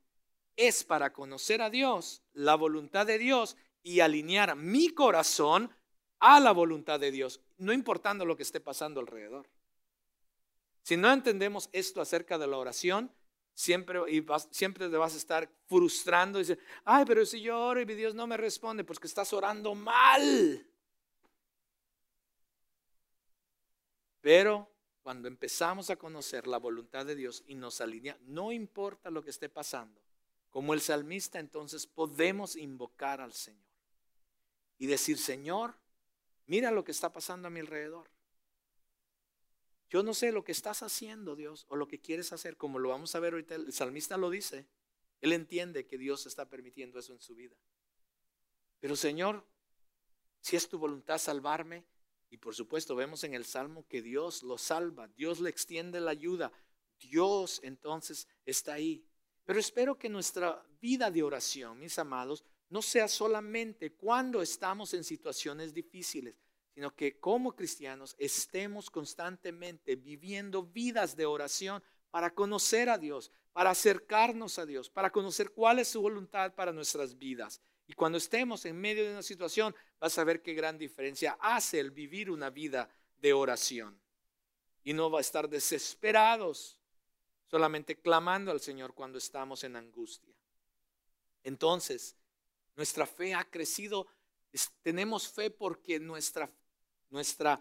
es 0.56 0.82
para 0.82 1.12
conocer 1.12 1.62
a 1.62 1.70
Dios, 1.70 2.22
la 2.32 2.56
voluntad 2.56 3.06
de 3.06 3.18
Dios 3.18 3.56
y 3.82 4.00
alinear 4.00 4.56
mi 4.56 4.88
corazón 4.88 5.72
a 6.18 6.40
la 6.40 6.50
voluntad 6.50 6.98
de 6.98 7.12
Dios, 7.12 7.40
no 7.58 7.72
importando 7.72 8.24
lo 8.24 8.36
que 8.36 8.42
esté 8.42 8.60
pasando 8.60 8.98
alrededor. 8.98 9.48
Si 10.82 10.96
no 10.96 11.12
entendemos 11.12 11.68
esto 11.72 12.00
acerca 12.00 12.38
de 12.38 12.48
la 12.48 12.56
oración, 12.56 13.12
siempre, 13.54 14.00
y 14.10 14.24
siempre 14.50 14.88
te 14.88 14.96
vas 14.96 15.14
a 15.14 15.18
estar 15.18 15.50
frustrando 15.66 16.38
y 16.38 16.42
decir, 16.42 16.58
ay, 16.84 17.04
pero 17.06 17.24
si 17.24 17.40
yo 17.40 17.60
oro 17.60 17.80
y 17.80 17.84
Dios 17.84 18.14
no 18.14 18.26
me 18.26 18.36
responde, 18.36 18.84
pues 18.84 18.98
que 18.98 19.06
estás 19.06 19.32
orando 19.32 19.74
mal. 19.74 20.66
Pero 24.20 24.70
cuando 25.02 25.28
empezamos 25.28 25.90
a 25.90 25.96
conocer 25.96 26.46
la 26.46 26.58
voluntad 26.58 27.06
de 27.06 27.14
Dios 27.14 27.42
y 27.46 27.54
nos 27.54 27.80
alinea, 27.80 28.18
no 28.22 28.52
importa 28.52 29.10
lo 29.10 29.22
que 29.22 29.30
esté 29.30 29.48
pasando, 29.48 30.00
como 30.50 30.74
el 30.74 30.80
salmista, 30.80 31.38
entonces 31.38 31.86
podemos 31.86 32.56
invocar 32.56 33.20
al 33.20 33.32
Señor 33.32 33.68
y 34.78 34.86
decir, 34.86 35.18
Señor, 35.18 35.74
mira 36.46 36.70
lo 36.70 36.84
que 36.84 36.92
está 36.92 37.12
pasando 37.12 37.48
a 37.48 37.50
mi 37.50 37.60
alrededor. 37.60 38.10
Yo 39.90 40.02
no 40.02 40.12
sé 40.12 40.32
lo 40.32 40.44
que 40.44 40.52
estás 40.52 40.82
haciendo, 40.82 41.34
Dios, 41.34 41.64
o 41.68 41.76
lo 41.76 41.88
que 41.88 42.00
quieres 42.00 42.32
hacer, 42.32 42.56
como 42.56 42.78
lo 42.78 42.90
vamos 42.90 43.14
a 43.14 43.20
ver 43.20 43.32
ahorita, 43.32 43.54
el 43.54 43.72
salmista 43.72 44.18
lo 44.18 44.28
dice. 44.28 44.66
Él 45.20 45.32
entiende 45.32 45.86
que 45.86 45.98
Dios 45.98 46.26
está 46.26 46.48
permitiendo 46.48 46.98
eso 46.98 47.12
en 47.12 47.20
su 47.20 47.34
vida. 47.34 47.56
Pero 48.80 48.94
Señor, 48.94 49.44
si 50.40 50.56
es 50.56 50.68
tu 50.68 50.78
voluntad 50.78 51.18
salvarme, 51.18 51.84
y 52.30 52.36
por 52.36 52.54
supuesto 52.54 52.94
vemos 52.94 53.24
en 53.24 53.34
el 53.34 53.44
Salmo 53.44 53.86
que 53.88 54.02
Dios 54.02 54.42
lo 54.42 54.58
salva, 54.58 55.08
Dios 55.08 55.40
le 55.40 55.50
extiende 55.50 56.00
la 56.00 56.10
ayuda, 56.10 56.52
Dios 56.98 57.60
entonces 57.62 58.28
está 58.44 58.74
ahí. 58.74 59.04
Pero 59.44 59.58
espero 59.58 59.98
que 59.98 60.08
nuestra 60.08 60.62
vida 60.80 61.10
de 61.10 61.22
oración, 61.22 61.78
mis 61.78 61.98
amados, 61.98 62.44
no 62.68 62.82
sea 62.82 63.08
solamente 63.08 63.92
cuando 63.92 64.42
estamos 64.42 64.92
en 64.92 65.04
situaciones 65.04 65.72
difíciles, 65.72 66.36
sino 66.74 66.94
que 66.94 67.18
como 67.18 67.56
cristianos 67.56 68.14
estemos 68.18 68.90
constantemente 68.90 69.96
viviendo 69.96 70.62
vidas 70.62 71.16
de 71.16 71.26
oración 71.26 71.82
para 72.10 72.34
conocer 72.34 72.88
a 72.88 72.98
Dios, 72.98 73.32
para 73.52 73.70
acercarnos 73.70 74.58
a 74.58 74.66
Dios, 74.66 74.90
para 74.90 75.10
conocer 75.10 75.50
cuál 75.50 75.78
es 75.78 75.88
su 75.88 76.02
voluntad 76.02 76.54
para 76.54 76.72
nuestras 76.72 77.18
vidas. 77.18 77.60
Y 77.88 77.94
cuando 77.94 78.18
estemos 78.18 78.66
en 78.66 78.78
medio 78.78 79.02
de 79.02 79.12
una 79.12 79.22
situación, 79.22 79.74
vas 79.98 80.18
a 80.18 80.24
ver 80.24 80.42
qué 80.42 80.52
gran 80.52 80.76
diferencia 80.76 81.38
hace 81.40 81.80
el 81.80 81.90
vivir 81.90 82.30
una 82.30 82.50
vida 82.50 82.90
de 83.16 83.32
oración. 83.32 83.98
Y 84.84 84.92
no 84.92 85.10
va 85.10 85.18
a 85.18 85.22
estar 85.22 85.48
desesperados, 85.48 86.78
solamente 87.46 87.98
clamando 87.98 88.50
al 88.50 88.60
Señor 88.60 88.92
cuando 88.92 89.16
estamos 89.16 89.64
en 89.64 89.74
angustia. 89.74 90.34
Entonces, 91.42 92.14
nuestra 92.76 93.06
fe 93.06 93.34
ha 93.34 93.48
crecido. 93.48 94.06
tenemos 94.82 95.26
fe 95.26 95.50
porque 95.50 95.98
nuestra, 95.98 96.52
nuestra 97.08 97.58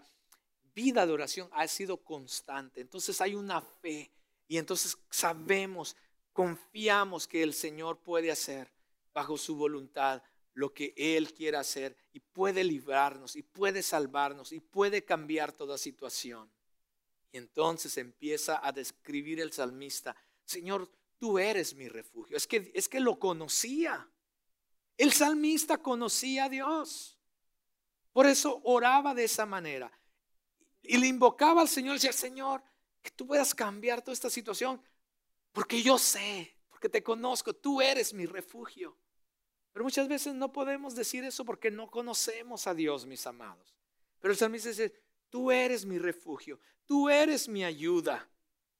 vida 0.74 1.06
de 1.06 1.12
oración 1.14 1.48
ha 1.52 1.66
sido 1.68 2.04
constante. 2.04 2.82
Entonces 2.82 3.18
hay 3.22 3.34
una 3.34 3.62
fe 3.62 4.12
y 4.46 4.58
entonces 4.58 4.98
sabemos, 5.08 5.96
confiamos 6.34 7.26
que 7.26 7.42
el 7.42 7.54
Señor 7.54 8.02
puede 8.02 8.30
hacer 8.30 8.77
bajo 9.18 9.36
su 9.36 9.56
voluntad 9.56 10.22
lo 10.54 10.72
que 10.72 10.94
Él 10.96 11.34
quiere 11.34 11.56
hacer 11.56 11.96
y 12.12 12.20
puede 12.20 12.62
librarnos 12.62 13.34
y 13.34 13.42
puede 13.42 13.82
salvarnos 13.82 14.52
y 14.52 14.60
puede 14.60 15.04
cambiar 15.04 15.50
toda 15.50 15.76
situación. 15.76 16.48
Y 17.32 17.38
entonces 17.38 17.98
empieza 17.98 18.64
a 18.64 18.70
describir 18.70 19.40
el 19.40 19.52
salmista, 19.52 20.14
Señor, 20.44 20.88
tú 21.18 21.36
eres 21.36 21.74
mi 21.74 21.88
refugio. 21.88 22.36
Es 22.36 22.46
que, 22.46 22.70
es 22.74 22.88
que 22.88 23.00
lo 23.00 23.18
conocía. 23.18 24.08
El 24.96 25.12
salmista 25.12 25.78
conocía 25.78 26.44
a 26.44 26.48
Dios. 26.48 27.18
Por 28.12 28.26
eso 28.26 28.60
oraba 28.62 29.14
de 29.14 29.24
esa 29.24 29.46
manera. 29.46 29.90
Y 30.82 30.96
le 30.96 31.08
invocaba 31.08 31.60
al 31.60 31.68
Señor 31.68 31.94
decía, 31.94 32.12
Señor, 32.12 32.62
que 33.02 33.10
tú 33.10 33.26
puedas 33.26 33.52
cambiar 33.52 34.00
toda 34.00 34.12
esta 34.12 34.30
situación. 34.30 34.80
Porque 35.52 35.82
yo 35.82 35.98
sé, 35.98 36.56
porque 36.68 36.88
te 36.88 37.02
conozco, 37.02 37.52
tú 37.52 37.80
eres 37.80 38.14
mi 38.14 38.26
refugio. 38.26 38.96
Pero 39.78 39.84
muchas 39.84 40.08
veces 40.08 40.34
no 40.34 40.50
podemos 40.50 40.96
decir 40.96 41.22
eso 41.22 41.44
porque 41.44 41.70
no 41.70 41.88
conocemos 41.88 42.66
a 42.66 42.74
Dios, 42.74 43.06
mis 43.06 43.24
amados. 43.28 43.76
Pero 44.18 44.32
el 44.32 44.36
salmista 44.36 44.70
dice, 44.70 44.92
tú 45.30 45.52
eres 45.52 45.84
mi 45.84 45.98
refugio, 45.98 46.58
tú 46.84 47.08
eres 47.08 47.48
mi 47.48 47.62
ayuda, 47.62 48.28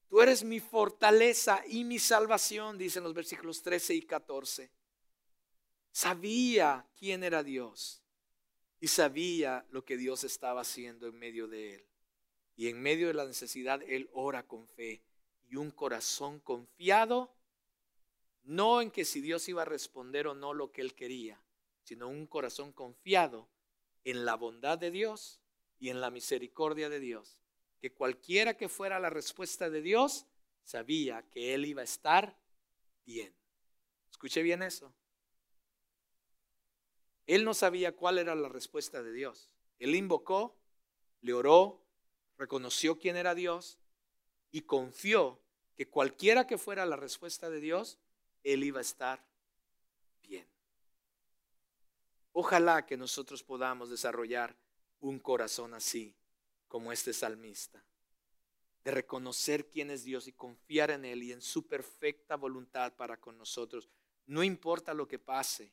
tú 0.08 0.20
eres 0.20 0.42
mi 0.42 0.58
fortaleza 0.58 1.62
y 1.68 1.84
mi 1.84 2.00
salvación, 2.00 2.76
dicen 2.76 3.04
los 3.04 3.14
versículos 3.14 3.62
13 3.62 3.94
y 3.94 4.02
14. 4.02 4.72
Sabía 5.92 6.84
quién 6.98 7.22
era 7.22 7.44
Dios 7.44 8.02
y 8.80 8.88
sabía 8.88 9.64
lo 9.70 9.84
que 9.84 9.96
Dios 9.96 10.24
estaba 10.24 10.62
haciendo 10.62 11.06
en 11.06 11.16
medio 11.16 11.46
de 11.46 11.76
él. 11.76 11.86
Y 12.56 12.66
en 12.66 12.82
medio 12.82 13.06
de 13.06 13.14
la 13.14 13.24
necesidad, 13.24 13.82
él 13.86 14.10
ora 14.12 14.48
con 14.48 14.66
fe 14.66 15.04
y 15.48 15.54
un 15.54 15.70
corazón 15.70 16.40
confiado 16.40 17.37
no 18.44 18.80
en 18.80 18.90
que 18.90 19.04
si 19.04 19.20
Dios 19.20 19.48
iba 19.48 19.62
a 19.62 19.66
responder 19.66 20.26
o 20.26 20.34
no 20.34 20.54
lo 20.54 20.72
que 20.72 20.80
él 20.80 20.94
quería, 20.94 21.42
sino 21.82 22.08
un 22.08 22.26
corazón 22.26 22.72
confiado 22.72 23.48
en 24.04 24.24
la 24.24 24.34
bondad 24.34 24.78
de 24.78 24.90
Dios 24.90 25.40
y 25.78 25.90
en 25.90 26.00
la 26.00 26.10
misericordia 26.10 26.88
de 26.88 27.00
Dios. 27.00 27.40
Que 27.80 27.92
cualquiera 27.92 28.56
que 28.56 28.68
fuera 28.68 28.98
la 28.98 29.10
respuesta 29.10 29.70
de 29.70 29.82
Dios, 29.82 30.26
sabía 30.64 31.22
que 31.30 31.54
él 31.54 31.64
iba 31.66 31.82
a 31.82 31.84
estar 31.84 32.38
bien. 33.04 33.34
Escuche 34.10 34.42
bien 34.42 34.62
eso. 34.62 34.92
Él 37.26 37.44
no 37.44 37.54
sabía 37.54 37.94
cuál 37.94 38.18
era 38.18 38.34
la 38.34 38.48
respuesta 38.48 39.02
de 39.02 39.12
Dios. 39.12 39.54
Él 39.78 39.94
invocó, 39.94 40.58
le 41.20 41.34
oró, 41.34 41.84
reconoció 42.36 42.98
quién 42.98 43.16
era 43.16 43.34
Dios 43.34 43.78
y 44.50 44.62
confió 44.62 45.40
que 45.76 45.88
cualquiera 45.88 46.46
que 46.46 46.58
fuera 46.58 46.86
la 46.86 46.96
respuesta 46.96 47.50
de 47.50 47.60
Dios, 47.60 47.98
él 48.42 48.64
iba 48.64 48.78
a 48.78 48.82
estar 48.82 49.24
bien. 50.22 50.46
Ojalá 52.32 52.86
que 52.86 52.96
nosotros 52.96 53.42
podamos 53.42 53.90
desarrollar 53.90 54.56
un 55.00 55.18
corazón 55.18 55.74
así 55.74 56.14
como 56.66 56.92
este 56.92 57.12
salmista, 57.12 57.82
de 58.84 58.90
reconocer 58.90 59.68
quién 59.68 59.90
es 59.90 60.04
Dios 60.04 60.28
y 60.28 60.32
confiar 60.32 60.90
en 60.90 61.04
Él 61.04 61.22
y 61.22 61.32
en 61.32 61.40
su 61.40 61.66
perfecta 61.66 62.36
voluntad 62.36 62.94
para 62.94 63.18
con 63.18 63.38
nosotros, 63.38 63.88
no 64.26 64.42
importa 64.42 64.92
lo 64.92 65.08
que 65.08 65.18
pase, 65.18 65.72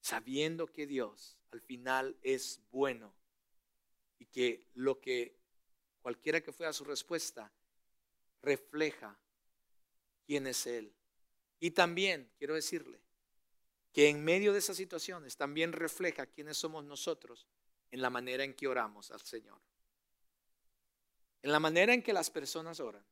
sabiendo 0.00 0.66
que 0.66 0.86
Dios 0.86 1.38
al 1.50 1.60
final 1.60 2.16
es 2.22 2.60
bueno 2.70 3.14
y 4.18 4.26
que 4.26 4.66
lo 4.74 5.00
que 5.00 5.38
cualquiera 6.00 6.42
que 6.42 6.52
fuera 6.52 6.72
su 6.72 6.84
respuesta 6.84 7.52
refleja 8.42 9.18
quién 10.26 10.46
es 10.46 10.66
Él 10.66 10.94
y 11.62 11.70
también 11.70 12.28
quiero 12.38 12.56
decirle 12.56 13.00
que 13.92 14.08
en 14.08 14.24
medio 14.24 14.52
de 14.52 14.58
esas 14.58 14.76
situaciones 14.76 15.36
también 15.36 15.72
refleja 15.72 16.26
quiénes 16.26 16.56
somos 16.56 16.84
nosotros 16.84 17.46
en 17.92 18.02
la 18.02 18.10
manera 18.10 18.42
en 18.42 18.52
que 18.54 18.66
oramos 18.66 19.12
al 19.12 19.20
Señor. 19.20 19.60
En 21.40 21.52
la 21.52 21.60
manera 21.60 21.94
en 21.94 22.02
que 22.02 22.12
las 22.12 22.30
personas 22.30 22.80
oran. 22.80 23.06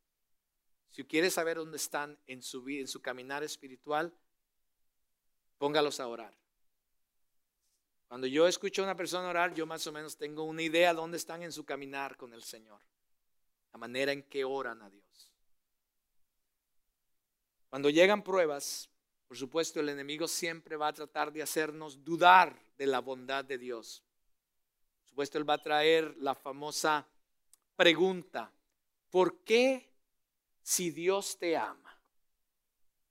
Si 0.90 1.04
quiere 1.04 1.30
saber 1.30 1.58
dónde 1.58 1.76
están 1.76 2.18
en 2.26 2.42
su 2.42 2.64
vida, 2.64 2.80
en 2.80 2.88
su 2.88 3.00
caminar 3.00 3.44
espiritual, 3.44 4.12
póngalos 5.56 6.00
a 6.00 6.08
orar. 6.08 6.36
Cuando 8.08 8.26
yo 8.26 8.48
escucho 8.48 8.82
a 8.82 8.86
una 8.86 8.96
persona 8.96 9.28
orar, 9.28 9.54
yo 9.54 9.64
más 9.64 9.86
o 9.86 9.92
menos 9.92 10.16
tengo 10.16 10.42
una 10.42 10.62
idea 10.62 10.88
de 10.88 10.96
dónde 10.96 11.18
están 11.18 11.44
en 11.44 11.52
su 11.52 11.64
caminar 11.64 12.16
con 12.16 12.34
el 12.34 12.42
Señor. 12.42 12.82
La 13.72 13.78
manera 13.78 14.10
en 14.10 14.24
que 14.24 14.44
oran 14.44 14.82
a 14.82 14.90
Dios. 14.90 15.29
Cuando 17.70 17.88
llegan 17.88 18.22
pruebas, 18.22 18.90
por 19.28 19.36
supuesto, 19.36 19.78
el 19.78 19.88
enemigo 19.88 20.26
siempre 20.26 20.76
va 20.76 20.88
a 20.88 20.92
tratar 20.92 21.32
de 21.32 21.40
hacernos 21.40 22.04
dudar 22.04 22.60
de 22.76 22.86
la 22.86 22.98
bondad 22.98 23.44
de 23.44 23.58
Dios. 23.58 24.02
Por 25.02 25.08
supuesto, 25.08 25.38
él 25.38 25.48
va 25.48 25.54
a 25.54 25.62
traer 25.62 26.16
la 26.16 26.34
famosa 26.34 27.06
pregunta, 27.76 28.52
¿por 29.08 29.44
qué 29.44 29.88
si 30.62 30.90
Dios 30.90 31.38
te 31.38 31.56
ama? 31.56 31.96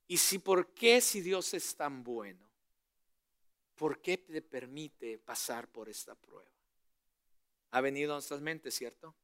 Y 0.08 0.18
si 0.18 0.40
por 0.40 0.74
qué 0.74 1.00
si 1.00 1.22
Dios 1.22 1.54
es 1.54 1.76
tan 1.78 2.04
bueno, 2.04 2.50
¿por 3.76 4.02
qué 4.02 4.18
te 4.18 4.42
permite 4.42 5.20
pasar 5.20 5.70
por 5.72 5.88
esta 5.88 6.16
prueba? 6.16 6.52
Ha 7.72 7.80
venido 7.80 8.12
a 8.12 8.16
nuestras 8.16 8.42
mentes, 8.42 8.76
¿cierto? 8.76 9.16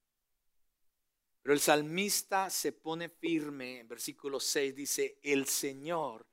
Pero 1.46 1.54
el 1.54 1.60
salmista 1.60 2.50
se 2.50 2.72
pone 2.72 3.08
firme, 3.08 3.82
en 3.82 3.88
versículo 3.88 4.40
6 4.40 4.76
dice, 4.76 5.20
el 5.22 5.46
Señor 5.46 6.26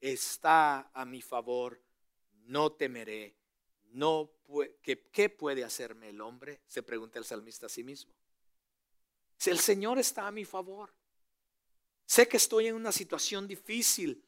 está 0.00 0.92
a 0.94 1.04
mi 1.04 1.20
favor, 1.22 1.82
no 2.44 2.70
temeré. 2.70 3.34
No, 3.86 4.30
¿qué, 4.80 5.08
¿Qué 5.10 5.28
puede 5.28 5.64
hacerme 5.64 6.10
el 6.10 6.20
hombre? 6.20 6.60
Se 6.68 6.84
pregunta 6.84 7.18
el 7.18 7.24
salmista 7.24 7.66
a 7.66 7.68
sí 7.68 7.82
mismo. 7.82 8.14
Si 9.36 9.50
el 9.50 9.58
Señor 9.58 9.98
está 9.98 10.28
a 10.28 10.30
mi 10.30 10.44
favor, 10.44 10.94
sé 12.06 12.28
que 12.28 12.36
estoy 12.36 12.68
en 12.68 12.76
una 12.76 12.92
situación 12.92 13.48
difícil, 13.48 14.24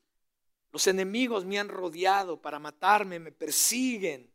los 0.73 0.89
enemigos 0.89 1.45
me 1.45 1.61
han 1.61 1.69
rodeado 1.69 2.43
para 2.43 2.59
matarme, 2.59 3.21
me 3.21 3.31
persiguen, 3.31 4.29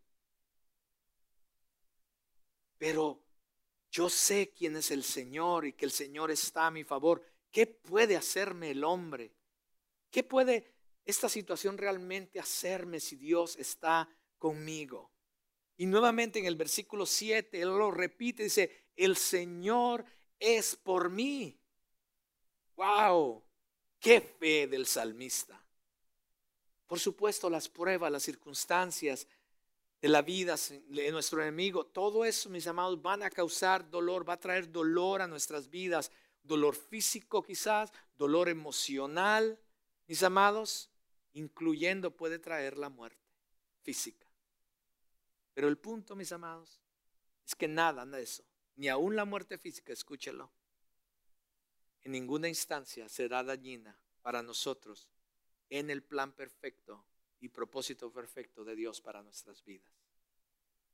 pero 2.77 3.26
yo 3.97 4.09
sé 4.11 4.53
quién 4.55 4.75
es 4.75 4.91
el 4.91 5.03
Señor 5.03 5.65
y 5.65 5.73
que 5.73 5.85
el 5.85 5.91
Señor 5.91 6.29
está 6.29 6.67
a 6.67 6.71
mi 6.71 6.83
favor. 6.83 7.19
¿Qué 7.49 7.65
puede 7.65 8.15
hacerme 8.15 8.69
el 8.69 8.83
hombre? 8.83 9.33
¿Qué 10.11 10.21
puede 10.21 10.71
esta 11.03 11.27
situación 11.27 11.79
realmente 11.79 12.39
hacerme 12.39 12.99
si 12.99 13.15
Dios 13.15 13.55
está 13.55 14.07
conmigo? 14.37 15.09
Y 15.77 15.87
nuevamente 15.87 16.37
en 16.37 16.45
el 16.45 16.55
versículo 16.55 17.07
7, 17.07 17.59
él 17.59 17.69
lo 17.69 17.89
repite, 17.89 18.43
dice, 18.43 18.85
el 18.95 19.17
Señor 19.17 20.05
es 20.37 20.75
por 20.75 21.09
mí. 21.09 21.59
¡Wow! 22.75 23.43
¡Qué 23.99 24.21
fe 24.21 24.67
del 24.67 24.85
salmista! 24.85 25.59
Por 26.85 26.99
supuesto, 26.99 27.49
las 27.49 27.67
pruebas, 27.67 28.11
las 28.11 28.21
circunstancias, 28.21 29.27
de 30.01 30.09
la 30.09 30.21
vida 30.21 30.55
de 30.89 31.11
nuestro 31.11 31.41
enemigo, 31.41 31.85
todo 31.85 32.23
eso, 32.23 32.49
mis 32.49 32.67
amados, 32.67 33.01
van 33.01 33.23
a 33.23 33.29
causar 33.29 33.89
dolor, 33.89 34.27
va 34.27 34.33
a 34.33 34.39
traer 34.39 34.71
dolor 34.71 35.21
a 35.21 35.27
nuestras 35.27 35.69
vidas, 35.69 36.11
dolor 36.43 36.75
físico 36.75 37.41
quizás, 37.41 37.91
dolor 38.15 38.47
emocional, 38.47 39.59
mis 40.07 40.21
amados, 40.23 40.89
incluyendo 41.33 42.15
puede 42.15 42.39
traer 42.39 42.77
la 42.77 42.89
muerte 42.89 43.27
física. 43.81 44.27
Pero 45.53 45.67
el 45.67 45.77
punto, 45.77 46.15
mis 46.15 46.31
amados, 46.31 46.79
es 47.45 47.55
que 47.55 47.67
nada 47.67 48.05
de 48.05 48.21
eso, 48.21 48.43
ni 48.75 48.89
aún 48.89 49.15
la 49.15 49.25
muerte 49.25 49.57
física, 49.57 49.91
escúchelo, 49.91 50.51
en 52.03 52.11
ninguna 52.11 52.47
instancia 52.47 53.09
será 53.09 53.43
dañina 53.43 53.99
para 54.21 54.43
nosotros 54.43 55.09
en 55.69 55.89
el 55.89 56.03
plan 56.03 56.31
perfecto 56.31 57.03
y 57.39 57.49
propósito 57.49 58.11
perfecto 58.11 58.63
de 58.63 58.75
Dios 58.75 59.01
para 59.01 59.21
nuestras 59.21 59.63
vidas. 59.63 59.91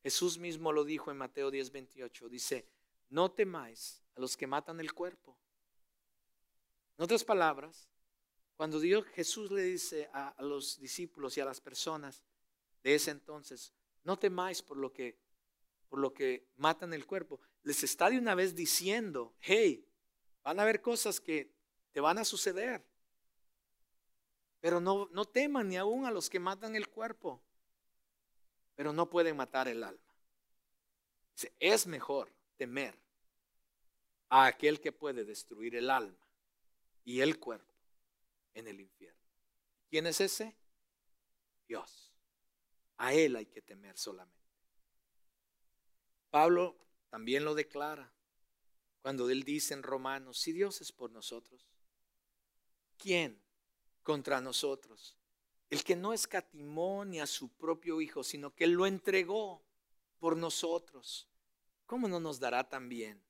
Jesús 0.01 0.37
mismo 0.37 0.71
lo 0.71 0.83
dijo 0.83 1.11
en 1.11 1.17
Mateo 1.17 1.49
10, 1.49 1.71
28. 1.71 2.29
Dice, 2.29 2.67
no 3.09 3.31
temáis 3.31 4.03
a 4.15 4.19
los 4.19 4.35
que 4.35 4.47
matan 4.47 4.79
el 4.79 4.93
cuerpo. 4.93 5.37
En 6.97 7.05
otras 7.05 7.23
palabras, 7.23 7.87
cuando 8.55 8.79
Dios 8.79 9.05
Jesús 9.07 9.51
le 9.51 9.63
dice 9.63 10.09
a, 10.13 10.29
a 10.29 10.43
los 10.43 10.79
discípulos 10.79 11.37
y 11.37 11.41
a 11.41 11.45
las 11.45 11.61
personas, 11.61 12.23
de 12.83 12.95
ese 12.95 13.11
entonces, 13.11 13.73
no 14.03 14.19
temáis 14.19 14.61
por 14.61 14.77
lo 14.77 14.91
que 14.91 15.17
por 15.93 15.99
lo 15.99 16.11
que 16.11 16.47
matan 16.55 16.91
el 16.91 17.05
cuerpo. 17.05 17.39
Les 17.61 17.83
está 17.83 18.09
de 18.09 18.17
una 18.17 18.33
vez 18.33 18.55
diciendo, 18.55 19.35
hey, 19.39 19.87
van 20.43 20.59
a 20.59 20.63
haber 20.63 20.81
cosas 20.81 21.21
que 21.21 21.53
te 21.91 22.01
van 22.01 22.17
a 22.17 22.25
suceder. 22.25 22.83
Pero 24.63 24.79
no, 24.79 25.09
no 25.11 25.25
teman 25.25 25.67
ni 25.67 25.75
aún 25.75 26.05
a 26.05 26.11
los 26.11 26.29
que 26.29 26.39
matan 26.39 26.77
el 26.77 26.87
cuerpo, 26.87 27.43
pero 28.75 28.93
no 28.93 29.09
pueden 29.09 29.35
matar 29.35 29.67
el 29.67 29.83
alma. 29.83 30.15
Es 31.59 31.85
mejor 31.85 32.31
temer 32.55 32.97
a 34.29 34.45
aquel 34.45 34.79
que 34.79 34.93
puede 34.93 35.25
destruir 35.25 35.75
el 35.75 35.89
alma 35.89 36.25
y 37.03 37.19
el 37.19 37.41
cuerpo 37.41 37.73
en 38.53 38.69
el 38.69 38.79
infierno. 38.79 39.19
¿Quién 39.89 40.07
es 40.07 40.21
ese? 40.21 40.55
Dios. 41.67 42.13
A 42.99 43.13
Él 43.13 43.35
hay 43.35 43.47
que 43.47 43.61
temer 43.61 43.97
solamente. 43.97 44.47
Pablo 46.29 46.77
también 47.09 47.43
lo 47.43 47.53
declara 47.53 48.13
cuando 49.01 49.29
él 49.29 49.43
dice 49.43 49.73
en 49.73 49.83
Romanos, 49.83 50.39
si 50.39 50.53
Dios 50.53 50.79
es 50.79 50.93
por 50.93 51.11
nosotros, 51.11 51.67
¿quién 52.97 53.43
contra 54.03 54.41
nosotros? 54.41 55.17
El 55.69 55.83
que 55.83 55.95
no 55.95 56.13
escatimó 56.13 57.03
ni 57.05 57.19
a 57.19 57.25
su 57.25 57.49
propio 57.49 57.99
Hijo, 58.01 58.23
sino 58.23 58.53
que 58.53 58.67
lo 58.67 58.85
entregó 58.85 59.63
por 60.19 60.37
nosotros. 60.37 61.27
¿Cómo 61.85 62.07
no 62.07 62.19
nos 62.19 62.39
dará 62.39 62.67
también 62.67 63.21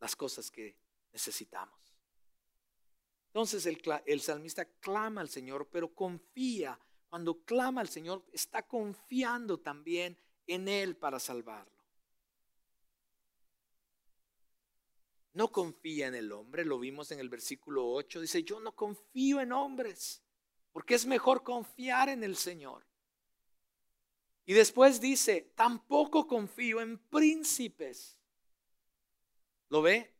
las 0.00 0.16
cosas 0.16 0.50
que 0.50 0.76
necesitamos? 1.12 1.94
Entonces 3.28 3.66
el, 3.66 3.80
el 4.06 4.20
salmista 4.20 4.64
clama 4.64 5.20
al 5.20 5.28
Señor, 5.28 5.68
pero 5.70 5.94
confía. 5.94 6.80
Cuando 7.08 7.44
clama 7.44 7.82
al 7.82 7.88
Señor, 7.88 8.24
está 8.32 8.62
confiando 8.62 9.60
también 9.60 10.18
en 10.46 10.68
Él 10.68 10.96
para 10.96 11.20
salvarlo. 11.20 11.75
No 15.36 15.52
confía 15.52 16.06
en 16.06 16.14
el 16.14 16.32
hombre, 16.32 16.64
lo 16.64 16.78
vimos 16.78 17.12
en 17.12 17.20
el 17.20 17.28
versículo 17.28 17.86
8, 17.90 18.22
dice, 18.22 18.42
yo 18.42 18.58
no 18.58 18.74
confío 18.74 19.38
en 19.38 19.52
hombres, 19.52 20.22
porque 20.72 20.94
es 20.94 21.04
mejor 21.04 21.42
confiar 21.42 22.08
en 22.08 22.24
el 22.24 22.36
Señor. 22.36 22.86
Y 24.46 24.54
después 24.54 24.98
dice, 24.98 25.52
tampoco 25.54 26.26
confío 26.26 26.80
en 26.80 26.96
príncipes. 26.96 28.16
¿Lo 29.68 29.82
ve? 29.82 30.10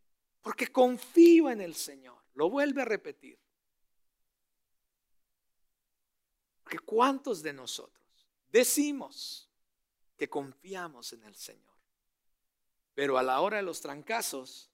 Porque 0.42 0.66
confío 0.66 1.48
en 1.48 1.62
el 1.62 1.74
Señor. 1.74 2.22
Lo 2.34 2.50
vuelve 2.50 2.82
a 2.82 2.84
repetir. 2.84 3.38
Porque 6.62 6.78
¿cuántos 6.80 7.42
de 7.42 7.54
nosotros 7.54 8.28
decimos 8.50 9.48
que 10.18 10.28
confiamos 10.28 11.14
en 11.14 11.24
el 11.24 11.34
Señor? 11.34 11.74
Pero 12.92 13.16
a 13.16 13.22
la 13.22 13.40
hora 13.40 13.56
de 13.56 13.62
los 13.62 13.80
trancazos, 13.80 14.70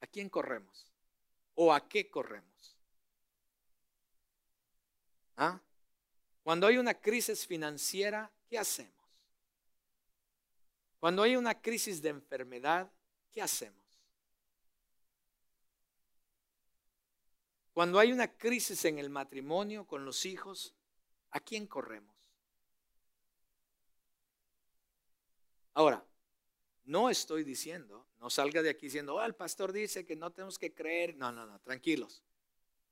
¿a 0.00 0.06
quién 0.06 0.28
corremos? 0.28 0.86
¿O 1.54 1.72
a 1.72 1.88
qué 1.88 2.10
corremos? 2.10 2.76
¿Ah? 5.36 5.60
Cuando 6.42 6.66
hay 6.66 6.78
una 6.78 6.94
crisis 6.94 7.46
financiera, 7.46 8.30
¿qué 8.48 8.58
hacemos? 8.58 8.92
Cuando 11.00 11.22
hay 11.22 11.36
una 11.36 11.60
crisis 11.60 12.00
de 12.02 12.10
enfermedad, 12.10 12.90
¿qué 13.32 13.42
hacemos? 13.42 13.84
Cuando 17.72 17.98
hay 17.98 18.12
una 18.12 18.28
crisis 18.28 18.84
en 18.86 18.98
el 18.98 19.10
matrimonio 19.10 19.86
con 19.86 20.04
los 20.04 20.24
hijos, 20.24 20.74
¿a 21.30 21.40
quién 21.40 21.66
corremos? 21.66 22.16
Ahora, 25.74 26.05
no 26.86 27.10
estoy 27.10 27.42
diciendo, 27.42 28.06
no 28.20 28.30
salga 28.30 28.62
de 28.62 28.70
aquí 28.70 28.86
diciendo, 28.86 29.16
oh, 29.16 29.22
el 29.22 29.34
pastor 29.34 29.72
dice 29.72 30.06
que 30.06 30.16
no 30.16 30.30
tenemos 30.30 30.58
que 30.58 30.72
creer. 30.72 31.16
No, 31.16 31.32
no, 31.32 31.44
no, 31.44 31.58
tranquilos. 31.60 32.22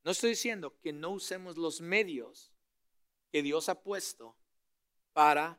No 0.02 0.10
estoy 0.10 0.30
diciendo 0.30 0.78
que 0.80 0.92
no 0.92 1.10
usemos 1.10 1.56
los 1.56 1.80
medios 1.80 2.52
que 3.30 3.42
Dios 3.42 3.68
ha 3.68 3.80
puesto 3.80 4.36
para 5.12 5.58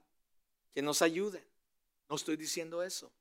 que 0.74 0.82
nos 0.82 1.02
ayuden. 1.02 1.44
No 2.10 2.18
estoy 2.18 2.36
diciendo 2.36 2.84
eso. 2.84 3.12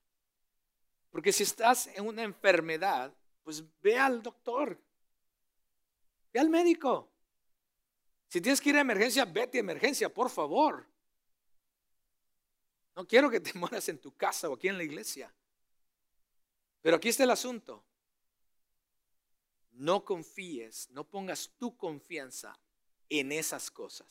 Porque 1.11 1.33
si 1.33 1.45
estás 1.45 1.87
en 1.87 2.07
una 2.07 2.25
enfermedad, 2.25 3.15
pues 3.45 3.63
ve 3.81 3.97
al 3.97 4.21
doctor, 4.21 4.77
ve 6.33 6.41
al 6.41 6.51
médico. 6.51 7.09
Si 8.29 8.41
tienes 8.41 8.61
que 8.61 8.71
ir 8.71 8.77
a 8.77 8.81
emergencia, 8.81 9.25
vete 9.25 9.59
a 9.59 9.61
emergencia, 9.61 10.13
por 10.13 10.29
favor. 10.29 10.85
No 12.95 13.07
quiero 13.07 13.31
que 13.31 13.41
te 13.41 13.53
mueras 13.59 13.89
en 13.89 13.99
tu 13.99 14.17
casa 14.17 14.49
o 14.49 14.55
aquí 14.55 14.69
en 14.69 14.79
la 14.79 14.85
iglesia. 14.85 15.33
Pero 16.83 16.97
aquí 16.97 17.09
está 17.09 17.25
el 17.25 17.31
asunto. 17.31 17.85
No 19.73 20.05
confíes, 20.05 20.89
no 20.91 21.05
pongas 21.09 21.51
tu 21.59 21.77
confianza 21.77 22.59
en 23.09 23.33
esas 23.33 23.71
cosas, 23.71 24.07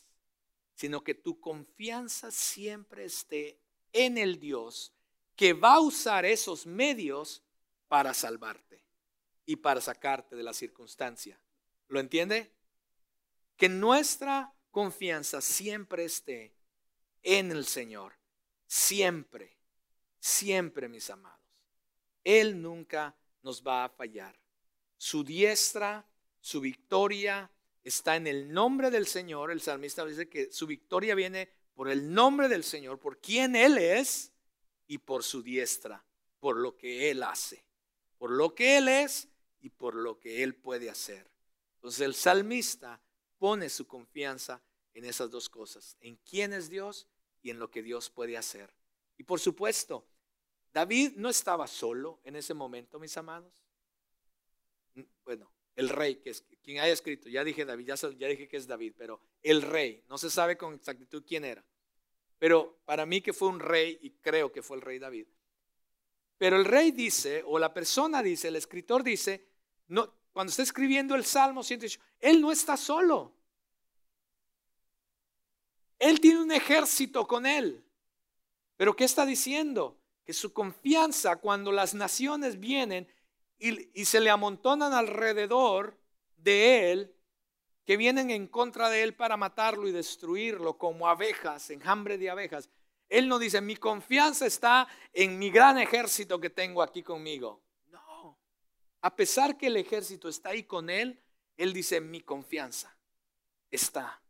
sino 0.74 1.02
que 1.02 1.14
tu 1.14 1.40
confianza 1.40 2.30
siempre 2.30 3.04
esté 3.04 3.58
en 3.92 4.18
el 4.18 4.38
Dios 4.38 4.92
que 5.36 5.52
va 5.52 5.74
a 5.74 5.80
usar 5.80 6.24
esos 6.24 6.66
medios 6.66 7.42
para 7.88 8.12
salvarte 8.12 8.84
y 9.46 9.56
para 9.56 9.80
sacarte 9.80 10.36
de 10.36 10.42
la 10.42 10.52
circunstancia. 10.52 11.40
¿Lo 11.88 12.00
entiende? 12.00 12.52
Que 13.56 13.68
nuestra 13.68 14.54
confianza 14.70 15.40
siempre 15.40 16.04
esté 16.04 16.54
en 17.22 17.50
el 17.52 17.66
Señor. 17.66 18.12
Siempre, 18.76 19.56
siempre, 20.18 20.88
mis 20.88 21.08
amados. 21.08 21.38
Él 22.24 22.60
nunca 22.60 23.16
nos 23.44 23.62
va 23.62 23.84
a 23.84 23.88
fallar. 23.88 24.36
Su 24.96 25.22
diestra, 25.22 26.04
su 26.40 26.60
victoria 26.60 27.48
está 27.84 28.16
en 28.16 28.26
el 28.26 28.52
nombre 28.52 28.90
del 28.90 29.06
Señor. 29.06 29.52
El 29.52 29.60
salmista 29.60 30.04
dice 30.04 30.28
que 30.28 30.50
su 30.50 30.66
victoria 30.66 31.14
viene 31.14 31.48
por 31.72 31.88
el 31.88 32.12
nombre 32.12 32.48
del 32.48 32.64
Señor, 32.64 32.98
por 32.98 33.20
quien 33.20 33.54
Él 33.54 33.78
es 33.78 34.32
y 34.88 34.98
por 34.98 35.22
su 35.22 35.40
diestra, 35.40 36.04
por 36.40 36.56
lo 36.56 36.76
que 36.76 37.12
Él 37.12 37.22
hace, 37.22 37.64
por 38.18 38.32
lo 38.32 38.56
que 38.56 38.78
Él 38.78 38.88
es 38.88 39.28
y 39.60 39.70
por 39.70 39.94
lo 39.94 40.18
que 40.18 40.42
Él 40.42 40.56
puede 40.56 40.90
hacer. 40.90 41.30
Entonces 41.76 42.00
el 42.00 42.16
salmista 42.16 43.00
pone 43.38 43.68
su 43.68 43.86
confianza 43.86 44.60
en 44.94 45.04
esas 45.04 45.30
dos 45.30 45.48
cosas, 45.48 45.96
en 46.00 46.16
quién 46.16 46.52
es 46.52 46.68
Dios 46.68 47.06
y 47.44 47.50
en 47.50 47.60
lo 47.60 47.70
que 47.70 47.82
Dios 47.82 48.10
puede 48.10 48.36
hacer. 48.36 48.74
Y 49.16 49.22
por 49.22 49.38
supuesto, 49.38 50.08
David 50.72 51.12
no 51.16 51.28
estaba 51.28 51.68
solo 51.68 52.18
en 52.24 52.34
ese 52.34 52.54
momento, 52.54 52.98
mis 52.98 53.16
amados. 53.16 53.62
Bueno, 55.24 55.52
el 55.76 55.90
rey, 55.90 56.16
que 56.16 56.30
es 56.30 56.42
quien 56.62 56.80
haya 56.80 56.92
escrito, 56.92 57.28
ya 57.28 57.44
dije 57.44 57.64
David, 57.64 57.86
ya, 57.86 57.94
ya 57.94 58.26
dije 58.26 58.48
que 58.48 58.56
es 58.56 58.66
David, 58.66 58.94
pero 58.96 59.20
el 59.42 59.62
rey, 59.62 60.02
no 60.08 60.18
se 60.18 60.30
sabe 60.30 60.56
con 60.56 60.74
exactitud 60.74 61.22
quién 61.26 61.44
era. 61.44 61.64
Pero 62.38 62.80
para 62.86 63.04
mí 63.06 63.20
que 63.20 63.32
fue 63.32 63.48
un 63.48 63.60
rey 63.60 63.98
y 64.00 64.10
creo 64.10 64.50
que 64.50 64.62
fue 64.62 64.78
el 64.78 64.82
rey 64.82 64.98
David. 64.98 65.26
Pero 66.38 66.56
el 66.56 66.64
rey 66.64 66.90
dice, 66.92 67.42
o 67.46 67.58
la 67.58 67.72
persona 67.72 68.22
dice, 68.22 68.48
el 68.48 68.56
escritor 68.56 69.04
dice, 69.04 69.46
no, 69.88 70.12
cuando 70.32 70.50
está 70.50 70.62
escribiendo 70.62 71.14
el 71.14 71.24
Salmo 71.24 71.62
118, 71.62 72.02
él 72.20 72.40
no 72.40 72.50
está 72.50 72.76
solo. 72.76 73.33
Él 76.04 76.20
tiene 76.20 76.42
un 76.42 76.52
ejército 76.52 77.26
con 77.26 77.46
él. 77.46 77.82
Pero 78.76 78.94
¿qué 78.94 79.04
está 79.04 79.24
diciendo? 79.24 79.98
Que 80.26 80.34
su 80.34 80.52
confianza 80.52 81.36
cuando 81.36 81.72
las 81.72 81.94
naciones 81.94 82.60
vienen 82.60 83.08
y, 83.58 83.88
y 83.98 84.04
se 84.04 84.20
le 84.20 84.28
amontonan 84.28 84.92
alrededor 84.92 85.98
de 86.36 86.92
él, 86.92 87.16
que 87.86 87.96
vienen 87.96 88.28
en 88.30 88.48
contra 88.48 88.90
de 88.90 89.02
él 89.02 89.14
para 89.14 89.38
matarlo 89.38 89.88
y 89.88 89.92
destruirlo 89.92 90.76
como 90.76 91.08
abejas, 91.08 91.70
enjambre 91.70 92.18
de 92.18 92.28
abejas. 92.28 92.68
Él 93.08 93.26
no 93.26 93.38
dice, 93.38 93.62
mi 93.62 93.76
confianza 93.76 94.44
está 94.44 94.86
en 95.10 95.38
mi 95.38 95.48
gran 95.48 95.78
ejército 95.78 96.38
que 96.38 96.50
tengo 96.50 96.82
aquí 96.82 97.02
conmigo. 97.02 97.62
No, 97.86 98.38
a 99.00 99.16
pesar 99.16 99.56
que 99.56 99.68
el 99.68 99.78
ejército 99.78 100.28
está 100.28 100.50
ahí 100.50 100.64
con 100.64 100.90
él, 100.90 101.18
él 101.56 101.72
dice, 101.72 102.02
mi 102.02 102.20
confianza 102.20 102.94
está 103.70 104.20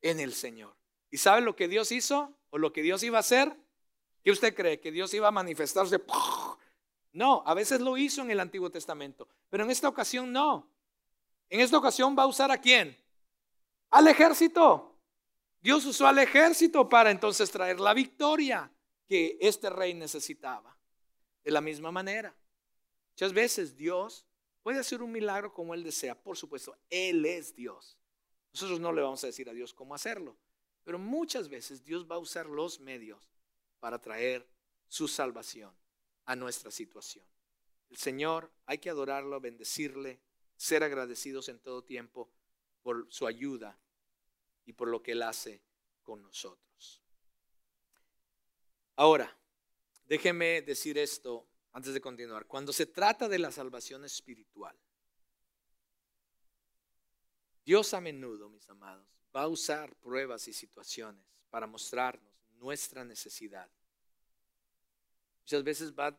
en 0.00 0.18
el 0.18 0.32
Señor. 0.32 0.79
¿Y 1.10 1.18
sabe 1.18 1.40
lo 1.40 1.56
que 1.56 1.68
Dios 1.68 1.92
hizo 1.92 2.36
o 2.50 2.58
lo 2.58 2.72
que 2.72 2.82
Dios 2.82 3.02
iba 3.02 3.18
a 3.18 3.20
hacer? 3.20 3.56
¿Qué 4.22 4.30
usted 4.30 4.54
cree? 4.54 4.80
¿Que 4.80 4.92
Dios 4.92 5.12
iba 5.14 5.28
a 5.28 5.32
manifestarse? 5.32 6.00
No, 7.12 7.42
a 7.46 7.54
veces 7.54 7.80
lo 7.80 7.96
hizo 7.96 8.22
en 8.22 8.30
el 8.30 8.40
Antiguo 8.40 8.70
Testamento, 8.70 9.28
pero 9.48 9.64
en 9.64 9.70
esta 9.70 9.88
ocasión 9.88 10.32
no. 10.32 10.70
En 11.48 11.60
esta 11.60 11.76
ocasión 11.76 12.16
va 12.16 12.22
a 12.22 12.28
usar 12.28 12.50
a 12.52 12.60
quién? 12.60 12.96
Al 13.90 14.06
ejército. 14.06 14.96
Dios 15.60 15.84
usó 15.84 16.06
al 16.06 16.18
ejército 16.18 16.88
para 16.88 17.10
entonces 17.10 17.50
traer 17.50 17.80
la 17.80 17.92
victoria 17.92 18.72
que 19.06 19.36
este 19.40 19.68
rey 19.68 19.92
necesitaba. 19.92 20.76
De 21.42 21.50
la 21.50 21.60
misma 21.60 21.90
manera, 21.90 22.34
muchas 23.12 23.32
veces 23.32 23.76
Dios 23.76 24.26
puede 24.62 24.78
hacer 24.78 25.02
un 25.02 25.10
milagro 25.10 25.52
como 25.52 25.74
Él 25.74 25.82
desea. 25.82 26.14
Por 26.14 26.36
supuesto, 26.36 26.76
Él 26.88 27.24
es 27.26 27.54
Dios. 27.56 27.98
Nosotros 28.52 28.78
no 28.78 28.92
le 28.92 29.02
vamos 29.02 29.24
a 29.24 29.26
decir 29.26 29.48
a 29.48 29.52
Dios 29.52 29.74
cómo 29.74 29.94
hacerlo. 29.94 30.36
Pero 30.84 30.98
muchas 30.98 31.48
veces 31.48 31.84
Dios 31.84 32.10
va 32.10 32.16
a 32.16 32.20
usar 32.20 32.46
los 32.46 32.80
medios 32.80 33.30
para 33.78 34.00
traer 34.00 34.46
su 34.88 35.08
salvación 35.08 35.74
a 36.24 36.36
nuestra 36.36 36.70
situación. 36.70 37.24
El 37.88 37.96
Señor 37.96 38.50
hay 38.66 38.78
que 38.78 38.90
adorarlo, 38.90 39.40
bendecirle, 39.40 40.20
ser 40.56 40.82
agradecidos 40.82 41.48
en 41.48 41.58
todo 41.58 41.82
tiempo 41.82 42.30
por 42.82 43.06
su 43.10 43.26
ayuda 43.26 43.78
y 44.64 44.72
por 44.72 44.88
lo 44.88 45.02
que 45.02 45.12
Él 45.12 45.22
hace 45.22 45.62
con 46.02 46.22
nosotros. 46.22 47.02
Ahora, 48.96 49.36
déjeme 50.06 50.62
decir 50.62 50.98
esto 50.98 51.48
antes 51.72 51.94
de 51.94 52.00
continuar. 52.00 52.46
Cuando 52.46 52.72
se 52.72 52.86
trata 52.86 53.28
de 53.28 53.38
la 53.38 53.50
salvación 53.50 54.04
espiritual, 54.04 54.78
Dios 57.64 57.94
a 57.94 58.00
menudo, 58.00 58.48
mis 58.48 58.68
amados, 58.68 59.19
va 59.34 59.42
a 59.42 59.48
usar 59.48 59.94
pruebas 59.96 60.48
y 60.48 60.52
situaciones 60.52 61.24
para 61.50 61.66
mostrarnos 61.66 62.30
nuestra 62.58 63.04
necesidad. 63.04 63.68
Muchas 65.42 65.64
veces 65.64 65.92
va, 65.92 66.10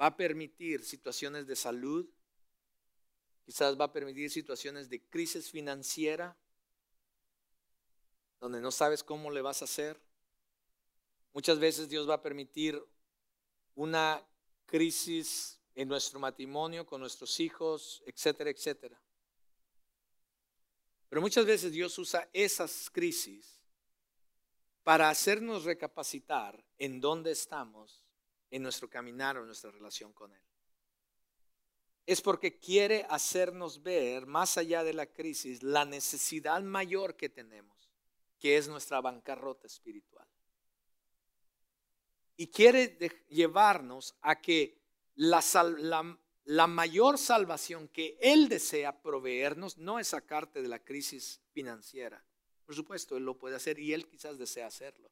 va 0.00 0.06
a 0.06 0.16
permitir 0.16 0.84
situaciones 0.84 1.46
de 1.46 1.56
salud, 1.56 2.06
quizás 3.44 3.78
va 3.78 3.86
a 3.86 3.92
permitir 3.92 4.30
situaciones 4.30 4.88
de 4.88 5.02
crisis 5.02 5.50
financiera, 5.50 6.36
donde 8.38 8.60
no 8.60 8.70
sabes 8.70 9.02
cómo 9.02 9.30
le 9.30 9.40
vas 9.40 9.62
a 9.62 9.64
hacer. 9.64 10.00
Muchas 11.32 11.58
veces 11.58 11.88
Dios 11.88 12.08
va 12.08 12.14
a 12.14 12.22
permitir 12.22 12.82
una 13.74 14.22
crisis 14.66 15.58
en 15.74 15.88
nuestro 15.88 16.18
matrimonio, 16.18 16.86
con 16.86 17.00
nuestros 17.00 17.38
hijos, 17.40 18.02
etcétera, 18.06 18.50
etcétera. 18.50 19.00
Pero 21.08 21.20
muchas 21.20 21.46
veces 21.46 21.72
Dios 21.72 21.98
usa 21.98 22.28
esas 22.32 22.90
crisis 22.90 23.60
para 24.82 25.08
hacernos 25.08 25.64
recapacitar 25.64 26.64
en 26.78 27.00
dónde 27.00 27.32
estamos 27.32 28.04
en 28.50 28.62
nuestro 28.62 28.88
caminar 28.88 29.36
o 29.36 29.40
en 29.40 29.46
nuestra 29.46 29.70
relación 29.70 30.12
con 30.12 30.32
Él. 30.32 30.42
Es 32.06 32.20
porque 32.20 32.58
quiere 32.58 33.04
hacernos 33.10 33.82
ver, 33.82 34.26
más 34.26 34.56
allá 34.58 34.84
de 34.84 34.94
la 34.94 35.06
crisis, 35.06 35.62
la 35.62 35.84
necesidad 35.84 36.62
mayor 36.62 37.16
que 37.16 37.28
tenemos, 37.28 37.90
que 38.38 38.56
es 38.56 38.68
nuestra 38.68 39.00
bancarrota 39.00 39.66
espiritual. 39.66 40.26
Y 42.36 42.48
quiere 42.48 42.96
llevarnos 43.28 44.14
a 44.20 44.40
que 44.40 44.80
la, 45.16 45.42
la, 45.78 46.18
la 46.46 46.68
mayor 46.68 47.18
salvación 47.18 47.88
que 47.88 48.16
Él 48.20 48.48
desea 48.48 49.02
proveernos 49.02 49.78
no 49.78 49.98
es 49.98 50.08
sacarte 50.08 50.62
de 50.62 50.68
la 50.68 50.78
crisis 50.78 51.40
financiera. 51.50 52.24
Por 52.64 52.76
supuesto, 52.76 53.16
Él 53.16 53.24
lo 53.24 53.36
puede 53.36 53.56
hacer 53.56 53.80
y 53.80 53.92
Él 53.92 54.06
quizás 54.06 54.38
desea 54.38 54.68
hacerlo. 54.68 55.10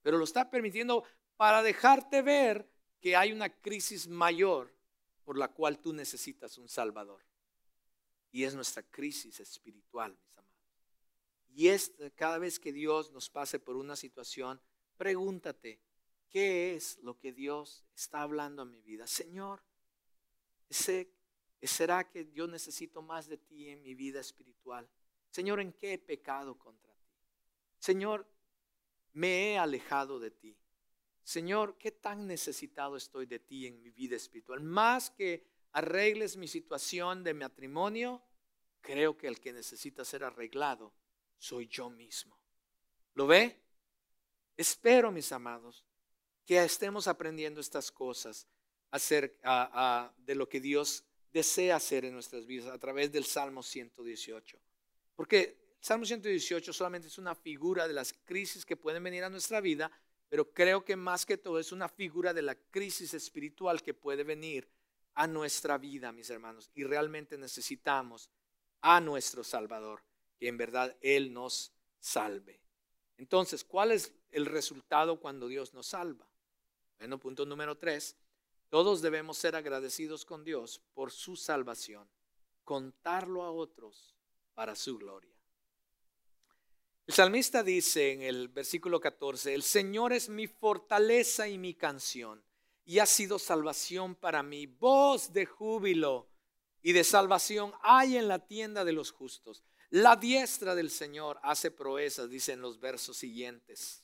Pero 0.00 0.16
lo 0.16 0.24
está 0.24 0.50
permitiendo 0.50 1.04
para 1.36 1.62
dejarte 1.62 2.22
ver 2.22 2.66
que 2.98 3.14
hay 3.14 3.32
una 3.32 3.50
crisis 3.50 4.08
mayor 4.08 4.74
por 5.22 5.36
la 5.36 5.48
cual 5.48 5.78
tú 5.80 5.92
necesitas 5.92 6.56
un 6.56 6.68
Salvador. 6.70 7.22
Y 8.32 8.44
es 8.44 8.54
nuestra 8.54 8.82
crisis 8.82 9.40
espiritual, 9.40 10.16
mis 10.18 10.38
amados. 10.38 10.62
Y 11.50 11.68
es 11.68 11.92
cada 12.14 12.38
vez 12.38 12.58
que 12.58 12.72
Dios 12.72 13.10
nos 13.12 13.28
pase 13.28 13.58
por 13.58 13.76
una 13.76 13.96
situación, 13.96 14.62
pregúntate, 14.96 15.78
¿qué 16.30 16.74
es 16.74 16.98
lo 17.02 17.18
que 17.18 17.32
Dios 17.32 17.84
está 17.94 18.22
hablando 18.22 18.62
a 18.62 18.66
mi 18.66 18.80
vida? 18.80 19.06
Señor, 19.06 19.62
¿Será 21.62 22.08
que 22.10 22.30
yo 22.32 22.46
necesito 22.46 23.00
más 23.00 23.28
de 23.28 23.38
ti 23.38 23.68
en 23.68 23.82
mi 23.82 23.94
vida 23.94 24.20
espiritual? 24.20 24.88
Señor, 25.30 25.60
¿en 25.60 25.72
qué 25.72 25.94
he 25.94 25.98
pecado 25.98 26.58
contra 26.58 26.92
ti? 26.94 27.08
Señor, 27.78 28.26
me 29.12 29.52
he 29.52 29.58
alejado 29.58 30.18
de 30.18 30.30
ti. 30.30 30.56
Señor, 31.22 31.78
¿qué 31.78 31.92
tan 31.92 32.26
necesitado 32.26 32.96
estoy 32.96 33.26
de 33.26 33.38
ti 33.38 33.66
en 33.66 33.80
mi 33.80 33.90
vida 33.90 34.16
espiritual? 34.16 34.60
Más 34.60 35.10
que 35.10 35.46
arregles 35.72 36.36
mi 36.36 36.48
situación 36.48 37.24
de 37.24 37.34
matrimonio, 37.34 38.22
creo 38.80 39.16
que 39.16 39.28
el 39.28 39.40
que 39.40 39.52
necesita 39.52 40.04
ser 40.04 40.24
arreglado 40.24 40.92
soy 41.38 41.66
yo 41.68 41.88
mismo. 41.88 42.38
¿Lo 43.14 43.26
ve? 43.26 43.60
Espero, 44.56 45.10
mis 45.10 45.32
amados, 45.32 45.84
que 46.44 46.62
estemos 46.62 47.08
aprendiendo 47.08 47.60
estas 47.60 47.90
cosas 47.90 48.46
acerca 48.94 50.14
de 50.18 50.36
lo 50.36 50.48
que 50.48 50.60
Dios 50.60 51.02
desea 51.32 51.74
hacer 51.74 52.04
en 52.04 52.14
nuestras 52.14 52.46
vidas 52.46 52.72
a 52.72 52.78
través 52.78 53.10
del 53.10 53.24
Salmo 53.24 53.60
118. 53.60 54.56
Porque 55.16 55.40
el 55.80 55.84
Salmo 55.84 56.04
118 56.04 56.72
solamente 56.72 57.08
es 57.08 57.18
una 57.18 57.34
figura 57.34 57.88
de 57.88 57.94
las 57.94 58.12
crisis 58.24 58.64
que 58.64 58.76
pueden 58.76 59.02
venir 59.02 59.24
a 59.24 59.30
nuestra 59.30 59.60
vida, 59.60 59.90
pero 60.28 60.52
creo 60.52 60.84
que 60.84 60.94
más 60.94 61.26
que 61.26 61.36
todo 61.36 61.58
es 61.58 61.72
una 61.72 61.88
figura 61.88 62.32
de 62.32 62.42
la 62.42 62.54
crisis 62.54 63.14
espiritual 63.14 63.82
que 63.82 63.94
puede 63.94 64.22
venir 64.22 64.68
a 65.14 65.26
nuestra 65.26 65.76
vida, 65.76 66.12
mis 66.12 66.30
hermanos. 66.30 66.70
Y 66.72 66.84
realmente 66.84 67.36
necesitamos 67.36 68.30
a 68.80 69.00
nuestro 69.00 69.42
Salvador, 69.42 70.04
que 70.38 70.46
en 70.46 70.56
verdad 70.56 70.96
Él 71.00 71.32
nos 71.32 71.72
salve. 71.98 72.60
Entonces, 73.16 73.64
¿cuál 73.64 73.90
es 73.90 74.12
el 74.30 74.46
resultado 74.46 75.18
cuando 75.18 75.48
Dios 75.48 75.74
nos 75.74 75.88
salva? 75.88 76.28
Bueno, 76.98 77.18
punto 77.18 77.44
número 77.44 77.76
tres, 77.76 78.16
todos 78.74 79.00
debemos 79.00 79.38
ser 79.38 79.54
agradecidos 79.54 80.24
con 80.24 80.42
Dios 80.42 80.82
por 80.94 81.12
su 81.12 81.36
salvación, 81.36 82.08
contarlo 82.64 83.44
a 83.44 83.52
otros 83.52 84.16
para 84.52 84.74
su 84.74 84.98
gloria. 84.98 85.32
El 87.06 87.14
salmista 87.14 87.62
dice 87.62 88.10
en 88.10 88.22
el 88.22 88.48
versículo 88.48 88.98
14, 88.98 89.54
el 89.54 89.62
Señor 89.62 90.12
es 90.12 90.28
mi 90.28 90.48
fortaleza 90.48 91.46
y 91.46 91.56
mi 91.56 91.74
canción, 91.74 92.42
y 92.84 92.98
ha 92.98 93.06
sido 93.06 93.38
salvación 93.38 94.16
para 94.16 94.42
mí, 94.42 94.66
voz 94.66 95.32
de 95.32 95.46
júbilo 95.46 96.28
y 96.82 96.94
de 96.94 97.04
salvación 97.04 97.72
hay 97.80 98.16
en 98.16 98.26
la 98.26 98.40
tienda 98.40 98.84
de 98.84 98.90
los 98.90 99.12
justos. 99.12 99.62
La 99.90 100.16
diestra 100.16 100.74
del 100.74 100.90
Señor 100.90 101.38
hace 101.44 101.70
proezas, 101.70 102.28
dicen 102.28 102.60
los 102.60 102.80
versos 102.80 103.18
siguientes. 103.18 104.02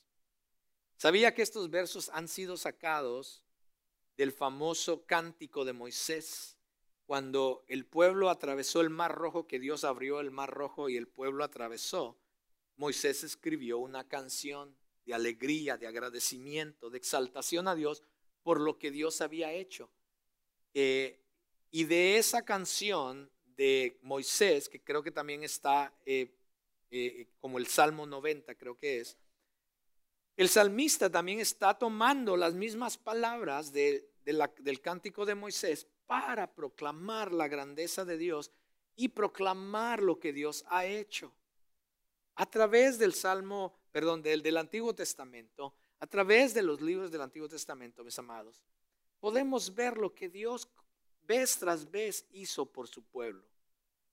Sabía 0.97 1.35
que 1.35 1.43
estos 1.43 1.71
versos 1.71 2.09
han 2.11 2.29
sido 2.29 2.57
sacados 2.57 3.43
del 4.21 4.33
famoso 4.33 5.07
cántico 5.07 5.65
de 5.65 5.73
Moisés, 5.73 6.59
cuando 7.07 7.65
el 7.69 7.87
pueblo 7.87 8.29
atravesó 8.29 8.83
el 8.83 8.91
mar 8.91 9.15
rojo, 9.15 9.47
que 9.47 9.59
Dios 9.59 9.83
abrió 9.83 10.21
el 10.21 10.31
mar 10.31 10.51
rojo 10.51 10.91
y 10.91 10.99
el 10.99 11.09
pueblo 11.09 11.43
atravesó, 11.43 12.19
Moisés 12.77 13.25
escribió 13.25 13.79
una 13.79 14.07
canción 14.07 14.77
de 15.07 15.15
alegría, 15.15 15.79
de 15.79 15.87
agradecimiento, 15.87 16.91
de 16.91 16.99
exaltación 16.99 17.67
a 17.67 17.75
Dios 17.75 18.03
por 18.43 18.61
lo 18.61 18.79
que 18.79 18.91
Dios 18.91 19.23
había 19.23 19.55
hecho. 19.55 19.91
Eh, 20.75 21.19
y 21.71 21.85
de 21.85 22.19
esa 22.19 22.45
canción 22.45 23.31
de 23.57 23.99
Moisés, 24.03 24.69
que 24.69 24.83
creo 24.83 25.03
que 25.03 25.13
también 25.13 25.45
está 25.45 25.95
eh, 26.05 26.31
eh, 26.91 27.27
como 27.39 27.57
el 27.57 27.67
Salmo 27.67 28.05
90, 28.05 28.55
creo 28.57 28.77
que 28.77 29.01
es, 29.01 29.17
el 30.37 30.49
salmista 30.49 31.11
también 31.11 31.41
está 31.41 31.75
tomando 31.75 32.37
las 32.37 32.55
mismas 32.55 32.97
palabras 32.97 33.73
de, 33.73 34.11
del 34.25 34.81
cántico 34.81 35.27
de 35.27 35.35
Moisés 35.35 35.87
para 36.07 36.53
proclamar 36.53 37.33
la 37.33 37.49
grandeza 37.49 38.05
de 38.05 38.19
Dios 38.19 38.51
y 38.97 39.09
proclamar 39.09 40.03
lo 40.03 40.19
que 40.19 40.33
Dios 40.33 40.65
ha 40.69 40.85
hecho. 40.85 41.33
A 42.37 42.47
través 42.47 42.99
del 42.99 43.15
Salmo, 43.15 43.79
perdón, 43.93 44.23
del, 44.23 44.43
del 44.43 44.57
Antiguo 44.57 44.95
Testamento, 44.95 45.75
a 45.99 46.07
través 46.07 46.55
de 46.55 46.63
los 46.63 46.81
libros 46.81 47.11
del 47.11 47.21
Antiguo 47.21 47.49
Testamento, 47.49 48.03
mis 48.03 48.19
amados, 48.19 48.61
podemos 49.21 49.75
ver 49.75 49.99
lo 49.99 50.15
que 50.15 50.29
Dios 50.29 50.69
vez 51.27 51.59
tras 51.59 51.91
vez 51.91 52.27
hizo 52.33 52.67
por 52.67 52.89
su 52.89 53.05
pueblo. 53.05 53.45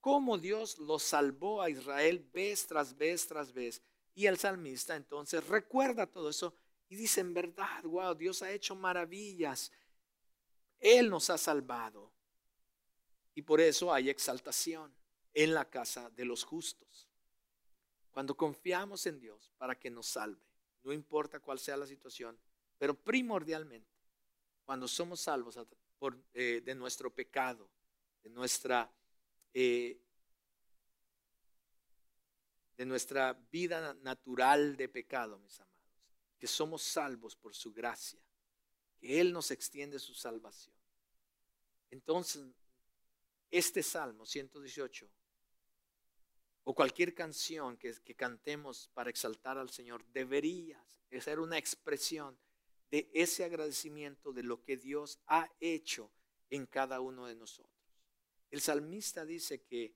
Cómo 0.01 0.37
Dios 0.37 0.77
lo 0.77 0.99
salvó 0.99 1.61
a 1.61 1.69
Israel 1.69 2.19
vez 2.31 2.67
tras 2.67 2.95
vez 2.95 3.25
tras 3.25 3.51
vez. 3.51 3.81
Y 4.17 4.25
el 4.25 4.39
salmista 4.39 4.95
entonces 4.95 5.45
recuerda 5.45 6.07
todo 6.07 6.31
eso 6.31 6.51
y 6.89 6.95
dice, 6.95 7.21
en 7.21 7.35
verdad, 7.35 7.83
wow, 7.83 8.15
Dios 8.15 8.41
ha 8.41 8.51
hecho 8.51 8.73
maravillas. 8.73 9.71
Él 10.79 11.07
nos 11.07 11.29
ha 11.29 11.37
salvado. 11.37 12.11
Y 13.35 13.43
por 13.43 13.61
eso 13.61 13.93
hay 13.93 14.09
exaltación 14.09 14.91
en 15.35 15.53
la 15.53 15.69
casa 15.69 16.09
de 16.09 16.25
los 16.25 16.43
justos. 16.43 17.07
Cuando 18.09 18.35
confiamos 18.35 19.05
en 19.05 19.19
Dios 19.19 19.53
para 19.55 19.77
que 19.77 19.91
nos 19.91 20.07
salve, 20.07 20.41
no 20.81 20.91
importa 20.91 21.39
cuál 21.39 21.59
sea 21.59 21.77
la 21.77 21.85
situación, 21.85 22.35
pero 22.79 22.95
primordialmente, 22.95 23.99
cuando 24.65 24.87
somos 24.87 25.19
salvos 25.21 25.59
eh, 26.33 26.63
de 26.65 26.73
nuestro 26.73 27.13
pecado, 27.13 27.69
de 28.23 28.31
nuestra, 28.31 28.91
eh, 29.53 30.01
de 32.77 32.85
nuestra 32.85 33.33
vida 33.51 33.95
natural 33.95 34.77
de 34.77 34.87
pecado, 34.87 35.39
mis 35.39 35.59
amados, 35.59 35.75
que 36.37 36.47
somos 36.47 36.83
salvos 36.83 37.35
por 37.35 37.55
su 37.55 37.73
gracia, 37.73 38.21
que 38.99 39.19
Él 39.19 39.33
nos 39.33 39.49
extiende 39.51 39.97
su 39.97 40.13
salvación. 40.13 40.75
Entonces, 41.89 42.45
este 43.49 43.81
Salmo 43.81 44.25
118 44.25 45.09
o 46.65 46.75
cualquier 46.75 47.15
canción 47.15 47.77
que, 47.77 47.93
que 48.03 48.15
cantemos 48.15 48.89
para 48.93 49.09
exaltar 49.09 49.57
al 49.57 49.69
Señor 49.69 50.05
debería 50.13 50.83
ser 51.19 51.39
una 51.39 51.57
expresión 51.57 52.37
de 52.91 53.09
ese 53.13 53.43
agradecimiento 53.43 54.33
de 54.33 54.43
lo 54.43 54.61
que 54.63 54.77
Dios 54.77 55.19
ha 55.27 55.49
hecho 55.59 56.11
en 56.49 56.65
cada 56.65 56.99
uno 56.99 57.25
de 57.25 57.35
nosotros. 57.35 57.73
El 58.51 58.61
salmista 58.61 59.25
dice 59.25 59.63
que 59.63 59.93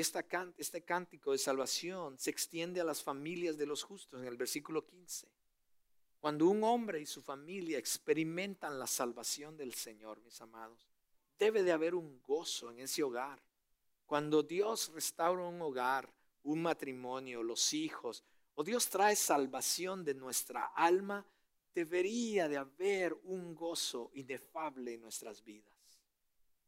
esta, 0.00 0.24
este 0.58 0.82
cántico 0.82 1.32
de 1.32 1.38
salvación 1.38 2.18
se 2.18 2.30
extiende 2.30 2.80
a 2.80 2.84
las 2.84 3.02
familias 3.02 3.56
de 3.56 3.66
los 3.66 3.82
justos 3.82 4.20
en 4.20 4.26
el 4.26 4.36
versículo 4.36 4.84
15. 4.84 5.28
Cuando 6.18 6.48
un 6.48 6.64
hombre 6.64 7.00
y 7.00 7.06
su 7.06 7.22
familia 7.22 7.78
experimentan 7.78 8.78
la 8.78 8.86
salvación 8.86 9.56
del 9.56 9.74
Señor, 9.74 10.20
mis 10.22 10.40
amados, 10.40 10.88
debe 11.38 11.62
de 11.62 11.70
haber 11.70 11.94
un 11.94 12.20
gozo 12.22 12.70
en 12.70 12.80
ese 12.80 13.02
hogar. 13.02 13.40
Cuando 14.06 14.42
Dios 14.42 14.90
restaura 14.92 15.44
un 15.44 15.60
hogar, 15.62 16.12
un 16.42 16.62
matrimonio, 16.62 17.42
los 17.42 17.72
hijos, 17.72 18.24
o 18.54 18.64
Dios 18.64 18.88
trae 18.88 19.16
salvación 19.16 20.04
de 20.04 20.14
nuestra 20.14 20.66
alma, 20.74 21.26
debería 21.74 22.48
de 22.48 22.56
haber 22.56 23.14
un 23.24 23.54
gozo 23.54 24.10
inefable 24.14 24.94
en 24.94 25.02
nuestras 25.02 25.42
vidas. 25.42 26.00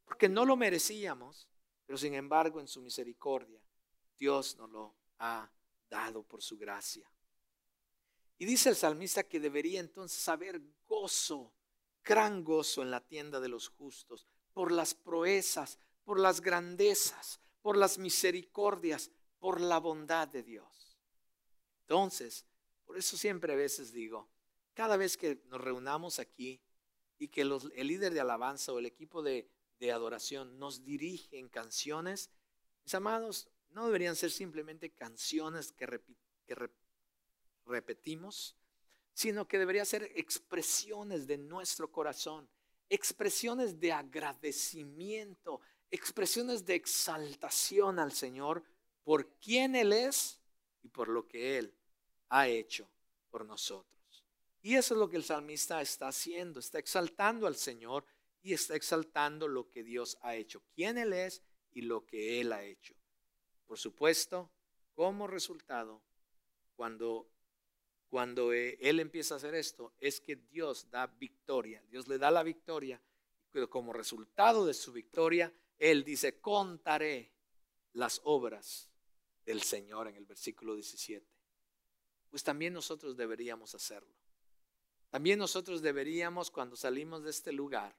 Porque 0.04 0.28
no 0.28 0.44
lo 0.44 0.56
merecíamos, 0.56 1.48
pero 1.86 1.96
sin 1.96 2.14
embargo 2.14 2.60
en 2.60 2.68
su 2.68 2.82
misericordia 2.82 3.60
Dios 4.18 4.56
nos 4.56 4.70
lo 4.70 4.94
ha 5.18 5.50
dado 5.88 6.22
por 6.22 6.42
su 6.42 6.58
gracia. 6.58 7.10
Y 8.38 8.44
dice 8.44 8.68
el 8.68 8.76
salmista 8.76 9.22
que 9.22 9.40
debería 9.40 9.80
entonces 9.80 10.28
haber 10.28 10.60
gozo, 10.86 11.52
gran 12.04 12.44
gozo 12.44 12.82
en 12.82 12.90
la 12.90 13.00
tienda 13.00 13.40
de 13.40 13.48
los 13.48 13.68
justos, 13.68 14.26
por 14.52 14.72
las 14.72 14.94
proezas, 14.94 15.78
por 16.04 16.18
las 16.18 16.40
grandezas, 16.40 17.40
por 17.62 17.76
las 17.76 17.98
misericordias, 17.98 19.10
por 19.38 19.60
la 19.60 19.78
bondad 19.78 20.28
de 20.28 20.42
Dios. 20.42 20.98
Entonces, 21.82 22.44
por 22.84 22.98
eso 22.98 23.16
siempre 23.16 23.52
a 23.52 23.56
veces 23.56 23.92
digo, 23.92 24.28
cada 24.74 24.96
vez 24.96 25.16
que 25.16 25.42
nos 25.46 25.60
reunamos 25.60 26.18
aquí 26.18 26.60
y 27.18 27.28
que 27.28 27.42
el 27.42 27.86
líder 27.86 28.12
de 28.12 28.20
alabanza 28.20 28.72
o 28.72 28.78
el 28.78 28.86
equipo 28.86 29.22
de, 29.22 29.48
adoración 29.92 30.58
nos 30.58 30.84
dirige 30.84 31.38
en 31.38 31.48
canciones, 31.48 32.30
mis 32.84 32.94
amados, 32.94 33.48
no 33.70 33.86
deberían 33.86 34.16
ser 34.16 34.30
simplemente 34.30 34.90
canciones 34.90 35.72
que, 35.72 36.00
que 36.46 36.70
repetimos, 37.66 38.56
sino 39.12 39.46
que 39.46 39.58
deberían 39.58 39.86
ser 39.86 40.04
expresiones 40.14 41.26
de 41.26 41.38
nuestro 41.38 41.90
corazón 41.90 42.48
expresiones 42.88 43.78
de 43.80 43.92
agradecimiento, 43.92 45.60
expresiones 45.90 46.64
de 46.64 46.74
exaltación 46.74 47.98
al 47.98 48.12
Señor 48.12 48.62
por 49.02 49.28
quien 49.38 49.74
Él 49.76 49.92
es 49.92 50.40
y 50.82 50.88
por 50.88 51.08
lo 51.08 51.26
que 51.26 51.58
Él 51.58 51.74
ha 52.28 52.48
hecho 52.48 52.88
por 53.30 53.44
nosotros. 53.44 54.24
Y 54.62 54.74
eso 54.74 54.94
es 54.94 55.00
lo 55.00 55.08
que 55.08 55.16
el 55.16 55.24
salmista 55.24 55.80
está 55.80 56.08
haciendo, 56.08 56.58
está 56.58 56.78
exaltando 56.78 57.46
al 57.46 57.56
Señor 57.56 58.04
y 58.46 58.52
está 58.52 58.76
exaltando 58.76 59.48
lo 59.48 59.68
que 59.68 59.82
Dios 59.82 60.18
ha 60.22 60.36
hecho, 60.36 60.62
quién 60.72 60.98
Él 60.98 61.12
es 61.12 61.42
y 61.72 61.80
lo 61.80 62.06
que 62.06 62.40
Él 62.40 62.52
ha 62.52 62.62
hecho. 62.62 62.94
Por 63.66 63.76
supuesto, 63.76 64.52
como 64.94 65.26
resultado, 65.26 66.00
cuando 66.76 67.28
cuando 68.08 68.52
eh, 68.52 68.78
él 68.80 69.00
empieza 69.00 69.34
a 69.34 69.38
hacer 69.38 69.56
esto, 69.56 69.92
es 69.98 70.20
que 70.20 70.36
Dios 70.36 70.88
da 70.90 71.08
victoria. 71.08 71.82
Dios 71.90 72.06
le 72.06 72.18
da 72.18 72.30
la 72.30 72.44
victoria. 72.44 73.02
Pero 73.50 73.68
como 73.68 73.92
resultado 73.92 74.64
de 74.64 74.74
su 74.74 74.92
victoria, 74.92 75.52
él 75.76 76.04
dice, 76.04 76.40
contaré 76.40 77.32
las 77.94 78.20
obras 78.22 78.88
del 79.44 79.60
Señor 79.62 80.06
en 80.06 80.14
el 80.14 80.24
versículo 80.24 80.76
17. 80.76 81.26
Pues 82.30 82.44
también 82.44 82.72
nosotros 82.72 83.16
deberíamos 83.16 83.74
hacerlo. 83.74 84.14
También 85.10 85.40
nosotros 85.40 85.82
deberíamos, 85.82 86.50
cuando 86.50 86.76
salimos 86.76 87.24
de 87.24 87.30
este 87.30 87.52
lugar, 87.52 87.96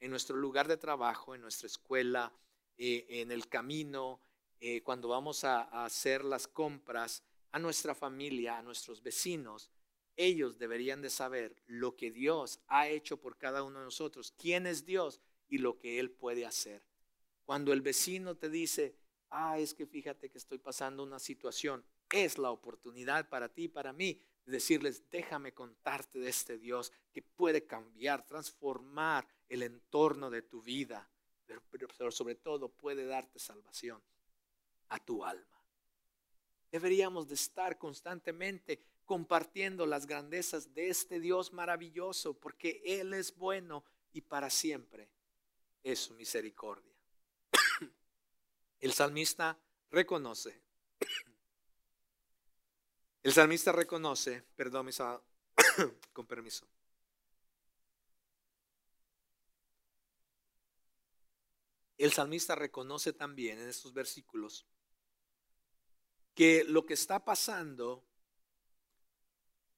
en 0.00 0.10
nuestro 0.10 0.36
lugar 0.36 0.68
de 0.68 0.76
trabajo, 0.76 1.34
en 1.34 1.40
nuestra 1.40 1.66
escuela, 1.66 2.32
eh, 2.76 3.06
en 3.08 3.32
el 3.32 3.48
camino, 3.48 4.20
eh, 4.60 4.82
cuando 4.82 5.08
vamos 5.08 5.44
a 5.44 5.84
hacer 5.84 6.24
las 6.24 6.46
compras, 6.46 7.22
a 7.52 7.58
nuestra 7.58 7.94
familia, 7.94 8.58
a 8.58 8.62
nuestros 8.62 9.02
vecinos, 9.02 9.70
ellos 10.16 10.58
deberían 10.58 11.02
de 11.02 11.10
saber 11.10 11.56
lo 11.66 11.96
que 11.96 12.10
Dios 12.10 12.60
ha 12.68 12.88
hecho 12.88 13.18
por 13.18 13.38
cada 13.38 13.62
uno 13.62 13.78
de 13.78 13.86
nosotros, 13.86 14.32
quién 14.36 14.66
es 14.66 14.84
Dios 14.84 15.20
y 15.48 15.58
lo 15.58 15.78
que 15.78 15.98
Él 15.98 16.10
puede 16.10 16.46
hacer. 16.46 16.82
Cuando 17.44 17.72
el 17.72 17.80
vecino 17.80 18.36
te 18.36 18.50
dice, 18.50 18.96
ah, 19.30 19.58
es 19.58 19.74
que 19.74 19.86
fíjate 19.86 20.30
que 20.30 20.38
estoy 20.38 20.58
pasando 20.58 21.02
una 21.02 21.18
situación, 21.18 21.84
es 22.10 22.38
la 22.38 22.50
oportunidad 22.50 23.28
para 23.28 23.48
ti 23.48 23.64
y 23.64 23.68
para 23.68 23.92
mí 23.92 24.20
de 24.44 24.52
decirles, 24.52 25.02
déjame 25.10 25.52
contarte 25.52 26.18
de 26.18 26.28
este 26.28 26.58
Dios 26.58 26.92
que 27.12 27.22
puede 27.22 27.66
cambiar, 27.66 28.24
transformar 28.26 29.26
el 29.48 29.62
entorno 29.62 30.30
de 30.30 30.42
tu 30.42 30.62
vida, 30.62 31.08
pero, 31.70 32.10
sobre 32.10 32.34
todo 32.34 32.68
puede 32.68 33.06
darte 33.06 33.38
salvación 33.38 34.02
a 34.88 34.98
tu 34.98 35.24
alma. 35.24 35.62
Deberíamos 36.70 37.28
de 37.28 37.34
estar 37.34 37.78
constantemente 37.78 38.80
compartiendo 39.04 39.86
las 39.86 40.06
grandezas 40.06 40.74
de 40.74 40.88
este 40.88 41.20
Dios 41.20 41.52
maravilloso, 41.52 42.34
porque 42.34 42.82
Él 42.84 43.14
es 43.14 43.36
bueno 43.36 43.84
y 44.12 44.22
para 44.22 44.50
siempre 44.50 45.08
es 45.82 46.00
su 46.00 46.14
misericordia. 46.14 46.92
El 48.80 48.92
salmista 48.92 49.58
reconoce, 49.90 50.60
el 53.22 53.32
salmista 53.32 53.72
reconoce, 53.72 54.42
perdón, 54.56 54.90
con 56.12 56.26
permiso. 56.26 56.66
El 61.98 62.12
salmista 62.12 62.54
reconoce 62.54 63.12
también 63.12 63.58
en 63.58 63.68
estos 63.68 63.92
versículos 63.92 64.66
que 66.34 66.64
lo 66.64 66.84
que 66.84 66.94
está 66.94 67.24
pasando 67.24 68.04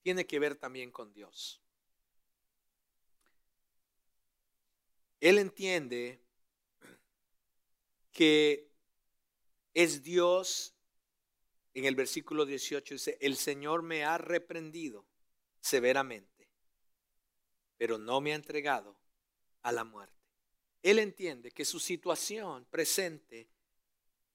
tiene 0.02 0.26
que 0.26 0.38
ver 0.38 0.56
también 0.56 0.90
con 0.90 1.12
Dios. 1.12 1.62
Él 5.20 5.38
entiende 5.38 6.20
que 8.12 8.68
es 9.74 10.02
Dios, 10.02 10.74
en 11.74 11.84
el 11.84 11.94
versículo 11.94 12.44
18 12.44 12.94
dice, 12.94 13.18
el 13.20 13.36
Señor 13.36 13.82
me 13.82 14.04
ha 14.04 14.18
reprendido 14.18 15.06
severamente, 15.60 16.48
pero 17.76 17.98
no 17.98 18.20
me 18.20 18.32
ha 18.32 18.36
entregado 18.36 18.98
a 19.62 19.70
la 19.70 19.84
muerte. 19.84 20.17
Él 20.90 21.00
entiende 21.00 21.50
que 21.50 21.66
su 21.66 21.80
situación 21.80 22.64
presente 22.70 23.46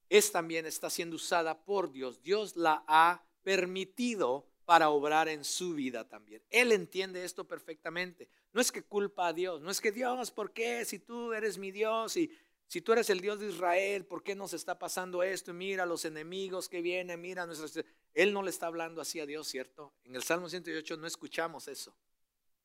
es 0.08 0.32
también 0.32 0.68
está 0.68 0.88
siendo 0.91 1.16
usada 1.16 1.66
por 1.66 1.91
Dios. 1.91 2.22
Dios 2.22 2.56
la 2.56 2.84
ha 2.88 3.26
permitido 3.41 4.47
para 4.64 4.91
obrar 4.91 5.28
en 5.30 5.43
su 5.43 5.74
vida 5.74 6.08
también. 6.08 6.43
Él 6.51 6.72
entiende 6.72 7.24
esto 7.26 7.47
perfectamente. 7.47 8.30
No 8.51 8.62
es 8.62 8.72
que 8.72 8.84
culpa 8.84 9.30
a 9.30 9.34
Dios, 9.34 9.62
no 9.62 9.72
es 9.72 9.82
que 9.82 9.91
Dios, 9.91 10.30
¿por 10.30 10.54
qué? 10.54 10.86
Si 10.86 10.99
tú 10.99 11.34
eres 11.34 11.58
mi 11.58 11.72
Dios 11.72 12.18
y 12.18 12.32
si 12.68 12.82
tú 12.82 12.93
eres 12.93 13.10
el 13.10 13.20
Dios 13.20 13.39
de 13.39 13.49
Israel, 13.49 14.06
¿por 14.06 14.22
qué 14.22 14.36
nos 14.36 14.54
está 14.54 14.78
pasando 14.78 15.24
esto? 15.24 15.56
mira 15.56 15.88
los 15.88 16.06
enemigos 16.06 16.70
que 16.70 16.84
vienen, 16.84 17.20
mira 17.20 17.47
nuestras... 17.47 17.84
Él 18.14 18.32
no 18.32 18.43
le 18.43 18.51
está 18.51 18.68
hablando 18.68 19.01
así 19.01 19.20
a 19.20 19.26
Dios, 19.26 19.47
¿cierto? 19.47 19.91
En 20.04 20.16
el 20.16 20.22
Salmo 20.22 20.47
108 20.47 20.97
no 20.97 21.08
escuchamos 21.08 21.68
eso, 21.68 21.97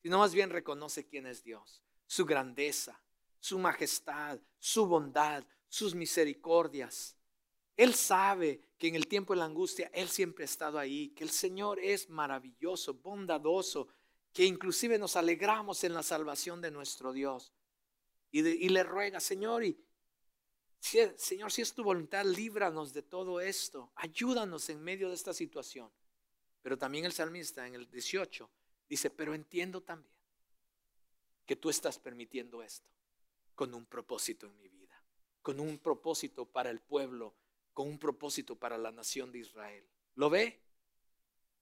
sino 0.03 0.19
más 0.19 0.35
bien 0.35 0.51
reconoce 0.51 1.07
quién 1.07 1.25
es 1.25 1.43
Dios, 1.43 1.81
su 2.05 2.27
grandeza, 2.27 3.01
su 3.39 3.57
majestad, 3.57 4.39
su 4.57 4.85
bondad, 4.85 5.43
sus 5.67 5.95
misericordias. 5.95 7.15
Él 7.77 7.93
sabe 7.93 8.61
que 8.77 8.87
en 8.87 8.95
el 8.95 9.07
tiempo 9.07 9.33
de 9.33 9.39
la 9.39 9.45
angustia 9.45 9.89
Él 9.93 10.09
siempre 10.09 10.43
ha 10.43 10.45
estado 10.45 10.77
ahí, 10.77 11.09
que 11.09 11.23
el 11.23 11.29
Señor 11.29 11.79
es 11.79 12.09
maravilloso, 12.09 12.95
bondadoso, 12.95 13.87
que 14.33 14.45
inclusive 14.45 14.99
nos 14.99 15.15
alegramos 15.15 15.83
en 15.83 15.93
la 15.93 16.03
salvación 16.03 16.61
de 16.61 16.71
nuestro 16.71 17.13
Dios. 17.13 17.53
Y, 18.31 18.69
le 18.69 18.83
ruega, 18.83 19.19
Señor, 19.19 19.63
y, 19.63 19.81
Señor, 20.79 21.51
si 21.51 21.61
es 21.61 21.73
tu 21.73 21.83
voluntad, 21.83 22.25
líbranos 22.25 22.93
de 22.93 23.01
todo 23.01 23.39
esto, 23.39 23.91
ayúdanos 23.95 24.69
en 24.69 24.83
medio 24.83 25.09
de 25.09 25.15
esta 25.15 25.33
situación. 25.33 25.89
Pero 26.61 26.77
también 26.77 27.05
el 27.05 27.13
salmista 27.13 27.65
en 27.65 27.75
el 27.75 27.89
18 27.89 28.49
dice, 28.87 29.09
pero 29.09 29.33
entiendo 29.33 29.81
también 29.81 30.13
que 31.45 31.55
tú 31.55 31.69
estás 31.69 31.97
permitiendo 31.97 32.61
esto 32.61 32.89
con 33.59 33.73
un 33.73 33.85
propósito 33.85 34.45
en 34.45 34.57
mi 34.57 34.69
vida, 34.69 35.03
con 35.41 35.59
un 35.59 35.79
propósito 35.79 36.45
para 36.45 36.69
el 36.69 36.79
pueblo 36.79 37.35
con 37.73 37.89
un 37.89 37.99
propósito 37.99 38.57
para 38.57 38.77
la 38.77 38.89
nación 38.89 39.33
de 39.33 39.39
Israel. 39.39 39.85
¿Lo 40.15 40.29
ve? 40.29 40.61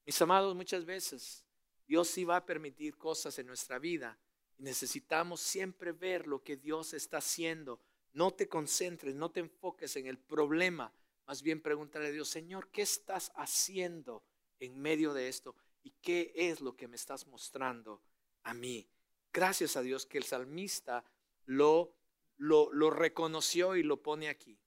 Mis 0.05 0.21
amados, 0.21 0.55
muchas 0.55 0.85
veces 0.85 1.43
Dios 1.87 2.07
sí 2.07 2.23
va 2.23 2.35
a 2.35 2.45
permitir 2.45 2.97
cosas 2.97 3.39
en 3.39 3.47
nuestra 3.47 3.79
vida 3.79 4.19
y 4.57 4.63
necesitamos 4.63 5.41
siempre 5.41 5.91
ver 5.91 6.27
lo 6.27 6.43
que 6.43 6.55
Dios 6.55 6.93
está 6.93 7.17
haciendo. 7.17 7.81
No 8.13 8.31
te 8.31 8.47
concentres, 8.47 9.15
no 9.15 9.31
te 9.31 9.39
enfoques 9.39 9.95
en 9.95 10.05
el 10.05 10.19
problema, 10.19 10.93
más 11.25 11.41
bien 11.41 11.61
pregúntale 11.61 12.09
a 12.09 12.11
Dios, 12.11 12.29
Señor, 12.29 12.69
¿qué 12.69 12.83
estás 12.83 13.31
haciendo 13.35 14.23
en 14.59 14.79
medio 14.79 15.15
de 15.15 15.29
esto? 15.29 15.55
¿Y 15.81 15.91
qué 16.01 16.31
es 16.35 16.61
lo 16.61 16.75
que 16.75 16.87
me 16.87 16.95
estás 16.95 17.25
mostrando 17.25 18.03
a 18.43 18.53
mí? 18.53 18.87
Gracias 19.33 19.75
a 19.77 19.81
Dios 19.81 20.05
que 20.05 20.19
el 20.19 20.25
salmista 20.25 21.03
lo, 21.47 21.95
lo, 22.37 22.89
reconoció 22.91 23.75
y 23.75 23.83
lo 23.83 24.01
pone 24.03 24.29
aquí. 24.29 24.59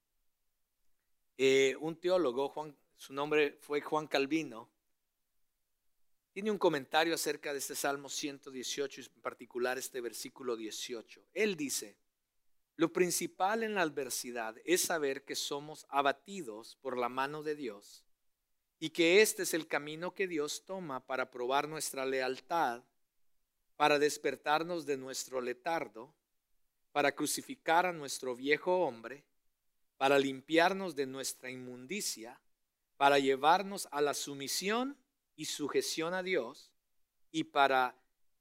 Eh, 1.38 1.76
un 1.80 1.96
teólogo, 2.00 2.48
Juan, 2.48 2.76
su 2.96 3.12
nombre 3.12 3.56
fue 3.60 3.80
Juan 3.80 4.08
Calvino, 4.08 4.68
tiene 6.32 6.50
un 6.50 6.58
comentario 6.58 7.14
acerca 7.14 7.52
de 7.52 7.58
este 7.58 7.74
Salmo 7.74 8.08
118 8.08 9.00
y 9.00 9.04
en 9.04 9.22
particular 9.22 9.78
este 9.78 10.00
versículo 10.00 10.56
18. 10.56 11.22
Él 11.32 11.56
dice, 11.56 11.96
lo 12.76 12.92
principal 12.92 13.62
en 13.62 13.74
la 13.74 13.82
adversidad 13.82 14.56
es 14.64 14.82
saber 14.82 15.24
que 15.24 15.34
somos 15.34 15.86
abatidos 15.90 16.76
por 16.80 16.96
la 16.96 17.08
mano 17.08 17.42
de 17.42 17.56
Dios 17.56 18.04
y 18.78 18.90
que 18.90 19.20
este 19.20 19.42
es 19.42 19.54
el 19.54 19.66
camino 19.66 20.14
que 20.14 20.26
Dios 20.26 20.64
toma 20.64 21.04
para 21.04 21.30
probar 21.30 21.68
nuestra 21.68 22.06
lealtad, 22.06 22.82
para 23.76 23.98
despertarnos 23.98 24.86
de 24.86 24.96
nuestro 24.96 25.40
letardo, 25.40 26.14
para 26.92 27.12
crucificar 27.12 27.86
a 27.86 27.92
nuestro 27.92 28.34
viejo 28.34 28.80
hombre, 28.80 29.24
para 29.96 30.18
limpiarnos 30.18 30.96
de 30.96 31.06
nuestra 31.06 31.50
inmundicia, 31.50 32.40
para 32.96 33.18
llevarnos 33.18 33.88
a 33.92 34.00
la 34.00 34.14
sumisión 34.14 34.96
y 35.36 35.46
sujeción 35.46 36.14
a 36.14 36.22
Dios 36.22 36.70
y 37.32 37.44
para 37.44 37.94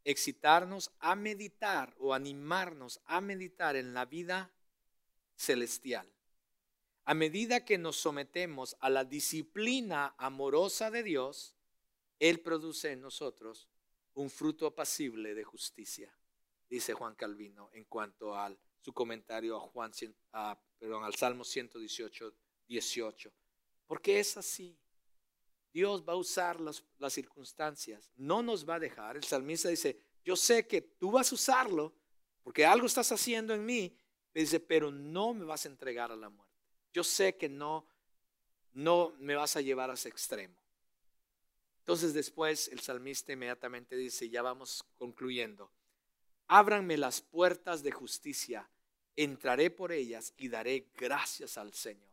excitarnos 0.03 0.91
a 0.99 1.15
meditar 1.15 1.93
o 1.99 2.13
animarnos 2.13 2.99
a 3.05 3.21
meditar 3.21 3.75
en 3.75 3.93
la 3.93 4.05
vida 4.05 4.51
celestial. 5.35 6.07
A 7.05 7.13
medida 7.13 7.65
que 7.65 7.77
nos 7.77 7.97
sometemos 7.97 8.75
a 8.79 8.89
la 8.89 9.03
disciplina 9.03 10.13
amorosa 10.17 10.91
de 10.91 11.03
Dios, 11.03 11.55
Él 12.19 12.39
produce 12.39 12.91
en 12.91 13.01
nosotros 13.01 13.67
un 14.13 14.29
fruto 14.29 14.67
apacible 14.67 15.33
de 15.33 15.43
justicia, 15.43 16.13
dice 16.69 16.93
Juan 16.93 17.15
Calvino 17.15 17.69
en 17.73 17.85
cuanto 17.85 18.35
a 18.35 18.55
su 18.81 18.93
comentario 18.93 19.57
a 19.57 19.59
Juan, 19.59 19.91
perdón, 20.77 21.03
al 21.03 21.15
Salmo 21.15 21.43
118, 21.43 22.33
18. 22.67 23.33
Porque 23.87 24.19
es 24.19 24.37
así. 24.37 24.77
Dios 25.71 26.03
va 26.07 26.13
a 26.13 26.17
usar 26.17 26.59
las, 26.59 26.83
circunstancias, 27.09 28.11
no 28.15 28.41
nos 28.41 28.67
va 28.67 28.75
a 28.75 28.79
dejar. 28.79 29.17
El 29.17 29.23
salmista 29.23 29.69
dice, 29.69 29.99
yo 30.23 30.35
sé 30.35 30.67
que 30.67 30.81
tú 30.81 31.11
vas 31.11 31.31
a 31.31 31.35
usarlo 31.35 31.93
porque 32.43 32.65
algo 32.65 32.87
estás 32.87 33.11
haciendo 33.11 33.53
en 33.53 33.65
mí. 33.65 33.95
dice, 34.33 34.59
pero 34.59 34.91
no 34.91 35.33
me 35.33 35.45
vas 35.45 35.65
a 35.65 35.69
entregar 35.69 36.11
a 36.11 36.15
la 36.15 36.29
muerte. 36.29 36.49
Yo 36.91 37.03
sé 37.03 37.37
que 37.37 37.49
no, 37.49 37.87
no 38.73 39.13
me 39.19 39.35
vas 39.35 39.55
a 39.55 39.61
llevar 39.61 39.91
a 39.91 39.93
ese 39.93 40.09
extremo. 40.09 40.59
Entonces 41.79 42.13
después 42.13 42.67
el 42.69 42.79
salmista 42.79 43.33
inmediatamente 43.33 43.95
dice, 43.95 44.29
ya 44.29 44.41
vamos 44.41 44.83
concluyendo, 44.97 45.71
ábranme 46.49 46.97
las 46.97 47.21
puertas 47.21 47.81
de 47.81 47.91
justicia, 47.91 48.69
entraré 49.15 49.71
por 49.71 49.93
ellas 49.93 50.33
y 50.35 50.49
daré 50.49 50.89
gracias 50.97 51.57
al 51.57 51.73
Señor. 51.73 52.09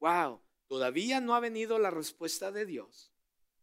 Wow, 0.00 0.40
Todavía 0.66 1.20
no 1.20 1.34
ha 1.34 1.40
venido 1.40 1.78
la 1.78 1.90
respuesta 1.90 2.50
de 2.50 2.66
Dios. 2.66 3.12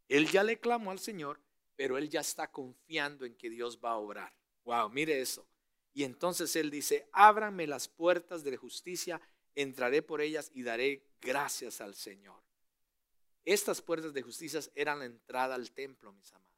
Él 0.07 0.29
ya 0.29 0.43
le 0.43 0.59
clamó 0.59 0.91
al 0.91 0.99
Señor, 0.99 1.39
pero 1.75 1.97
él 1.97 2.09
ya 2.09 2.21
está 2.21 2.51
confiando 2.51 3.25
en 3.25 3.35
que 3.35 3.49
Dios 3.49 3.79
va 3.83 3.91
a 3.91 3.97
obrar. 3.97 4.33
Wow, 4.65 4.89
mire 4.89 5.19
eso. 5.19 5.47
Y 5.93 6.03
entonces 6.03 6.55
él 6.55 6.69
dice, 6.69 7.09
ábranme 7.11 7.67
las 7.67 7.87
puertas 7.87 8.43
de 8.43 8.55
justicia, 8.55 9.19
entraré 9.55 10.01
por 10.01 10.21
ellas 10.21 10.51
y 10.53 10.63
daré 10.63 11.03
gracias 11.19 11.81
al 11.81 11.95
Señor. 11.95 12.41
Estas 13.43 13.81
puertas 13.81 14.13
de 14.13 14.21
justicia 14.21 14.61
eran 14.75 14.99
la 14.99 15.05
entrada 15.05 15.55
al 15.55 15.71
templo, 15.71 16.13
mis 16.13 16.31
amados. 16.31 16.50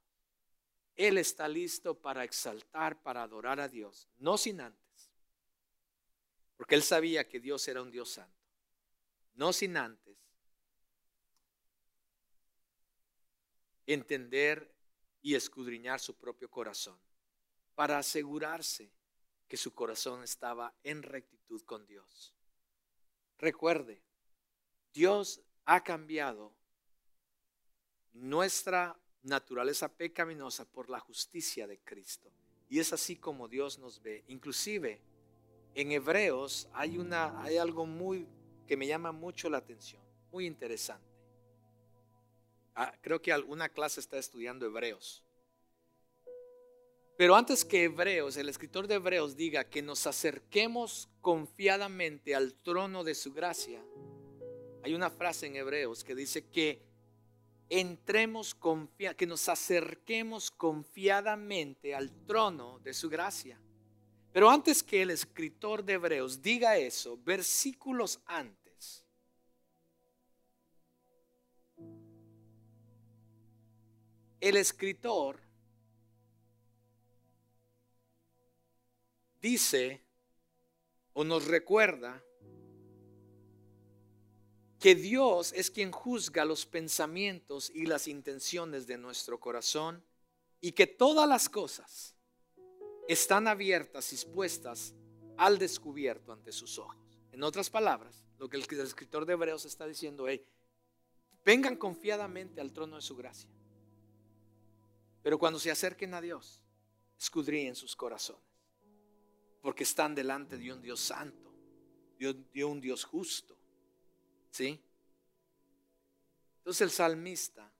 Él 0.95 1.17
está 1.17 1.47
listo 1.47 1.99
para 1.99 2.23
exaltar, 2.23 3.01
para 3.01 3.23
adorar 3.23 3.59
a 3.59 3.67
Dios, 3.67 4.07
no 4.17 4.37
sin 4.37 4.61
antes. 4.61 5.09
Porque 6.55 6.75
él 6.75 6.83
sabía 6.83 7.27
que 7.27 7.39
Dios 7.39 7.67
era 7.67 7.81
un 7.81 7.91
Dios 7.91 8.09
santo. 8.09 8.43
No 9.35 9.51
sin 9.51 9.75
antes 9.77 10.17
entender 13.85 14.73
y 15.21 15.35
escudriñar 15.35 15.99
su 15.99 16.15
propio 16.15 16.49
corazón 16.49 16.97
para 17.75 17.97
asegurarse 17.97 18.91
que 19.47 19.57
su 19.57 19.73
corazón 19.73 20.23
estaba 20.23 20.73
en 20.83 21.03
rectitud 21.03 21.61
con 21.63 21.85
Dios. 21.85 22.33
Recuerde, 23.37 24.01
Dios 24.93 25.41
ha 25.65 25.83
cambiado 25.83 26.53
nuestra 28.13 28.97
naturaleza 29.23 29.89
pecaminosa 29.89 30.65
por 30.65 30.89
la 30.89 30.99
justicia 30.99 31.67
de 31.67 31.79
Cristo. 31.79 32.31
Y 32.69 32.79
es 32.79 32.93
así 32.93 33.15
como 33.15 33.47
Dios 33.47 33.79
nos 33.79 34.01
ve. 34.01 34.23
Inclusive 34.27 34.99
en 35.75 35.91
Hebreos 35.91 36.67
hay, 36.73 36.97
una, 36.97 37.41
hay 37.41 37.57
algo 37.57 37.85
muy 37.85 38.27
que 38.67 38.77
me 38.77 38.87
llama 38.87 39.11
mucho 39.11 39.49
la 39.49 39.57
atención, 39.57 40.01
muy 40.31 40.45
interesante. 40.45 41.07
Ah, 42.75 42.93
creo 43.01 43.21
que 43.21 43.31
alguna 43.31 43.69
clase 43.69 43.99
está 43.99 44.17
estudiando 44.17 44.65
Hebreos. 44.65 45.23
Pero 47.15 47.35
antes 47.35 47.63
que 47.63 47.83
Hebreos, 47.83 48.37
el 48.37 48.49
escritor 48.49 48.87
de 48.87 48.95
Hebreos 48.95 49.35
diga 49.35 49.63
que 49.63 49.83
nos 49.83 50.07
acerquemos 50.07 51.09
confiadamente 51.21 52.33
al 52.33 52.55
trono 52.55 53.03
de 53.03 53.13
su 53.13 53.33
gracia, 53.33 53.83
hay 54.83 54.95
una 54.95 55.11
frase 55.11 55.45
en 55.45 55.55
Hebreos 55.55 56.03
que 56.03 56.15
dice 56.15 56.47
que 56.47 56.81
entremos 57.79 58.55
que 59.17 59.25
nos 59.25 59.49
acerquemos 59.49 60.51
confiadamente 60.51 61.95
al 61.95 62.11
trono 62.25 62.79
de 62.79 62.93
su 62.93 63.09
gracia. 63.09 63.59
Pero 64.31 64.49
antes 64.49 64.83
que 64.83 65.01
el 65.01 65.09
escritor 65.09 65.83
de 65.83 65.93
Hebreos 65.93 66.41
diga 66.41 66.77
eso, 66.77 67.17
versículos 67.17 68.19
antes, 68.25 69.03
el 74.39 74.57
escritor 74.57 75.39
dice 79.41 80.03
o 81.13 81.23
nos 81.23 81.45
recuerda 81.45 82.23
que 84.83 84.95
Dios 84.95 85.53
es 85.53 85.71
quien 85.71 85.93
juzga 85.93 86.43
los 86.43 86.65
pensamientos 86.65 87.71
y 87.73 87.85
las 87.85 88.05
intenciones 88.09 88.85
de 88.85 88.97
nuestro 88.97 89.39
corazón 89.39 90.03
y 90.59 90.73
que 90.73 90.87
todas 90.87 91.25
las 91.25 91.47
cosas 91.47 92.17
están 93.07 93.47
abiertas 93.47 94.11
y 94.11 94.15
expuestas 94.15 94.93
al 95.37 95.57
descubierto 95.57 96.33
ante 96.33 96.51
sus 96.51 96.77
ojos. 96.79 96.97
En 97.31 97.43
otras 97.43 97.69
palabras, 97.69 98.25
lo 98.37 98.49
que 98.49 98.57
el 98.57 98.63
escritor 98.81 99.25
de 99.25 99.31
Hebreos 99.31 99.63
está 99.63 99.87
diciendo 99.87 100.27
es, 100.27 100.41
vengan 101.45 101.77
confiadamente 101.77 102.59
al 102.59 102.73
trono 102.73 102.97
de 102.97 103.03
su 103.03 103.15
gracia. 103.15 103.49
Pero 105.21 105.39
cuando 105.39 105.59
se 105.59 105.71
acerquen 105.71 106.13
a 106.13 106.19
Dios, 106.19 106.61
escudríen 107.17 107.75
sus 107.75 107.95
corazones. 107.95 108.43
Porque 109.61 109.83
están 109.83 110.13
delante 110.13 110.57
de 110.57 110.73
un 110.73 110.81
Dios 110.81 110.99
santo, 110.99 111.53
de 112.19 112.65
un 112.65 112.81
Dios 112.81 113.05
justo. 113.05 113.62
¿Sí? 114.53 114.79
Entonces 116.59 116.81
el 116.81 116.91
salmista 116.91 117.73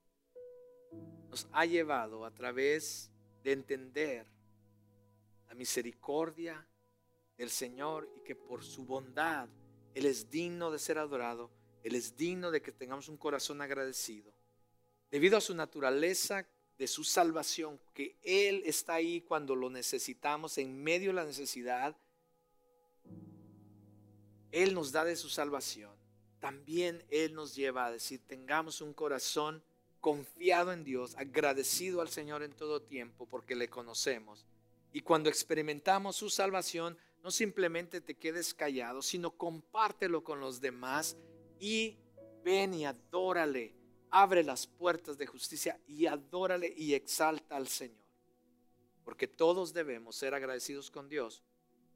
nos 1.29 1.47
ha 1.51 1.67
llevado 1.67 2.25
a 2.25 2.31
través 2.31 3.11
de 3.43 3.51
entender 3.51 4.25
la 5.47 5.53
misericordia 5.53 6.67
del 7.37 7.51
Señor 7.51 8.09
y 8.17 8.21
que 8.21 8.35
por 8.35 8.63
su 8.63 8.85
bondad 8.85 9.47
Él 9.93 10.07
es 10.07 10.31
digno 10.31 10.71
de 10.71 10.79
ser 10.79 10.97
adorado, 10.97 11.51
Él 11.83 11.93
es 11.93 12.17
digno 12.17 12.49
de 12.49 12.63
que 12.63 12.71
tengamos 12.71 13.07
un 13.07 13.17
corazón 13.17 13.61
agradecido. 13.61 14.33
Debido 15.11 15.37
a 15.37 15.41
su 15.41 15.53
naturaleza 15.53 16.43
de 16.79 16.87
su 16.87 17.03
salvación, 17.03 17.79
que 17.93 18.17
Él 18.23 18.63
está 18.65 18.95
ahí 18.95 19.21
cuando 19.21 19.55
lo 19.55 19.69
necesitamos, 19.69 20.57
en 20.57 20.83
medio 20.83 21.11
de 21.11 21.17
la 21.17 21.25
necesidad. 21.25 21.95
Él 24.51 24.73
nos 24.73 24.91
da 24.91 25.05
de 25.05 25.15
su 25.15 25.29
salvación. 25.29 26.02
También 26.43 27.01
Él 27.09 27.33
nos 27.33 27.55
lleva 27.55 27.85
a 27.85 27.91
decir, 27.91 28.19
tengamos 28.27 28.81
un 28.81 28.93
corazón 28.93 29.63
confiado 30.01 30.73
en 30.73 30.83
Dios, 30.83 31.15
agradecido 31.15 32.01
al 32.01 32.09
Señor 32.09 32.43
en 32.43 32.51
todo 32.51 32.81
tiempo 32.81 33.25
porque 33.25 33.55
le 33.55 33.69
conocemos. 33.69 34.45
Y 34.91 34.99
cuando 34.99 35.29
experimentamos 35.29 36.17
su 36.17 36.29
salvación, 36.29 36.97
no 37.23 37.31
simplemente 37.31 38.01
te 38.01 38.15
quedes 38.15 38.53
callado, 38.53 39.01
sino 39.01 39.31
compártelo 39.31 40.21
con 40.21 40.41
los 40.41 40.59
demás 40.59 41.15
y 41.61 41.97
ven 42.43 42.73
y 42.73 42.83
adórale 42.83 43.73
abre 44.11 44.43
las 44.43 44.67
puertas 44.67 45.17
de 45.17 45.27
justicia 45.27 45.79
y 45.87 46.07
adórale 46.07 46.73
y 46.75 46.93
exalta 46.93 47.55
al 47.55 47.69
Señor. 47.69 48.03
Porque 49.05 49.29
todos 49.29 49.71
debemos 49.71 50.17
ser 50.17 50.33
agradecidos 50.33 50.91
con 50.91 51.07
Dios 51.07 51.41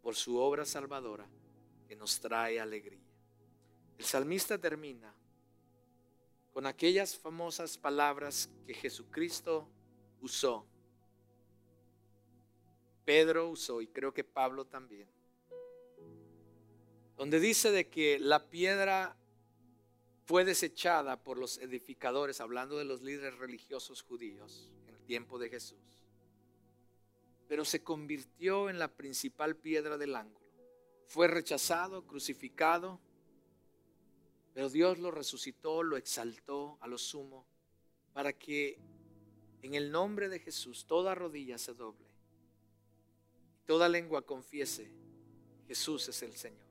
por 0.02 0.16
su 0.16 0.38
obra 0.38 0.64
salvadora 0.64 1.28
que 1.86 1.98
nos 1.98 2.22
trae 2.22 2.62
alegría. 2.62 3.07
El 3.98 4.06
salmista 4.06 4.58
termina 4.58 5.14
con 6.54 6.66
aquellas 6.66 7.16
famosas 7.16 7.78
palabras 7.78 8.50
que 8.66 8.74
Jesucristo 8.74 9.68
usó. 10.22 10.66
Pedro 13.06 13.50
usó 13.50 13.82
y 13.82 13.88
creo 13.88 14.14
que 14.14 14.24
Pablo 14.24 14.66
también. 14.66 15.08
Donde 17.16 17.40
dice 17.40 17.72
de 17.72 17.90
que 17.90 18.20
la 18.20 18.50
piedra 18.50 19.16
fue 20.26 20.44
desechada 20.46 21.24
por 21.24 21.38
los 21.38 21.58
edificadores, 21.58 22.42
hablando 22.42 22.78
de 22.78 22.86
los 22.86 23.02
líderes 23.02 23.38
religiosos 23.40 24.02
judíos 24.02 24.70
en 24.88 24.96
el 24.96 25.02
tiempo 25.06 25.40
de 25.40 25.50
Jesús, 25.50 26.04
pero 27.48 27.64
se 27.64 27.82
convirtió 27.82 28.70
en 28.70 28.78
la 28.78 28.90
principal 28.90 29.56
piedra 29.56 29.98
del 29.98 30.16
ángulo. 30.16 30.46
Fue 31.08 31.28
rechazado, 31.30 32.06
crucificado, 32.06 33.00
pero 34.58 34.70
Dios 34.70 34.98
lo 34.98 35.12
resucitó, 35.12 35.84
lo 35.84 35.98
exaltó 35.98 36.80
a 36.82 36.88
lo 36.88 36.98
sumo, 36.98 37.46
para 38.12 38.34
que 38.34 38.80
en 39.62 39.76
el 39.76 39.92
nombre 39.92 40.30
de 40.30 40.40
Jesús 40.40 40.88
toda 40.88 41.14
rodilla 41.14 41.60
se 41.60 41.76
doble, 41.76 42.08
toda 43.68 43.88
lengua 43.88 44.24
confiese, 44.24 44.92
Jesús 45.68 46.10
es 46.10 46.24
el 46.24 46.36
Señor. 46.36 46.66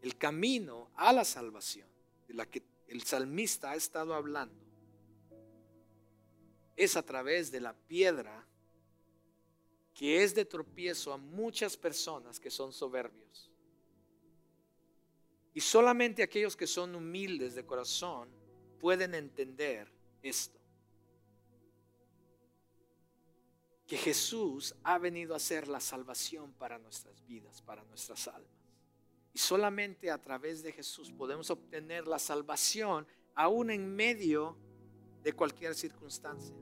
El 0.00 0.16
camino 0.16 0.90
a 0.96 1.12
la 1.12 1.26
salvación 1.26 1.86
de 2.26 2.32
la 2.32 2.46
que 2.46 2.62
el 2.88 3.02
salmista 3.02 3.72
ha 3.72 3.76
estado 3.76 4.14
hablando 4.14 4.64
es 6.74 6.96
a 6.96 7.02
través 7.02 7.52
de 7.52 7.60
la 7.60 7.74
piedra 7.74 8.48
que 9.92 10.22
es 10.22 10.34
de 10.34 10.46
tropiezo 10.46 11.12
a 11.12 11.18
muchas 11.18 11.76
personas 11.76 12.40
que 12.40 12.50
son 12.50 12.72
soberbios. 12.72 13.51
Y 15.54 15.60
solamente 15.60 16.22
aquellos 16.22 16.56
que 16.56 16.66
son 16.66 16.94
humildes 16.94 17.54
de 17.54 17.66
corazón 17.66 18.28
pueden 18.78 19.14
entender 19.14 19.92
esto. 20.22 20.58
Que 23.86 23.96
Jesús 23.96 24.74
ha 24.82 24.98
venido 24.98 25.34
a 25.34 25.38
ser 25.38 25.68
la 25.68 25.80
salvación 25.80 26.52
para 26.54 26.78
nuestras 26.78 27.24
vidas, 27.26 27.60
para 27.60 27.84
nuestras 27.84 28.26
almas. 28.28 28.50
Y 29.34 29.38
solamente 29.38 30.10
a 30.10 30.18
través 30.18 30.62
de 30.62 30.72
Jesús 30.72 31.10
podemos 31.10 31.50
obtener 31.50 32.06
la 32.06 32.18
salvación 32.18 33.06
aún 33.34 33.70
en 33.70 33.94
medio 33.94 34.56
de 35.22 35.32
cualquier 35.32 35.74
circunstancia. 35.74 36.54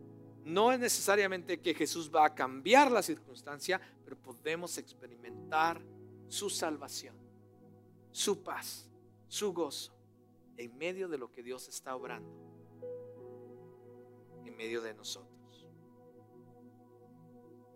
No 0.45 0.73
es 0.73 0.79
necesariamente 0.79 1.61
que 1.61 1.75
Jesús 1.75 2.11
va 2.15 2.27
a 2.27 2.35
cambiar 2.35 2.91
la 2.91 3.03
circunstancia, 3.03 3.81
pero 4.05 4.17
podemos 4.17 4.79
experimentar 4.79 5.81
su 6.29 6.49
salvación, 6.49 7.15
su 8.11 8.43
paz, 8.43 8.89
su 9.29 9.53
gozo, 9.53 9.93
en 10.57 10.77
medio 10.77 11.09
de 11.09 11.19
lo 11.19 11.31
que 11.31 11.43
Dios 11.43 11.69
está 11.69 11.95
obrando, 11.95 12.31
en 14.45 14.57
medio 14.57 14.83
de 14.83 14.95
nosotros. 14.95 15.67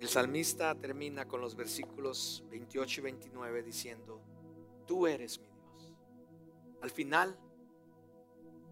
El 0.01 0.09
salmista 0.09 0.75
termina 0.75 1.27
con 1.27 1.41
los 1.41 1.55
versículos 1.55 2.45
28 2.51 3.01
y 3.01 3.05
29 3.05 3.63
diciendo, 3.63 4.21
tú 4.87 5.07
eres 5.07 5.39
mi 5.39 5.47
Dios. 5.47 5.95
Al 6.83 6.91
final, 6.91 7.39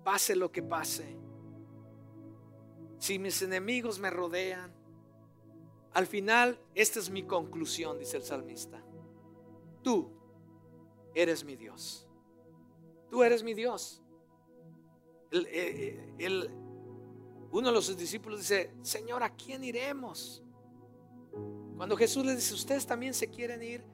pase 0.05 0.37
lo 0.37 0.53
que 0.53 0.63
pase, 0.63 1.17
si 2.99 3.19
mis 3.19 3.41
enemigos 3.43 3.99
me 3.99 4.11
rodean, 4.11 4.73
al 5.95 6.07
final, 6.07 6.59
esta 6.75 6.99
es 7.01 7.11
mi 7.11 7.25
conclusión, 7.25 7.99
dice 7.99 8.17
el 8.17 8.23
salmista. 8.23 8.83
Tú 9.83 10.22
eres 11.15 11.45
mi 11.45 11.57
Dios. 11.57 12.07
Tú 13.11 13.23
eres 13.23 13.43
mi 13.43 13.55
Dios. 13.55 14.03
Eh, 15.31 16.15
eh, 16.19 16.51
uno 17.51 17.69
de 17.69 17.73
los 17.73 17.97
discípulos 17.97 18.41
dice, 18.41 18.75
Señor, 18.83 19.23
¿a 19.23 19.35
quién 19.35 19.65
iremos? 19.65 20.43
Cuando 21.77 21.97
Jesús 21.97 22.25
le 22.25 22.35
dice, 22.35 22.55
ustedes 22.55 22.87
también 22.87 23.13
se 23.15 23.29
quieren 23.29 23.63
ir, 23.63 23.85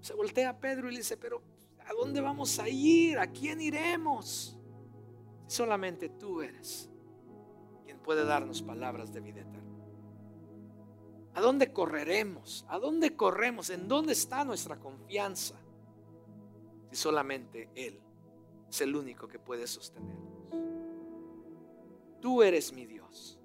se 0.00 0.14
voltea 0.14 0.50
a 0.50 0.58
Pedro 0.58 0.88
y 0.88 0.92
le 0.92 0.98
dice, 0.98 1.16
pero 1.16 1.42
¿a 1.84 1.92
dónde 1.92 2.20
vamos 2.20 2.58
a 2.58 2.68
ir? 2.68 3.18
¿A 3.18 3.26
quién 3.26 3.60
iremos? 3.60 4.58
Solamente 5.46 6.08
tú 6.08 6.40
eres 6.42 6.90
quien 7.84 7.98
puede 7.98 8.24
darnos 8.24 8.62
palabras 8.62 9.12
de 9.12 9.20
vida 9.20 9.40
eterna. 9.40 9.62
¿A 11.34 11.40
dónde 11.40 11.72
correremos? 11.72 12.64
¿A 12.68 12.78
dónde 12.78 13.14
corremos? 13.14 13.68
¿En 13.70 13.88
dónde 13.88 14.12
está 14.14 14.44
nuestra 14.44 14.78
confianza? 14.78 15.56
Si 16.90 16.96
solamente 16.96 17.68
Él 17.74 18.00
es 18.68 18.80
el 18.80 18.94
único 18.94 19.28
que 19.28 19.38
puede 19.38 19.66
sostenernos. 19.66 20.26
Tú 22.20 22.42
eres 22.42 22.72
mi 22.72 22.86
Dios. 22.86 23.38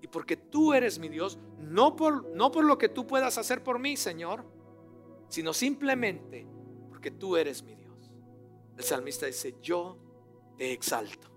Y 0.00 0.06
porque 0.06 0.36
tú 0.36 0.72
eres 0.72 0.98
mi 0.98 1.08
Dios, 1.08 1.38
no 1.58 1.96
por, 1.96 2.24
no 2.30 2.50
por 2.52 2.64
lo 2.64 2.78
que 2.78 2.88
tú 2.88 3.06
puedas 3.06 3.38
hacer 3.38 3.62
por 3.62 3.78
mí, 3.78 3.96
Señor, 3.96 4.44
sino 5.28 5.52
simplemente 5.52 6.46
porque 6.88 7.10
tú 7.10 7.36
eres 7.36 7.62
mi 7.62 7.74
Dios. 7.74 8.12
El 8.76 8.84
salmista 8.84 9.26
dice, 9.26 9.56
yo 9.60 9.96
te 10.56 10.72
exalto. 10.72 11.28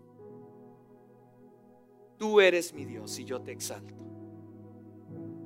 Tú 2.18 2.40
eres 2.40 2.74
mi 2.74 2.86
Dios 2.86 3.18
y 3.18 3.26
yo 3.26 3.42
te 3.42 3.52
exalto. 3.52 3.96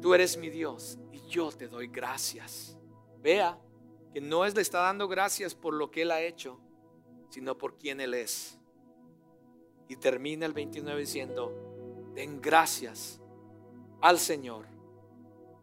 Tú 0.01 0.13
eres 0.13 0.38
mi 0.38 0.49
Dios 0.49 0.99
y 1.11 1.22
yo 1.30 1.51
te 1.51 1.68
doy 1.68 1.88
gracias. 1.88 2.78
Vea 3.22 3.57
que 4.16 4.22
no 4.22 4.45
es 4.45 4.55
le 4.55 4.61
está 4.61 4.80
dando 4.80 5.09
gracias 5.09 5.53
por 5.53 5.74
lo 5.74 5.91
que 5.91 6.03
Él 6.03 6.11
ha 6.11 6.22
hecho, 6.22 6.57
sino 7.28 7.57
por 7.57 7.78
quien 7.78 7.99
Él 7.99 8.13
es. 8.13 8.57
Y 9.89 9.97
termina 9.97 10.45
el 10.45 10.53
29 10.53 11.01
diciendo, 11.01 11.51
den 12.16 12.41
gracias 12.41 13.20
al 13.99 14.18
Señor, 14.18 14.68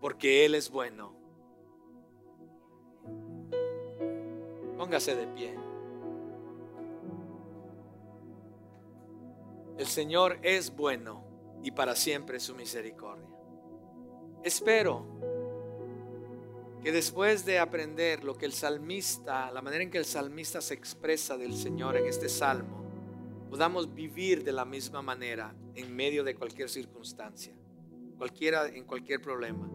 porque 0.02 0.44
Él 0.44 0.54
es 0.54 0.70
bueno 0.70 1.22
Póngase 4.76 5.14
de 5.14 5.26
pie. 5.28 5.54
El 9.78 9.86
Señor 9.86 10.40
es 10.42 10.76
bueno 10.76 11.24
y 11.62 11.70
para 11.70 11.94
siempre 11.94 12.38
su 12.38 12.54
misericordia. 12.56 13.28
Espero 14.42 15.06
que 16.82 16.90
después 16.90 17.44
de 17.44 17.60
aprender 17.60 18.24
lo 18.24 18.36
que 18.36 18.44
el 18.44 18.52
salmista, 18.52 19.50
la 19.52 19.62
manera 19.62 19.84
en 19.84 19.90
que 19.90 19.98
el 19.98 20.04
salmista 20.04 20.60
se 20.60 20.74
expresa 20.74 21.36
del 21.36 21.54
Señor 21.54 21.96
en 21.96 22.06
este 22.06 22.28
salmo, 22.28 22.82
podamos 23.48 23.94
vivir 23.94 24.42
de 24.42 24.52
la 24.52 24.64
misma 24.64 25.00
manera 25.00 25.54
en 25.76 25.94
medio 25.94 26.24
de 26.24 26.34
cualquier 26.34 26.68
circunstancia, 26.68 27.54
cualquiera 28.18 28.66
en 28.66 28.84
cualquier 28.84 29.20
problema, 29.20 29.70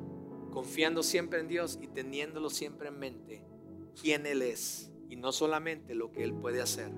confiando 0.52 1.02
siempre 1.02 1.40
en 1.40 1.48
Dios 1.48 1.80
y 1.82 1.88
teniéndolo 1.88 2.50
siempre 2.50 2.90
en 2.90 3.00
mente 3.00 3.46
quién 4.02 4.26
Él 4.26 4.42
es 4.42 4.92
y 5.10 5.16
no 5.16 5.32
solamente 5.32 5.96
lo 5.96 6.12
que 6.12 6.24
Él 6.24 6.34
puede 6.34 6.62
hacer 6.62 6.92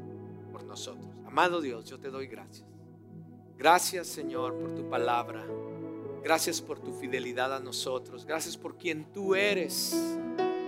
por 0.51 0.63
nosotros. 0.63 1.07
Amado 1.25 1.61
Dios, 1.61 1.85
yo 1.85 1.99
te 1.99 2.09
doy 2.09 2.25
gracias. 2.25 2.67
Gracias 3.57 4.07
Señor 4.07 4.57
por 4.57 4.73
tu 4.73 4.89
palabra. 4.89 5.45
Gracias 6.23 6.61
por 6.61 6.79
tu 6.79 6.93
fidelidad 6.93 7.53
a 7.53 7.59
nosotros. 7.59 8.25
Gracias 8.25 8.57
por 8.57 8.77
quien 8.77 9.11
tú 9.13 9.35
eres. 9.35 9.95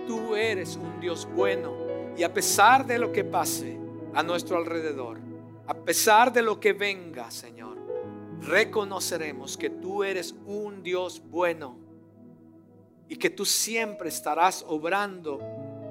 Tú 0.06 0.34
eres 0.34 0.76
un 0.76 1.00
Dios 1.00 1.28
bueno. 1.34 1.74
Y 2.16 2.22
a 2.22 2.32
pesar 2.32 2.86
de 2.86 2.98
lo 2.98 3.12
que 3.12 3.24
pase 3.24 3.78
a 4.14 4.22
nuestro 4.22 4.56
alrededor, 4.56 5.18
a 5.66 5.74
pesar 5.74 6.32
de 6.32 6.42
lo 6.42 6.58
que 6.58 6.72
venga, 6.72 7.30
Señor, 7.30 7.78
reconoceremos 8.40 9.56
que 9.56 9.70
tú 9.70 10.02
eres 10.02 10.34
un 10.46 10.82
Dios 10.82 11.22
bueno 11.24 11.76
y 13.08 13.16
que 13.16 13.30
tú 13.30 13.44
siempre 13.44 14.08
estarás 14.08 14.64
obrando 14.66 15.38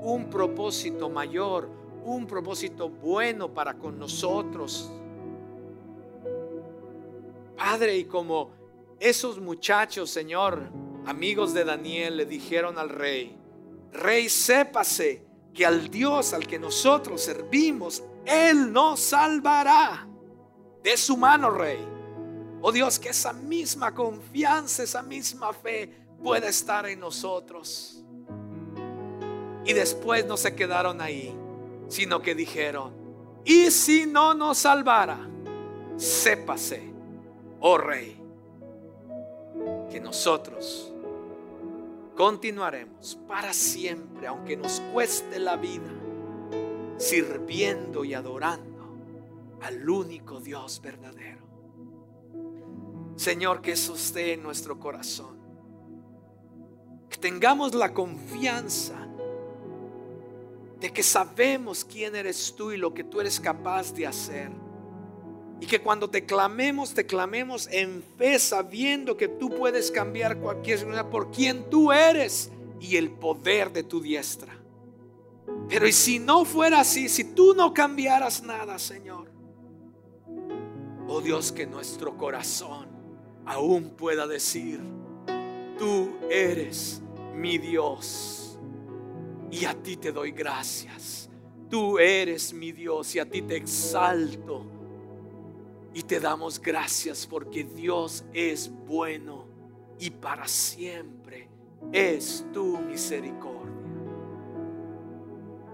un 0.02 0.30
propósito 0.30 1.10
mayor, 1.10 1.70
un 2.04 2.26
propósito 2.26 2.90
bueno 2.90 3.54
para 3.54 3.76
con 3.76 3.98
nosotros. 3.98 4.92
Padre, 7.56 7.98
y 7.98 8.06
como 8.06 8.61
esos 9.02 9.40
muchachos, 9.40 10.12
Señor, 10.12 10.70
amigos 11.08 11.56
de 11.56 11.66
Daniel, 11.66 12.18
le 12.18 12.26
dijeron 12.28 12.78
al 12.78 12.90
rey, 12.90 13.36
Rey, 13.92 14.30
sépase 14.30 15.26
que 15.54 15.66
al 15.66 15.90
Dios 15.90 16.34
al 16.34 16.46
que 16.46 16.60
nosotros 16.60 17.22
servimos, 17.22 18.04
Él 18.26 18.72
nos 18.72 19.00
salvará 19.00 20.08
de 20.84 20.96
su 20.96 21.18
mano, 21.18 21.50
Rey. 21.50 21.80
Oh 22.62 22.72
Dios, 22.72 23.00
que 23.00 23.10
esa 23.10 23.34
misma 23.34 23.94
confianza, 23.94 24.84
esa 24.84 25.02
misma 25.02 25.52
fe 25.52 25.90
pueda 26.24 26.48
estar 26.48 26.86
en 26.88 27.00
nosotros. 27.00 28.04
Y 29.66 29.74
después 29.74 30.26
no 30.28 30.38
se 30.38 30.56
quedaron 30.56 31.02
ahí, 31.02 31.36
sino 31.88 32.22
que 32.22 32.36
dijeron, 32.36 32.94
y 33.44 33.72
si 33.72 34.06
no 34.06 34.36
nos 34.36 34.60
salvara, 34.60 35.28
sépase, 35.98 36.94
oh 37.60 37.80
rey, 37.80 38.21
que 39.92 40.00
nosotros 40.00 40.92
continuaremos 42.16 43.20
para 43.28 43.54
siempre, 43.54 44.28
aunque 44.28 44.56
nos 44.58 44.80
cueste 44.94 45.40
la 45.40 45.58
vida, 45.58 45.92
sirviendo 46.98 48.04
y 48.04 48.14
adorando 48.14 48.72
al 49.62 49.88
único 49.88 50.40
Dios 50.40 50.82
verdadero. 50.82 51.42
Señor, 53.16 53.62
que 53.62 53.74
eso 53.74 53.96
esté 53.96 54.34
en 54.34 54.44
nuestro 54.44 54.80
corazón. 54.80 55.40
Que 57.10 57.18
tengamos 57.18 57.76
la 57.76 57.94
confianza 57.94 59.08
de 60.80 60.92
que 60.92 61.04
sabemos 61.04 61.86
quién 61.86 62.16
eres 62.16 62.56
tú 62.56 62.72
y 62.72 62.78
lo 62.78 62.94
que 62.94 63.04
tú 63.04 63.22
eres 63.22 63.40
capaz 63.40 63.94
de 63.94 64.08
hacer. 64.08 64.50
Y 65.62 65.68
que 65.68 65.80
cuando 65.80 66.10
te 66.10 66.26
clamemos, 66.26 66.96
te 66.96 67.06
clamemos 67.06 67.68
en 67.72 68.04
fe, 68.18 68.40
sabiendo 68.40 69.16
que 69.16 69.28
tú 69.28 69.52
puedes 69.52 69.92
cambiar 69.92 70.40
cualquier 70.40 70.80
situación 70.80 71.10
por 71.12 71.30
quien 71.30 71.70
tú 71.70 71.92
eres 71.92 72.52
y 72.80 72.98
el 72.98 73.12
poder 73.12 73.72
de 73.72 73.84
tu 73.84 74.02
diestra. 74.02 74.58
Pero 75.70 75.88
y 75.88 75.92
si 75.92 76.18
no 76.18 76.46
fuera 76.46 76.80
así, 76.80 77.08
si 77.08 77.36
tú 77.36 77.54
no 77.54 77.76
cambiaras 77.76 78.42
nada, 78.42 78.80
Señor, 78.80 79.30
oh 81.08 81.22
Dios, 81.22 81.52
que 81.52 81.68
nuestro 81.68 82.18
corazón 82.18 82.88
aún 83.46 83.92
pueda 83.92 84.26
decir, 84.26 84.80
tú 85.78 86.10
eres 86.28 87.04
mi 87.36 87.60
Dios 87.60 88.58
y 89.52 89.66
a 89.66 89.76
ti 89.76 89.96
te 89.96 90.12
doy 90.12 90.32
gracias. 90.32 91.30
Tú 91.70 92.00
eres 92.00 92.52
mi 92.52 92.72
Dios 92.72 93.16
y 93.16 93.20
a 93.20 93.30
ti 93.30 93.44
te 93.44 93.58
exalto 93.58 94.81
y 95.94 96.04
te 96.04 96.20
damos 96.20 96.62
gracias 96.62 97.28
porque 97.28 97.64
Dios 97.64 98.24
es 98.34 98.72
bueno 98.88 99.46
y 100.00 100.10
para 100.10 100.48
siempre 100.48 101.50
es 101.92 102.46
tu 102.54 102.78
misericordia. 102.78 103.62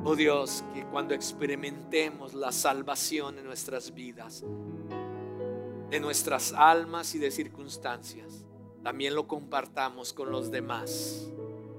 Oh 0.04 0.16
Dios, 0.16 0.64
que 0.74 0.86
cuando 0.86 1.14
experimentemos 1.14 2.34
la 2.34 2.52
salvación 2.52 3.40
en 3.40 3.46
nuestras 3.46 3.94
vidas, 3.94 4.44
de 5.90 6.00
nuestras 6.00 6.54
almas 6.54 7.14
y 7.16 7.20
de 7.20 7.32
circunstancias, 7.32 8.46
también 8.84 9.16
lo 9.16 9.28
compartamos 9.28 10.14
con 10.14 10.32
los 10.32 10.50
demás, 10.50 11.28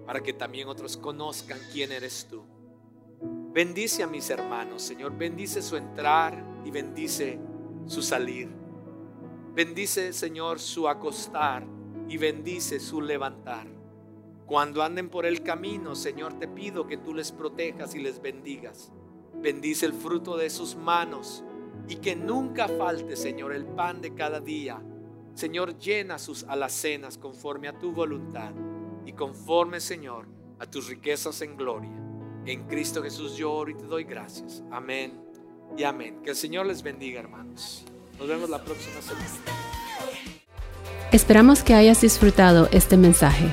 para 0.05 0.23
que 0.23 0.33
también 0.33 0.69
otros 0.69 0.97
conozcan 0.97 1.59
quién 1.73 1.93
eres 1.93 2.27
tú. 2.29 2.45
Bendice 3.53 4.03
a 4.03 4.07
mis 4.07 4.29
hermanos, 4.31 4.83
Señor, 4.83 5.17
bendice 5.17 5.63
su 5.63 5.77
entrar 5.77 6.43
y 6.65 6.71
bendice 6.71 7.39
su 7.89 8.03
salir. 8.03 8.49
Bendice, 9.55 10.13
Señor, 10.13 10.61
su 10.61 10.87
acostar 10.89 11.67
y 12.09 12.17
bendice 12.17 12.79
su 12.79 13.01
levantar. 13.01 13.67
Cuando 14.47 14.83
anden 14.83 15.09
por 15.09 15.27
el 15.27 15.43
camino, 15.43 15.95
Señor, 15.95 16.39
te 16.39 16.47
pido 16.47 16.87
que 16.87 16.97
tú 16.97 17.13
les 17.13 17.33
protejas 17.33 17.95
y 17.95 17.99
les 17.99 18.23
bendigas. 18.23 18.93
Bendice 19.35 19.87
el 19.87 19.93
fruto 19.93 20.37
de 20.37 20.49
sus 20.51 20.77
manos 20.77 21.45
y 21.89 21.97
que 21.97 22.15
nunca 22.15 22.69
falte, 22.69 23.17
Señor, 23.17 23.53
el 23.53 23.67
pan 23.67 24.01
de 24.01 24.15
cada 24.15 24.41
día. 24.41 24.81
Señor, 25.35 25.79
llena 25.79 26.19
sus 26.19 26.45
alacenas 26.45 27.19
conforme 27.19 27.69
a 27.69 27.79
tu 27.79 27.93
voluntad 27.93 28.53
y 29.07 29.13
conforme, 29.13 29.81
Señor, 29.81 30.29
a 30.59 30.67
tus 30.67 30.89
riquezas 30.89 31.41
en 31.43 31.57
gloria. 31.57 31.93
En 32.45 32.67
Cristo 32.67 33.03
Jesús 33.03 33.37
yo 33.37 33.53
oro 33.53 33.71
y 33.71 33.75
te 33.75 33.85
doy 33.85 34.05
gracias. 34.05 34.63
Amén 34.71 35.28
y 35.77 35.85
amén. 35.85 36.21
Que 36.23 36.31
el 36.31 36.37
Señor 36.37 36.67
les 36.67 36.83
bendiga, 36.83 37.21
hermanos. 37.21 37.85
Nos 38.19 38.29
vemos 38.29 38.51
la 38.51 38.65
próxima 38.65 39.01
semana. 39.01 39.27
Esperamos 41.13 41.63
que 41.63 41.75
hayas 41.75 42.01
disfrutado 42.01 42.69
este 42.73 42.97
mensaje. 42.97 43.49